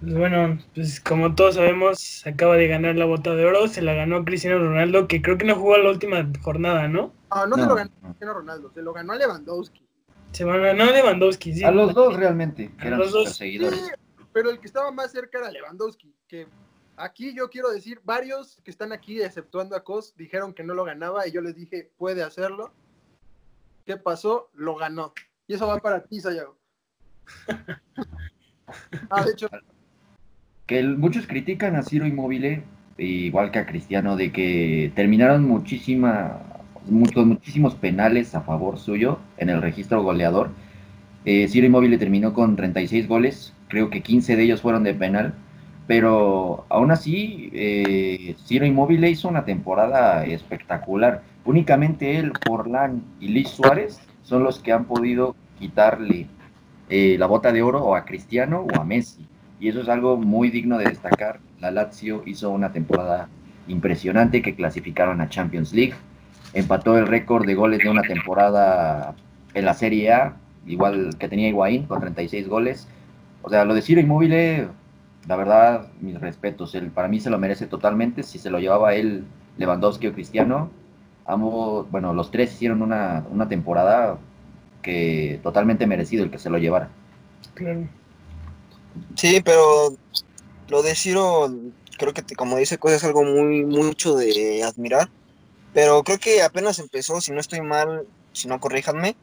Pues 0.00 0.14
bueno, 0.14 0.58
pues 0.74 1.00
como 1.00 1.34
todos 1.34 1.54
sabemos, 1.54 2.26
acaba 2.26 2.56
de 2.56 2.68
ganar 2.68 2.96
la 2.96 3.06
bota 3.06 3.34
de 3.34 3.46
oro, 3.46 3.66
se 3.68 3.80
la 3.80 3.94
ganó 3.94 4.24
Cristiano 4.24 4.58
Ronaldo, 4.58 5.08
que 5.08 5.22
creo 5.22 5.38
que 5.38 5.46
no 5.46 5.54
jugó 5.54 5.78
la 5.78 5.90
última 5.90 6.28
jornada, 6.42 6.86
¿no? 6.88 7.14
No, 7.30 7.46
no, 7.46 7.56
se 7.56 7.66
lo 7.66 7.74
ganó 7.74 7.90
Cristiano 8.02 8.34
Ronaldo, 8.34 8.70
se 8.72 8.82
lo 8.82 8.92
ganó 8.92 9.14
a 9.14 9.16
Lewandowski. 9.16 9.86
Se 10.32 10.44
lo 10.44 10.60
ganó 10.60 10.84
a 10.84 10.92
Lewandowski, 10.92 11.54
sí. 11.54 11.64
A 11.64 11.70
los 11.70 11.94
dos 11.94 12.14
realmente, 12.14 12.72
que 12.78 12.88
eran 12.88 12.98
los 12.98 13.12
dos. 13.12 13.36
seguidores. 13.36 13.90
pero 14.34 14.50
el 14.50 14.60
que 14.60 14.66
estaba 14.66 14.90
más 14.90 15.12
cerca 15.12 15.38
era 15.38 15.50
Lewandowski, 15.50 16.12
que 16.28 16.46
Aquí 16.96 17.34
yo 17.34 17.50
quiero 17.50 17.70
decir, 17.70 18.00
varios 18.04 18.58
que 18.64 18.70
están 18.70 18.90
aquí, 18.92 19.20
exceptuando 19.20 19.76
a 19.76 19.84
Cos, 19.84 20.14
dijeron 20.16 20.54
que 20.54 20.64
no 20.64 20.72
lo 20.72 20.84
ganaba 20.84 21.26
y 21.26 21.32
yo 21.32 21.42
les 21.42 21.54
dije, 21.54 21.90
puede 21.98 22.22
hacerlo. 22.22 22.72
¿Qué 23.84 23.98
pasó? 23.98 24.50
Lo 24.54 24.76
ganó. 24.76 25.12
Y 25.46 25.54
eso 25.54 25.66
va 25.66 25.78
para 25.78 26.02
ti, 26.04 26.20
Sayago. 26.20 26.56
ah, 29.10 29.24
de 29.24 29.32
hecho. 29.32 29.48
Que 30.66 30.82
muchos 30.82 31.26
critican 31.26 31.76
a 31.76 31.82
Ciro 31.82 32.06
Inmóvil, 32.06 32.64
igual 32.96 33.50
que 33.50 33.58
a 33.58 33.66
Cristiano, 33.66 34.16
de 34.16 34.32
que 34.32 34.90
terminaron 34.96 35.44
muchísima, 35.44 36.42
muchos, 36.86 37.26
muchísimos 37.26 37.74
penales 37.74 38.34
a 38.34 38.40
favor 38.40 38.78
suyo 38.78 39.20
en 39.36 39.50
el 39.50 39.60
registro 39.60 40.02
goleador. 40.02 40.50
Eh, 41.26 41.46
Ciro 41.48 41.66
Inmóvil 41.66 41.98
terminó 41.98 42.32
con 42.32 42.56
36 42.56 43.06
goles, 43.06 43.52
creo 43.68 43.90
que 43.90 44.02
15 44.02 44.34
de 44.34 44.42
ellos 44.42 44.62
fueron 44.62 44.82
de 44.82 44.94
penal 44.94 45.34
pero 45.86 46.66
aún 46.68 46.90
así, 46.90 47.50
eh, 47.52 48.34
Ciro 48.44 48.66
Inmóvil 48.66 49.04
hizo 49.04 49.28
una 49.28 49.44
temporada 49.44 50.24
espectacular. 50.24 51.22
Únicamente 51.44 52.18
él, 52.18 52.32
Forlán 52.44 53.04
y 53.20 53.28
Luis 53.28 53.50
Suárez 53.50 54.00
son 54.22 54.42
los 54.42 54.58
que 54.58 54.72
han 54.72 54.86
podido 54.86 55.36
quitarle 55.58 56.26
eh, 56.88 57.16
la 57.18 57.26
bota 57.26 57.52
de 57.52 57.62
oro 57.62 57.94
a 57.94 58.04
Cristiano 58.04 58.66
o 58.68 58.80
a 58.80 58.84
Messi. 58.84 59.24
Y 59.60 59.68
eso 59.68 59.80
es 59.80 59.88
algo 59.88 60.16
muy 60.16 60.50
digno 60.50 60.76
de 60.76 60.86
destacar. 60.86 61.38
La 61.60 61.70
Lazio 61.70 62.22
hizo 62.26 62.50
una 62.50 62.72
temporada 62.72 63.28
impresionante 63.68 64.42
que 64.42 64.56
clasificaron 64.56 65.20
a 65.20 65.28
Champions 65.28 65.72
League. 65.72 65.94
Empató 66.52 66.98
el 66.98 67.06
récord 67.06 67.46
de 67.46 67.54
goles 67.54 67.78
de 67.78 67.88
una 67.88 68.02
temporada 68.02 69.14
en 69.54 69.64
la 69.64 69.74
Serie 69.74 70.12
A, 70.12 70.36
igual 70.66 71.16
que 71.18 71.28
tenía 71.28 71.48
Higuaín 71.48 71.84
con 71.86 72.00
36 72.00 72.48
goles. 72.48 72.88
O 73.42 73.50
sea, 73.50 73.64
lo 73.64 73.74
de 73.74 73.82
Ciro 73.82 74.00
Inmóvil 74.00 74.68
la 75.28 75.36
verdad, 75.36 75.88
mis 76.00 76.20
respetos. 76.20 76.74
Él, 76.74 76.90
para 76.90 77.08
mí 77.08 77.20
se 77.20 77.30
lo 77.30 77.38
merece 77.38 77.66
totalmente. 77.66 78.22
Si 78.22 78.38
se 78.38 78.50
lo 78.50 78.58
llevaba 78.58 78.94
él, 78.94 79.24
Lewandowski 79.58 80.06
o 80.06 80.12
Cristiano, 80.12 80.70
ambos, 81.26 81.90
bueno, 81.90 82.14
los 82.14 82.30
tres 82.30 82.52
hicieron 82.52 82.82
una, 82.82 83.48
temporada 83.48 84.18
que 84.82 85.40
totalmente 85.42 85.86
merecido 85.86 86.24
el 86.24 86.30
que 86.30 86.38
se 86.38 86.50
lo 86.50 86.58
llevara. 86.58 86.90
Claro. 87.54 87.88
Sí, 89.16 89.40
pero 89.44 89.94
lo 90.68 90.82
de 90.82 90.94
Ciro, 90.94 91.52
creo 91.98 92.14
que 92.14 92.22
como 92.36 92.56
dice 92.56 92.78
cosas 92.78 92.98
es 92.98 93.04
algo 93.04 93.24
muy 93.24 93.64
mucho 93.64 94.16
de 94.16 94.62
admirar. 94.62 95.08
Pero 95.74 96.02
creo 96.04 96.18
que 96.18 96.42
apenas 96.42 96.78
empezó, 96.78 97.20
si 97.20 97.32
no 97.32 97.40
estoy 97.40 97.60
mal, 97.60 98.06
si 98.32 98.48
no 98.48 98.60
corríjanme, 98.60 99.16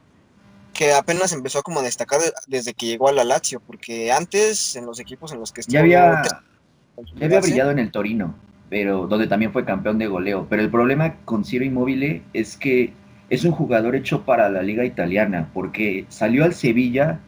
que 0.84 0.94
apenas 0.94 1.32
empezó 1.32 1.64
como 1.64 1.80
a 1.80 1.84
destacar 1.84 2.20
desde 2.48 2.74
que 2.74 2.88
llegó 2.88 3.08
a 3.08 3.14
la 3.14 3.24
Lazio, 3.24 3.62
porque 3.62 4.12
antes 4.12 4.76
en 4.76 4.86
los 4.86 5.00
equipos 5.00 5.32
en 5.32 5.40
los 5.40 5.54
que 5.54 5.62
estuvo... 5.62 5.74
Ya 5.74 5.80
había, 5.80 6.22
ya 7.16 7.26
había 7.26 7.40
brillado 7.40 7.72
en 7.72 7.80
el 7.80 7.90
Torino, 7.90 8.36
pero 8.70 9.08
donde 9.08 9.28
también 9.28 9.54
fue 9.54 9.64
campeón 9.64 9.98
de 9.98 10.08
goleo. 10.08 10.46
Pero 10.50 10.62
el 10.62 10.70
problema 10.70 11.16
con 11.24 11.46
Ciro 11.46 11.64
Immobile 11.64 12.24
es 12.34 12.58
que 12.58 12.94
es 13.30 13.46
un 13.46 13.52
jugador 13.52 13.96
hecho 13.96 14.26
para 14.26 14.50
la 14.50 14.62
liga 14.62 14.84
italiana, 14.84 15.50
porque 15.54 16.06
salió 16.10 16.44
al 16.44 16.54
Sevilla 16.54 17.20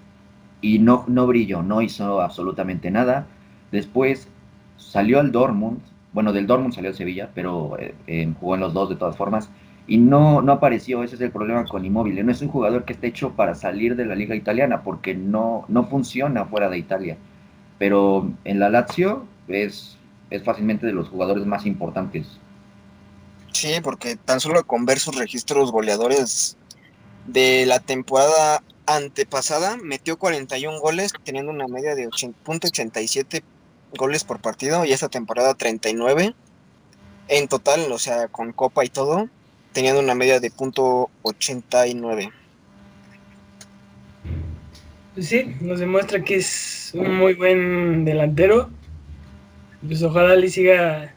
y 0.59 0.79
no, 0.79 1.05
no 1.07 1.25
brilló, 1.25 1.63
no 1.63 1.81
hizo 1.81 2.21
absolutamente 2.21 2.91
nada. 2.91 3.25
Después 3.71 4.27
salió 4.75 5.21
al 5.21 5.31
Dortmund, 5.31 5.79
bueno, 6.11 6.33
del 6.33 6.45
Dortmund 6.45 6.73
salió 6.73 6.89
al 6.89 6.95
Sevilla, 6.97 7.29
pero 7.33 7.79
eh, 7.79 7.95
eh, 8.07 8.33
jugó 8.37 8.55
en 8.55 8.61
los 8.61 8.73
dos 8.73 8.89
de 8.89 8.97
todas 8.97 9.15
formas 9.15 9.49
y 9.87 9.97
no, 9.97 10.41
no 10.41 10.53
apareció, 10.53 11.03
ese 11.03 11.15
es 11.15 11.21
el 11.21 11.31
problema 11.31 11.65
con 11.65 11.85
Immobile, 11.85 12.23
no 12.23 12.31
es 12.31 12.41
un 12.41 12.49
jugador 12.49 12.85
que 12.85 12.93
esté 12.93 13.07
hecho 13.07 13.33
para 13.33 13.53
salir 13.53 13.95
de 13.95 14.05
la 14.05 14.15
liga 14.15 14.35
italiana 14.35 14.81
porque 14.81 15.13
no, 15.13 15.65
no 15.67 15.85
funciona 15.87 16.45
fuera 16.45 16.69
de 16.69 16.77
Italia, 16.77 17.17
pero 17.77 18.31
en 18.45 18.59
la 18.59 18.69
Lazio 18.69 19.25
es, 19.47 19.97
es 20.31 20.43
fácilmente 20.43 20.87
de 20.87 20.93
los 20.93 21.09
jugadores 21.09 21.45
más 21.45 21.65
importantes. 21.65 22.27
Sí, 23.53 23.73
porque 23.83 24.15
tan 24.15 24.39
solo 24.39 24.65
con 24.65 24.85
ver 24.85 24.99
sus 24.99 25.15
registros 25.15 25.71
goleadores 25.71 26.57
de 27.27 27.65
la 27.65 27.79
temporada 27.79 28.63
antepasada 28.85 29.77
metió 29.77 30.17
41 30.17 30.79
goles 30.79 31.13
teniendo 31.23 31.51
una 31.51 31.67
media 31.67 31.95
de 31.95 32.07
8.87 32.07 33.43
goles 33.97 34.23
por 34.23 34.41
partido 34.41 34.83
y 34.83 34.91
esta 34.91 35.09
temporada 35.09 35.53
39 35.53 36.35
en 37.27 37.47
total, 37.47 37.91
o 37.91 37.97
sea, 37.97 38.27
con 38.27 38.51
copa 38.51 38.85
y 38.85 38.89
todo, 38.89 39.29
teniendo 39.75 39.99
una 39.99 40.15
media 40.15 40.39
de 40.39 40.49
punto 40.49 41.09
89. 41.21 42.31
Pues 45.13 45.27
sí, 45.27 45.55
nos 45.59 45.79
demuestra 45.79 46.23
que 46.23 46.35
es 46.37 46.93
un 46.95 47.15
muy 47.17 47.33
buen 47.33 48.05
delantero. 48.05 48.69
Pues 49.85 50.01
ojalá 50.01 50.35
le 50.35 50.49
siga, 50.49 51.13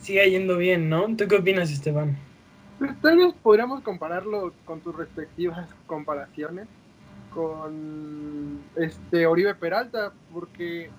siga 0.00 0.24
yendo 0.26 0.58
bien, 0.58 0.90
¿no? 0.90 1.16
¿Tú 1.16 1.26
qué 1.26 1.36
opinas, 1.36 1.72
Esteban? 1.72 2.18
Pues 2.78 2.92
tal 3.00 3.16
vez 3.16 3.34
podríamos 3.42 3.80
compararlo 3.80 4.52
con 4.66 4.80
tus 4.80 4.94
respectivas 4.94 5.68
comparaciones 5.86 6.68
con 7.32 8.60
este 8.76 9.26
Oribe 9.26 9.54
Peralta, 9.54 10.12
porque 10.34 10.90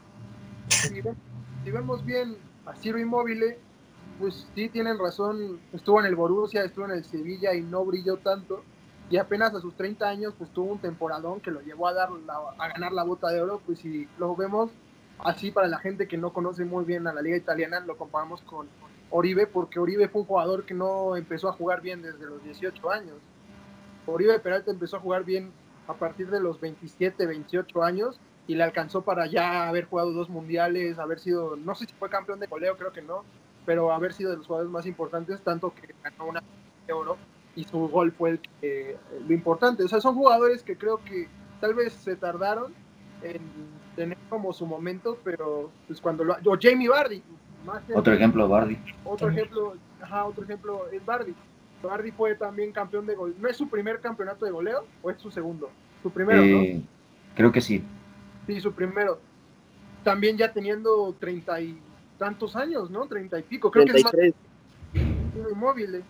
si, 0.69 1.01
vemos 1.71 2.03
bien 2.05 2.37
a 2.65 2.73
Ciro 2.75 2.99
Inmóvil, 2.99 3.55
pues 4.21 4.47
sí 4.55 4.69
tienen 4.69 4.99
razón, 4.99 5.59
estuvo 5.73 5.99
en 5.99 6.05
el 6.05 6.15
Borussia, 6.15 6.63
estuvo 6.63 6.85
en 6.85 6.91
el 6.91 7.03
Sevilla 7.03 7.53
y 7.55 7.61
no 7.61 7.83
brilló 7.83 8.17
tanto. 8.17 8.63
Y 9.09 9.17
apenas 9.17 9.53
a 9.53 9.59
sus 9.59 9.75
30 9.75 10.07
años, 10.07 10.33
pues 10.37 10.51
tuvo 10.51 10.71
un 10.71 10.79
temporadón 10.79 11.41
que 11.41 11.51
lo 11.51 11.59
llevó 11.61 11.87
a, 11.87 11.93
dar 11.93 12.09
a 12.57 12.67
ganar 12.69 12.93
la 12.93 13.03
bota 13.03 13.29
de 13.29 13.41
oro. 13.41 13.61
Pues 13.65 13.79
si 13.79 14.07
lo 14.17 14.35
vemos 14.35 14.69
así 15.19 15.51
para 15.51 15.67
la 15.67 15.79
gente 15.79 16.07
que 16.07 16.17
no 16.17 16.31
conoce 16.31 16.63
muy 16.63 16.85
bien 16.85 17.07
a 17.07 17.13
la 17.13 17.21
liga 17.21 17.35
italiana, 17.35 17.81
lo 17.81 17.97
comparamos 17.97 18.41
con 18.43 18.69
Oribe, 19.09 19.47
porque 19.47 19.79
Oribe 19.79 20.07
fue 20.07 20.21
un 20.21 20.27
jugador 20.27 20.63
que 20.65 20.73
no 20.73 21.17
empezó 21.17 21.49
a 21.49 21.53
jugar 21.53 21.81
bien 21.81 22.01
desde 22.01 22.25
los 22.25 22.41
18 22.43 22.89
años. 22.91 23.15
Oribe 24.05 24.39
Peralta 24.39 24.71
empezó 24.71 24.97
a 24.97 25.01
jugar 25.01 25.25
bien 25.25 25.51
a 25.87 25.93
partir 25.93 26.29
de 26.29 26.39
los 26.39 26.61
27, 26.61 27.25
28 27.25 27.83
años 27.83 28.19
y 28.47 28.55
le 28.55 28.63
alcanzó 28.63 29.01
para 29.01 29.25
ya 29.25 29.67
haber 29.67 29.85
jugado 29.85 30.13
dos 30.13 30.29
mundiales, 30.29 30.99
haber 30.99 31.19
sido, 31.19 31.55
no 31.57 31.75
sé 31.75 31.85
si 31.85 31.93
fue 31.93 32.09
campeón 32.09 32.39
de 32.39 32.47
coleo, 32.47 32.77
creo 32.77 32.91
que 32.91 33.01
no, 33.01 33.23
pero 33.65 33.91
haber 33.91 34.13
sido 34.13 34.31
de 34.31 34.37
los 34.37 34.47
jugadores 34.47 34.71
más 34.71 34.85
importantes, 34.85 35.41
tanto 35.41 35.73
que 35.73 35.93
ganó 36.03 36.29
una 36.29 36.43
de 36.87 36.93
oro 36.93 37.17
y 37.55 37.63
su 37.63 37.87
gol 37.89 38.11
fue 38.11 38.39
el 38.61 38.97
lo 39.27 39.33
importante. 39.33 39.83
O 39.83 39.87
sea, 39.87 40.01
son 40.01 40.15
jugadores 40.15 40.63
que 40.63 40.77
creo 40.77 40.97
que 41.03 41.27
tal 41.59 41.73
vez 41.73 41.93
se 41.93 42.15
tardaron 42.15 42.73
en 43.23 43.41
tener 43.95 44.17
como 44.29 44.53
su 44.53 44.65
momento, 44.65 45.17
pero 45.23 45.69
pues 45.87 46.01
cuando 46.01 46.23
lo... 46.23 46.33
O 46.45 46.57
Jamie 46.59 46.89
Bardi. 46.89 47.21
otro 47.93 48.13
ejemplo, 48.13 48.47
Bardi. 48.47 48.77
Otro 49.03 49.29
ejemplo, 49.29 49.75
ajá, 50.01 50.25
otro 50.25 50.43
ejemplo 50.43 50.87
es 50.91 51.05
Bardi. 51.05 51.35
Bardi 51.83 52.11
fue 52.11 52.35
también 52.35 52.71
campeón 52.71 53.05
de 53.05 53.15
gol. 53.15 53.35
¿No 53.39 53.47
es 53.47 53.57
su 53.57 53.67
primer 53.67 53.99
campeonato 53.99 54.45
de 54.45 54.51
goleo 54.51 54.85
o 55.01 55.11
es 55.11 55.19
su 55.19 55.31
segundo? 55.31 55.69
Su 56.01 56.11
primero, 56.11 56.41
¿no? 56.41 56.61
Eh, 56.61 56.81
creo 57.35 57.51
que 57.51 57.61
sí. 57.61 57.83
Sí, 58.47 58.59
su 58.59 58.71
primero. 58.73 59.19
También 60.03 60.37
ya 60.37 60.51
teniendo 60.51 61.13
treinta 61.19 61.59
y 61.61 61.79
tantos 62.21 62.55
años, 62.55 62.91
¿no? 62.91 63.07
Treinta 63.07 63.39
y 63.39 63.41
pico. 63.41 63.71
Creo 63.71 63.83
que 63.83 63.97
es 63.97 64.03
más 64.03 64.13
inmóvil. 65.51 66.03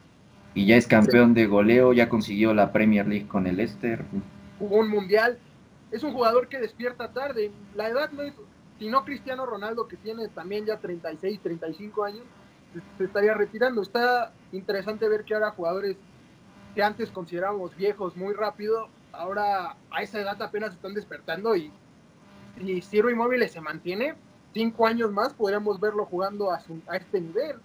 Y 0.53 0.65
ya 0.65 0.75
es 0.75 0.85
campeón 0.85 1.33
de 1.33 1.47
goleo, 1.47 1.93
ya 1.93 2.09
consiguió 2.09 2.53
la 2.53 2.73
Premier 2.73 3.07
League 3.07 3.29
con 3.29 3.47
el 3.47 3.55
Leicester. 3.55 4.03
Jugó 4.59 4.79
un 4.79 4.89
mundial. 4.89 5.39
Es 5.89 6.03
un 6.03 6.11
jugador 6.11 6.49
que 6.49 6.59
despierta 6.59 7.13
tarde. 7.13 7.49
La 7.75 7.87
edad 7.87 8.11
no 8.11 8.23
es, 8.23 8.33
si 8.77 8.89
no 8.89 9.05
Cristiano 9.05 9.45
Ronaldo, 9.45 9.87
que 9.87 9.95
tiene 9.95 10.27
también 10.27 10.65
ya 10.65 10.79
36, 10.79 11.39
35 11.39 12.03
años, 12.03 12.23
se 12.97 13.05
estaría 13.05 13.33
retirando. 13.33 13.81
Está 13.81 14.33
interesante 14.51 15.07
ver 15.07 15.23
que 15.23 15.33
ahora 15.33 15.51
jugadores 15.51 15.95
que 16.75 16.83
antes 16.83 17.09
considerábamos 17.09 17.73
viejos 17.77 18.17
muy 18.17 18.33
rápido, 18.33 18.89
ahora 19.13 19.77
a 19.89 20.03
esa 20.03 20.19
edad 20.19 20.41
apenas 20.41 20.73
están 20.73 20.93
despertando 20.93 21.55
y 21.55 21.71
si 22.57 22.81
Ciro 22.81 23.09
Inmóvil 23.09 23.47
se 23.47 23.61
mantiene, 23.61 24.15
cinco 24.53 24.85
años 24.87 25.11
más 25.11 25.33
podríamos 25.33 25.79
verlo 25.79 26.05
jugando 26.05 26.51
a, 26.51 26.61
a 26.87 26.97
este 26.97 27.21
nivel, 27.21 27.57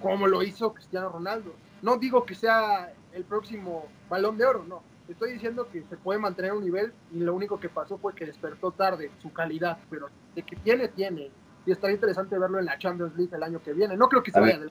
como 0.00 0.26
lo 0.26 0.42
hizo 0.42 0.72
Cristiano 0.72 1.08
Ronaldo. 1.08 1.54
No 1.82 1.96
digo 1.96 2.24
que 2.24 2.34
sea 2.34 2.92
el 3.12 3.24
próximo 3.24 3.86
balón 4.08 4.38
de 4.38 4.44
oro, 4.44 4.64
no. 4.68 4.82
Estoy 5.08 5.34
diciendo 5.34 5.68
que 5.70 5.82
se 5.84 5.96
puede 5.96 6.18
mantener 6.18 6.52
un 6.52 6.64
nivel 6.64 6.92
y 7.14 7.20
lo 7.20 7.34
único 7.34 7.60
que 7.60 7.68
pasó 7.68 7.96
fue 7.98 8.14
que 8.14 8.26
despertó 8.26 8.72
tarde 8.72 9.10
su 9.22 9.32
calidad, 9.32 9.78
pero 9.88 10.08
de 10.34 10.42
que 10.42 10.56
tiene, 10.56 10.88
tiene 10.88 11.30
y 11.64 11.72
estaría 11.72 11.94
interesante 11.94 12.38
verlo 12.38 12.58
en 12.58 12.64
la 12.64 12.78
Champions 12.78 13.16
League 13.16 13.34
el 13.34 13.42
año 13.42 13.60
que 13.62 13.72
viene. 13.72 13.96
No 13.96 14.08
creo 14.08 14.22
que 14.22 14.30
se 14.30 14.40
vaya 14.40 14.58
del 14.58 14.70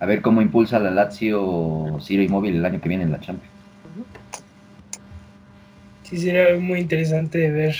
A 0.00 0.06
ver 0.06 0.22
cómo 0.22 0.40
impulsa 0.40 0.78
la 0.78 0.90
Lazio 0.90 1.98
Ciro 2.00 2.22
Inmóvil 2.22 2.56
el 2.56 2.64
año 2.64 2.80
que 2.80 2.88
viene 2.88 3.04
en 3.04 3.12
la 3.12 3.20
Champions. 3.20 3.52
Sí, 6.04 6.18
sería 6.18 6.58
muy 6.58 6.80
interesante 6.80 7.38
de 7.38 7.50
ver. 7.50 7.76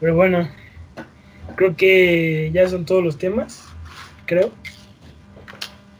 Pero 0.00 0.14
bueno, 0.14 0.48
creo 1.54 1.76
que 1.76 2.50
ya 2.52 2.68
son 2.68 2.84
todos 2.84 3.04
los 3.04 3.18
temas, 3.18 3.66
creo. 4.26 4.50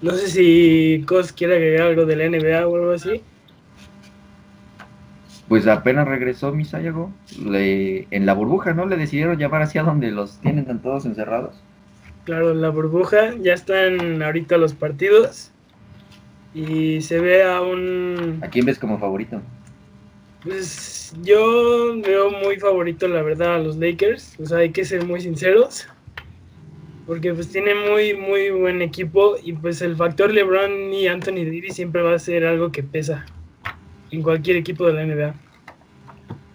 No 0.03 0.13
sé 0.13 0.29
si 0.29 1.05
Cos 1.07 1.33
quiere 1.33 1.57
agregar 1.57 1.89
algo 1.89 2.05
de 2.05 2.17
la 2.17 2.29
NBA 2.29 2.67
o 2.67 2.77
algo 2.77 2.91
así 2.93 3.23
pues 5.49 5.67
apenas 5.67 6.09
regresó 6.09 6.53
Misayago 6.53 7.13
le, 7.43 8.07
en 8.11 8.27
la 8.27 8.35
burbuja, 8.35 8.75
¿no? 8.75 8.87
Le 8.87 8.97
decidieron 8.97 9.39
llamar 9.39 9.63
hacia 9.63 9.83
donde 9.83 10.11
los 10.11 10.39
tienen 10.41 10.67
todos 10.81 11.07
encerrados. 11.07 11.63
Claro, 12.25 12.51
en 12.51 12.61
la 12.61 12.71
burbuja 12.71 13.35
ya 13.41 13.55
están 13.55 14.23
ahorita 14.23 14.57
los 14.57 14.75
partidos 14.75 15.53
y 16.55 17.01
se 17.01 17.21
ve 17.21 17.45
a 17.45 17.61
un... 17.61 18.41
¿A 18.43 18.49
quién 18.49 18.67
ves 18.67 18.79
como 18.79 18.99
favorito? 18.99 19.41
Pues 20.47 21.13
yo 21.25 22.01
veo 22.01 22.31
muy 22.31 22.57
favorito, 22.61 23.09
la 23.09 23.21
verdad, 23.21 23.57
a 23.57 23.59
los 23.59 23.77
Lakers. 23.79 24.39
O 24.39 24.47
sea, 24.47 24.59
hay 24.59 24.71
que 24.71 24.85
ser 24.85 25.05
muy 25.05 25.21
sinceros. 25.21 25.89
Porque 27.05 27.35
pues 27.35 27.51
tiene 27.51 27.75
muy, 27.75 28.15
muy 28.15 28.51
buen 28.51 28.81
equipo 28.81 29.37
y 29.43 29.53
pues 29.53 29.83
el 29.83 29.97
factor 29.97 30.33
LeBron 30.33 30.93
y 30.93 31.09
Anthony 31.09 31.45
Davis 31.45 31.75
siempre 31.75 32.03
va 32.03 32.15
a 32.15 32.19
ser 32.21 32.47
algo 32.47 32.71
que 32.71 32.85
pesa 32.85 33.27
en 34.13 34.23
cualquier 34.23 34.57
equipo 34.57 34.87
de 34.87 34.93
la 34.93 35.05
NBA. 35.05 35.35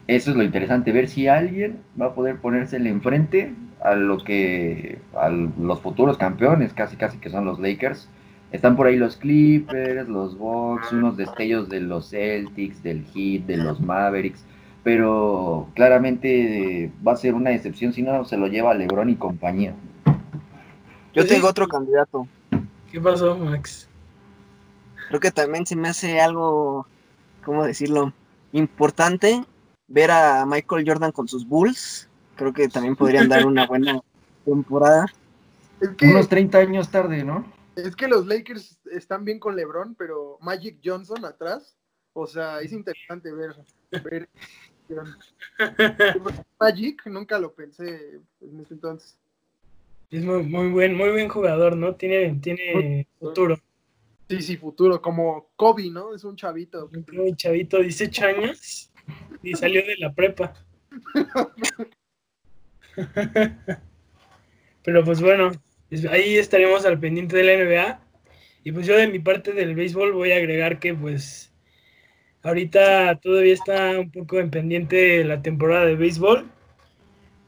Eso 0.07 0.31
es 0.31 0.37
lo 0.37 0.43
interesante, 0.43 0.91
ver 0.93 1.07
si 1.07 1.27
alguien 1.27 1.79
va 1.99 2.07
a 2.07 2.15
poder 2.15 2.37
ponérsele 2.37 2.89
enfrente 2.89 3.53
a 3.81 3.95
lo 3.95 4.17
que 4.23 4.99
a 5.15 5.29
los 5.29 5.79
futuros 5.81 6.17
campeones, 6.17 6.73
casi 6.73 6.95
casi 6.95 7.17
que 7.17 7.29
son 7.29 7.45
los 7.45 7.59
Lakers. 7.59 8.09
Están 8.51 8.75
por 8.75 8.87
ahí 8.87 8.97
los 8.97 9.15
Clippers, 9.15 10.09
los 10.09 10.37
Bucks, 10.37 10.91
unos 10.91 11.15
destellos 11.17 11.69
de 11.69 11.79
los 11.79 12.09
Celtics, 12.09 12.83
del 12.83 13.05
Heat, 13.13 13.45
de 13.45 13.57
los 13.57 13.79
Mavericks, 13.79 14.43
pero 14.83 15.69
claramente 15.73 16.91
va 17.05 17.13
a 17.13 17.17
ser 17.17 17.33
una 17.33 17.51
excepción 17.51 17.93
si 17.93 18.01
no 18.01 18.25
se 18.25 18.37
lo 18.37 18.47
lleva 18.47 18.73
LeBron 18.73 19.09
y 19.09 19.15
compañía. 19.15 19.73
Yo 21.13 21.25
tengo 21.25 21.47
otro 21.47 21.67
candidato. 21.67 22.27
¿Qué 22.91 22.99
pasó, 22.99 23.37
Max? 23.37 23.87
Creo 25.07 25.19
que 25.19 25.31
también 25.31 25.65
se 25.65 25.75
me 25.75 25.89
hace 25.89 26.19
algo 26.19 26.85
¿cómo 27.43 27.63
decirlo? 27.63 28.13
Importante 28.53 29.43
ver 29.87 30.11
a 30.11 30.45
Michael 30.45 30.85
Jordan 30.87 31.11
con 31.11 31.27
sus 31.27 31.47
Bulls. 31.47 32.07
Creo 32.35 32.53
que 32.53 32.67
también 32.67 32.95
podrían 32.95 33.29
dar 33.29 33.45
una 33.45 33.67
buena 33.67 33.99
temporada. 34.45 35.05
Unos 36.01 36.29
30 36.29 36.57
años 36.57 36.89
tarde, 36.89 37.23
¿no? 37.23 37.45
Es 37.75 37.95
que 37.95 38.07
los 38.07 38.27
Lakers 38.27 38.79
están 38.91 39.23
bien 39.23 39.39
con 39.39 39.55
LeBron, 39.55 39.95
pero 39.95 40.37
Magic 40.41 40.79
Johnson 40.83 41.23
atrás, 41.25 41.77
o 42.13 42.27
sea, 42.27 42.59
es 42.59 42.73
interesante 42.73 43.31
ver. 43.31 43.55
ver 44.03 44.29
Magic, 46.59 47.01
nunca 47.05 47.39
lo 47.39 47.53
pensé 47.53 48.19
en 48.41 48.59
ese 48.59 48.73
entonces. 48.73 49.17
Es 50.09 50.25
muy, 50.25 50.43
muy 50.43 50.69
buen, 50.69 50.95
muy 50.95 51.11
buen 51.11 51.29
jugador, 51.29 51.77
¿no? 51.77 51.95
Tiene, 51.95 52.37
tiene 52.41 53.07
futuro. 53.17 53.57
Sí, 54.29 54.41
sí, 54.41 54.57
futuro, 54.57 55.01
como 55.01 55.49
Kobe, 55.55 55.89
¿no? 55.89 56.13
Es 56.13 56.25
un 56.25 56.35
chavito. 56.35 56.89
Un 56.93 57.35
chavito, 57.35 57.79
18 57.79 58.25
años 58.25 58.91
y 59.41 59.53
salió 59.53 59.85
de 59.85 59.95
la 59.97 60.13
prepa. 60.13 60.53
Pero 64.83 65.03
pues 65.03 65.21
bueno, 65.21 65.51
ahí 66.09 66.37
estaremos 66.37 66.85
al 66.85 66.99
pendiente 66.99 67.37
de 67.37 67.43
la 67.43 67.63
NBA. 67.63 67.99
Y 68.63 68.71
pues 68.71 68.85
yo 68.85 68.95
de 68.95 69.07
mi 69.07 69.19
parte 69.19 69.53
del 69.53 69.75
béisbol 69.75 70.13
voy 70.13 70.31
a 70.31 70.37
agregar 70.37 70.79
que 70.79 70.93
pues 70.93 71.53
ahorita 72.43 73.19
todavía 73.19 73.53
está 73.53 73.99
un 73.99 74.11
poco 74.11 74.39
en 74.39 74.51
pendiente 74.51 75.23
la 75.23 75.41
temporada 75.41 75.85
de 75.85 75.95
béisbol. 75.95 76.49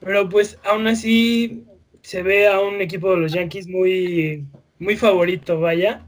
Pero 0.00 0.28
pues 0.28 0.58
aún 0.64 0.86
así 0.86 1.64
se 2.02 2.22
ve 2.22 2.48
a 2.48 2.60
un 2.60 2.80
equipo 2.80 3.10
de 3.12 3.18
los 3.18 3.32
Yankees 3.32 3.68
muy, 3.68 4.44
muy 4.78 4.96
favorito, 4.96 5.60
vaya 5.60 6.06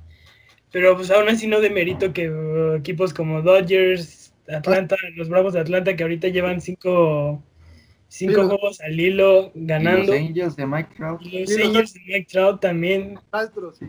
pero 0.76 0.94
pues 0.94 1.10
aún 1.10 1.26
así 1.30 1.46
no 1.46 1.60
de 1.62 1.70
mérito 1.70 2.12
que 2.12 2.30
uh, 2.30 2.74
equipos 2.74 3.14
como 3.14 3.40
Dodgers, 3.40 4.34
Atlanta, 4.46 4.94
los 5.14 5.30
Bravos 5.30 5.54
de 5.54 5.60
Atlanta 5.60 5.96
que 5.96 6.02
ahorita 6.02 6.28
llevan 6.28 6.60
cinco, 6.60 7.42
cinco 8.08 8.46
juegos 8.46 8.80
al 8.80 8.98
hilo 8.98 9.50
ganando. 9.54 10.12
los 10.12 10.20
Angels 10.20 10.56
de 10.56 10.66
Mike 10.66 10.90
Trout. 10.96 11.22
Los 11.22 11.58
Angels 11.58 11.94
de 11.94 12.00
Mike 12.06 12.26
Trout 12.30 12.60
también. 12.60 13.18
Astros, 13.32 13.78
sí. 13.78 13.86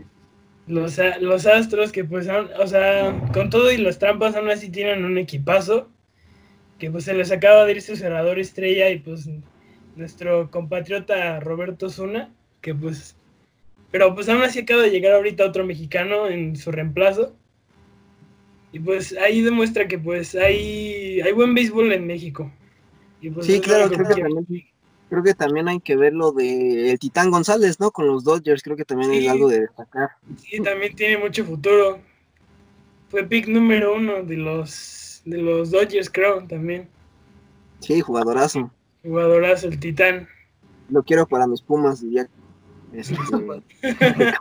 Los, 0.66 0.98
los 1.20 1.46
Astros 1.46 1.92
que 1.92 2.04
pues, 2.04 2.28
o 2.28 2.66
sea, 2.66 3.28
con 3.32 3.48
todo 3.50 3.72
y 3.72 3.78
los 3.78 3.98
trampas 3.98 4.36
aún 4.36 4.50
así 4.50 4.70
tienen 4.70 5.04
un 5.04 5.18
equipazo. 5.18 5.88
Que 6.78 6.90
pues 6.90 7.04
se 7.04 7.14
les 7.14 7.32
acaba 7.32 7.64
de 7.64 7.72
ir 7.72 7.82
su 7.82 7.96
cerrador 7.96 8.38
estrella 8.38 8.88
y 8.90 9.00
pues 9.00 9.28
nuestro 9.96 10.48
compatriota 10.50 11.40
Roberto 11.40 11.90
Zuna, 11.90 12.32
que 12.60 12.72
pues 12.72 13.18
pero 13.90 14.14
pues 14.14 14.28
aún 14.28 14.42
así 14.42 14.60
acaba 14.60 14.82
de 14.82 14.90
llegar 14.90 15.12
ahorita 15.12 15.44
otro 15.44 15.64
mexicano 15.64 16.28
en 16.28 16.56
su 16.56 16.70
reemplazo. 16.70 17.34
Y 18.70 18.80
pues 18.80 19.16
ahí 19.16 19.40
demuestra 19.40 19.88
que 19.88 19.98
pues 19.98 20.34
hay, 20.34 21.20
hay 21.22 21.32
buen 21.32 21.54
béisbol 21.54 21.92
en 21.92 22.06
México. 22.06 22.52
Pues, 23.20 23.46
sí, 23.46 23.60
claro, 23.60 23.88
creo 23.88 24.06
que, 24.08 24.22
también, 24.22 24.46
creo 25.08 25.22
que, 25.22 25.34
también, 25.34 25.68
hay 25.68 25.80
que 25.80 25.96
ver 25.96 26.12
lo 26.12 26.32
de 26.32 26.90
el 26.90 26.98
Titán 26.98 27.30
González, 27.30 27.80
¿no? 27.80 27.90
Con 27.90 28.06
los 28.06 28.24
Dodgers, 28.24 28.62
creo 28.62 28.76
que 28.76 28.84
también 28.84 29.10
hay 29.10 29.26
algo 29.26 29.48
de 29.48 29.62
destacar. 29.62 30.10
Sí, 30.38 30.62
también 30.62 30.94
tiene 30.94 31.18
mucho 31.18 31.44
futuro. 31.44 31.98
Fue 33.08 33.24
pick 33.24 33.48
número 33.48 33.94
uno 33.94 34.22
de 34.22 34.36
los, 34.36 35.22
de 35.24 35.38
los 35.38 35.70
Dodgers, 35.70 36.10
creo, 36.10 36.44
también. 36.46 36.88
Sí, 37.80 38.00
jugadorazo. 38.00 38.70
Jugadorazo, 39.02 39.68
el 39.68 39.80
Titán. 39.80 40.28
Lo 40.90 41.02
quiero 41.02 41.26
para 41.26 41.46
mis 41.46 41.62
Pumas, 41.62 42.02
ya 42.02 42.28
este... 42.92 43.16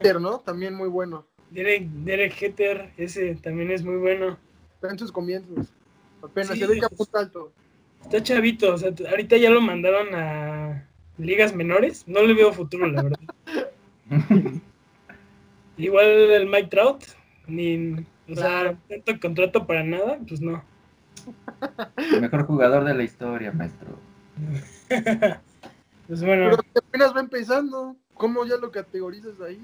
Derek 0.00 0.20
¿no? 0.20 0.40
También 0.40 0.74
muy 0.74 0.88
bueno. 0.88 1.26
Derek, 1.50 1.88
Derek 1.88 2.32
Jeter, 2.32 2.92
ese 2.96 3.36
también 3.36 3.70
es 3.70 3.84
muy 3.84 3.96
bueno. 3.96 4.38
Está 4.74 4.90
en 4.90 4.98
sus 4.98 5.12
comienzos. 5.12 5.72
Apenas 6.24 6.58
se 6.58 6.66
ve 6.66 6.78
que 6.78 6.86
apunta 6.86 7.18
alto. 7.18 7.52
Está 8.02 8.22
chavito, 8.22 8.74
o 8.74 8.78
sea, 8.78 8.92
ahorita 9.10 9.36
ya 9.36 9.50
lo 9.50 9.60
mandaron 9.60 10.14
a 10.14 10.86
ligas 11.18 11.54
menores. 11.54 12.06
No 12.06 12.22
le 12.22 12.34
veo 12.34 12.52
futuro, 12.52 12.86
la 12.86 13.02
verdad. 13.02 13.20
Igual 15.76 16.06
el 16.06 16.46
Mike 16.46 16.68
Trout, 16.68 17.04
ni, 17.46 18.06
o 18.28 18.34
sea, 18.34 18.76
tanto 18.88 19.20
contrato 19.20 19.66
para 19.66 19.82
nada, 19.82 20.18
pues 20.26 20.40
no. 20.40 20.62
El 21.96 22.20
mejor 22.20 22.46
jugador 22.46 22.84
de 22.84 22.94
la 22.94 23.02
historia, 23.02 23.52
maestro. 23.52 23.98
Pues 26.06 26.22
bueno. 26.22 26.50
Pero 26.50 26.86
apenas 26.86 27.16
va 27.16 27.20
empezando. 27.20 27.96
¿Cómo 28.12 28.44
ya 28.44 28.56
lo 28.58 28.70
categorizas 28.70 29.40
ahí? 29.40 29.58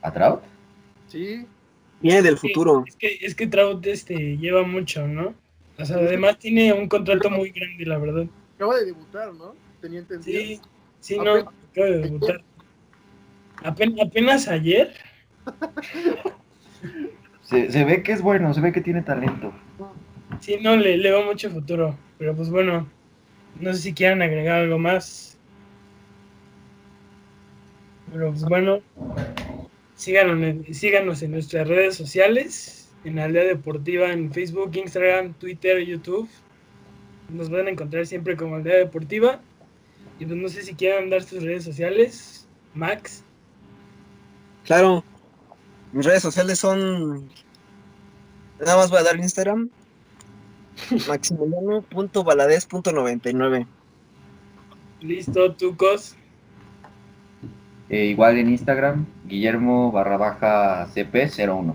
¿A 0.00 0.10
Trout? 0.10 0.40
Sí. 1.08 1.46
Viene 2.00 2.22
del 2.22 2.36
futuro. 2.38 2.84
Es 2.86 2.96
que, 2.96 3.18
es 3.22 3.34
que 3.34 3.46
Trout 3.46 3.84
este, 3.86 4.36
lleva 4.38 4.62
mucho, 4.64 5.06
¿no? 5.08 5.34
O 5.78 5.84
sea, 5.84 5.96
además 5.96 6.38
tiene 6.38 6.72
un 6.72 6.88
contrato 6.88 7.28
muy 7.30 7.50
grande, 7.50 7.84
la 7.86 7.98
verdad. 7.98 8.26
Acaba 8.54 8.76
de 8.78 8.86
debutar, 8.86 9.34
¿no? 9.34 9.54
Tenía 9.80 10.00
entendido. 10.00 10.40
Sí, 10.40 10.60
sí, 11.00 11.16
no, 11.18 11.32
Apenas- 11.32 11.54
acaba 11.72 11.86
de 11.88 11.98
debutar. 11.98 12.42
Apen- 13.62 14.00
apenas 14.02 14.48
ayer, 14.48 14.94
Se, 17.42 17.70
se 17.70 17.84
ve 17.84 18.02
que 18.02 18.12
es 18.12 18.20
bueno, 18.22 18.52
se 18.52 18.60
ve 18.60 18.72
que 18.72 18.80
tiene 18.80 19.02
talento. 19.02 19.52
sí, 20.40 20.56
no, 20.60 20.76
le, 20.76 20.96
le 20.98 21.10
veo 21.10 21.24
mucho 21.24 21.48
futuro. 21.50 21.96
Pero 22.18 22.34
pues 22.34 22.50
bueno, 22.50 22.88
no 23.60 23.72
sé 23.72 23.78
si 23.80 23.92
quieran 23.94 24.20
agregar 24.22 24.62
algo 24.62 24.78
más. 24.78 25.38
Pero 28.12 28.30
pues 28.30 28.42
bueno, 28.44 28.80
síganos 29.96 30.40
en, 30.42 30.74
síganos 30.74 31.22
en 31.22 31.32
nuestras 31.32 31.66
redes 31.66 31.96
sociales, 31.96 32.92
en 33.04 33.18
Aldea 33.18 33.44
Deportiva, 33.44 34.12
en 34.12 34.32
Facebook, 34.32 34.76
Instagram, 34.76 35.34
Twitter, 35.34 35.84
YouTube. 35.84 36.28
Nos 37.28 37.50
van 37.50 37.66
a 37.66 37.70
encontrar 37.70 38.06
siempre 38.06 38.36
como 38.36 38.54
Aldea 38.56 38.76
Deportiva. 38.76 39.40
Y 40.18 40.26
pues 40.26 40.38
no 40.38 40.48
sé 40.48 40.62
si 40.62 40.74
quieran 40.74 41.10
dar 41.10 41.22
sus 41.22 41.42
redes 41.42 41.64
sociales. 41.64 42.48
Max. 42.74 43.22
Claro. 44.64 45.04
Mis 45.92 46.06
redes 46.06 46.22
sociales 46.22 46.58
son. 46.58 47.28
Nada 48.60 48.76
más 48.76 48.90
voy 48.90 49.00
a 49.00 49.02
dar 49.02 49.16
Instagram. 49.16 49.68
Maximiliano.valadez.99. 51.08 53.66
Listo, 55.00 55.54
Tucos. 55.54 56.15
Eh, 57.88 58.06
igual 58.06 58.36
en 58.38 58.50
Instagram, 58.50 59.06
Guillermo 59.26 59.92
barra 59.92 60.16
baja 60.16 60.86
CP01. 60.88 61.74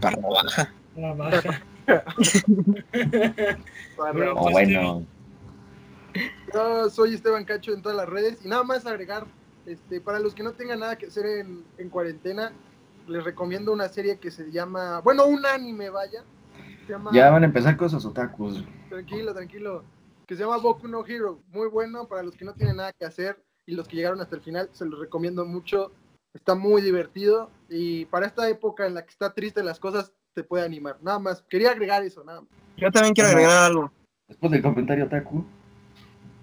Barra 0.00 0.28
baja. 0.28 0.72
La 0.96 1.12
baja. 1.14 1.42
Para- 1.86 2.04
Bueno, 4.14 4.32
O 4.32 4.42
pues, 4.42 4.52
bueno, 4.52 5.06
Yo 6.54 6.90
soy 6.90 7.14
Esteban 7.14 7.44
Cacho 7.44 7.72
en 7.72 7.82
todas 7.82 7.96
las 7.96 8.08
redes 8.08 8.38
y 8.44 8.48
nada 8.48 8.64
más 8.64 8.86
agregar, 8.86 9.26
este, 9.66 10.00
para 10.00 10.18
los 10.18 10.34
que 10.34 10.42
no 10.42 10.52
tengan 10.52 10.80
nada 10.80 10.96
que 10.96 11.06
hacer 11.06 11.26
en, 11.26 11.64
en 11.78 11.88
cuarentena, 11.90 12.52
les 13.06 13.22
recomiendo 13.22 13.72
una 13.72 13.88
serie 13.88 14.18
que 14.18 14.30
se 14.30 14.50
llama, 14.50 15.00
bueno, 15.00 15.26
un 15.26 15.44
anime, 15.44 15.90
vaya. 15.90 16.24
Se 16.86 16.92
llama, 16.92 17.10
ya 17.12 17.30
van 17.30 17.42
a 17.42 17.46
empezar 17.46 17.76
cosas 17.76 18.04
otakus. 18.04 18.64
Tranquilo, 18.88 19.34
tranquilo. 19.34 19.84
Que 20.26 20.36
se 20.36 20.42
llama 20.42 20.58
Boku 20.58 20.88
no 20.88 21.04
Hero. 21.06 21.40
Muy 21.52 21.68
bueno 21.68 22.06
para 22.08 22.22
los 22.22 22.36
que 22.36 22.44
no 22.44 22.54
tienen 22.54 22.76
nada 22.76 22.92
que 22.92 23.04
hacer 23.04 23.40
y 23.70 23.74
los 23.74 23.86
que 23.86 23.96
llegaron 23.96 24.20
hasta 24.20 24.34
el 24.34 24.42
final, 24.42 24.68
se 24.72 24.84
los 24.84 24.98
recomiendo 24.98 25.44
mucho. 25.44 25.92
Está 26.34 26.54
muy 26.54 26.82
divertido 26.82 27.50
y 27.68 28.04
para 28.06 28.26
esta 28.26 28.48
época 28.48 28.86
en 28.86 28.94
la 28.94 29.04
que 29.04 29.10
está 29.10 29.32
triste 29.32 29.62
las 29.62 29.78
cosas, 29.78 30.12
te 30.34 30.42
puede 30.42 30.64
animar. 30.64 30.96
Nada 31.02 31.18
más. 31.18 31.42
Quería 31.48 31.70
agregar 31.70 32.02
eso, 32.04 32.24
nada 32.24 32.40
más. 32.40 32.50
Yo 32.76 32.90
también 32.90 33.14
quiero 33.14 33.30
agregar 33.30 33.64
algo. 33.64 33.92
Después 34.28 34.50
del 34.52 34.62
comentario 34.62 35.04
otaku, 35.04 35.44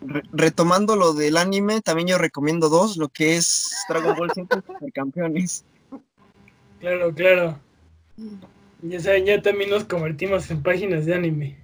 Re- 0.02 0.24
retomando 0.32 0.96
lo 0.96 1.14
del 1.14 1.38
anime, 1.38 1.82
también 1.82 2.08
yo 2.10 2.18
recomiendo 2.18 2.70
dos, 2.70 2.98
lo 2.98 3.10
que 3.10 3.36
es 3.38 3.70
Dragon 3.90 4.16
Ball 4.16 4.32
Z 4.32 4.62
Supercampeones. 4.68 5.66
Claro, 6.80 7.14
claro. 7.14 7.60
Ya 8.84 9.00
saben, 9.00 9.26
ya 9.26 9.42
también 9.42 9.70
nos 9.70 9.86
convertimos 9.86 10.50
en 10.52 10.62
páginas 10.64 11.06
de 11.06 11.16
anime. 11.16 11.58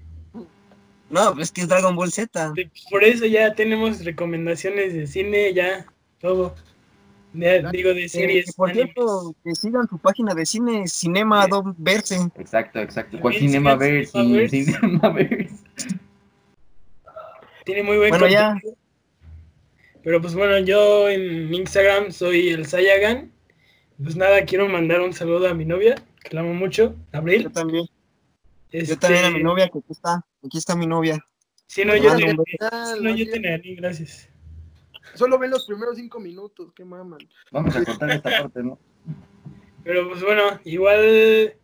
No, 1.13 1.33
pues 1.35 1.49
es 1.49 1.51
que 1.51 1.61
es 1.61 1.67
Dragon 1.67 1.95
Ball 1.95 2.11
Z. 2.11 2.53
Por 2.89 3.03
eso 3.03 3.25
ya 3.27 3.53
tenemos 3.53 4.03
recomendaciones 4.03 4.93
de 4.93 5.05
cine, 5.05 5.53
ya 5.53 5.85
todo. 6.19 6.55
De- 7.33 7.63
digo, 7.71 7.93
de 7.93 8.05
Eh, 8.05 8.09
series. 8.09 8.53
por 8.55 8.71
cierto, 8.73 9.35
que 9.43 9.53
sigan 9.55 9.87
su 9.87 9.97
página 9.99 10.33
de 10.33 10.45
cine, 10.45 10.87
Cinema 10.87 11.45
Dom 11.47 11.73
Verse. 11.77 12.17
exacto, 12.37 12.79
exacto. 12.79 13.19
¿Cuál 13.19 13.33
También 13.33 13.51
Cinema 13.51 13.75
Verse? 13.75 14.11
Cinemaverse. 14.11 14.63
Cinemaverse. 14.65 15.55
Tiene 17.65 17.83
muy 17.83 17.97
buen 17.97 18.09
Bueno, 18.09 18.27
ya. 18.27 18.51
contenido. 18.53 18.77
Pero 20.03 20.21
pues 20.21 20.33
bueno, 20.35 20.59
yo 20.59 21.07
en 21.09 21.53
Instagram 21.53 22.11
soy 22.11 22.49
el 22.49 22.65
Sayagan. 22.65 23.31
Pues 24.01 24.15
nada, 24.15 24.43
quiero 24.45 24.67
mandar 24.67 24.99
un 25.01 25.13
saludo 25.13 25.47
a 25.47 25.53
mi 25.53 25.63
novia, 25.65 25.95
que 26.23 26.35
la 26.35 26.41
amo 26.41 26.53
mucho, 26.53 26.95
Yo 27.13 27.19
Abril. 27.19 27.49
Yo 28.73 28.79
Este, 28.79 28.95
también 28.95 29.25
a 29.25 29.29
mi 29.29 29.43
novia, 29.43 29.69
que 29.69 29.77
aquí 29.77 29.91
está. 29.91 30.25
Aquí 30.43 30.57
está 30.57 30.75
mi 30.75 30.87
novia. 30.87 31.23
Sí, 31.67 31.85
no, 31.85 31.95
yo 31.95 32.09
mando 32.09 32.43
te, 32.43 32.57
Ah, 32.59 32.93
sí, 32.97 33.03
no, 33.03 33.15
yo 33.15 33.25
no, 33.25 33.31
te 33.31 33.39
narí, 33.39 33.75
gracias. 33.75 34.29
Solo 35.13 35.37
ven 35.37 35.51
los 35.51 35.67
primeros 35.67 35.95
cinco 35.95 36.19
minutos, 36.19 36.73
qué 36.75 36.83
maman. 36.83 37.19
Vamos 37.51 37.75
a 37.75 37.83
cortar 37.83 38.09
esta 38.09 38.29
parte, 38.31 38.63
¿no? 38.63 38.79
Pero 39.83 40.09
pues 40.09 40.23
bueno, 40.23 40.59
igual 40.63 41.55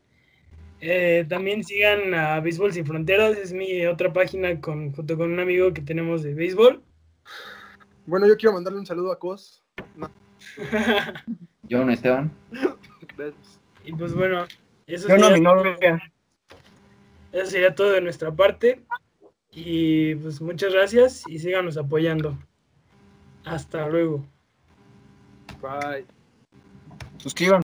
eh, 0.82 1.26
también 1.28 1.64
sigan 1.64 2.14
a 2.14 2.40
Béisbol 2.42 2.74
Sin 2.74 2.86
Fronteras, 2.86 3.38
es 3.38 3.54
mi 3.54 3.88
otra 3.88 4.14
página 4.14 4.62
con, 4.62 4.92
junto 4.94 5.18
con 5.18 5.32
un 5.32 5.40
amigo 5.40 5.74
que 5.74 5.82
tenemos 5.82 6.22
de 6.22 6.36
béisbol. 6.36 6.84
Bueno, 8.06 8.28
yo 8.28 8.38
quiero 8.38 8.54
mandarle 8.54 8.80
un 8.80 8.86
saludo 8.86 9.12
a 9.12 9.18
Cos. 9.18 9.64
No, 9.96 10.12
John 11.72 11.90
Esteban. 11.90 12.32
gracias. 13.18 13.60
y 13.84 13.94
pues 13.94 14.14
bueno, 14.14 14.46
eso 14.86 15.08
Yo 15.08 15.18
no 15.18 15.32
mi 15.32 15.42
novia. 15.42 16.00
Eso 17.32 17.52
sería 17.52 17.76
todo 17.76 17.92
de 17.92 18.02
nuestra 18.02 18.32
parte. 18.32 18.82
Y 19.52 20.16
pues 20.16 20.42
muchas 20.42 20.74
gracias 20.74 21.24
y 21.28 21.40
síganos 21.40 21.78
apoyando. 21.78 22.38
Hasta 23.46 23.88
luego. 23.88 24.26
Bye. 25.62 26.06
Suscríbanse. 27.18 27.69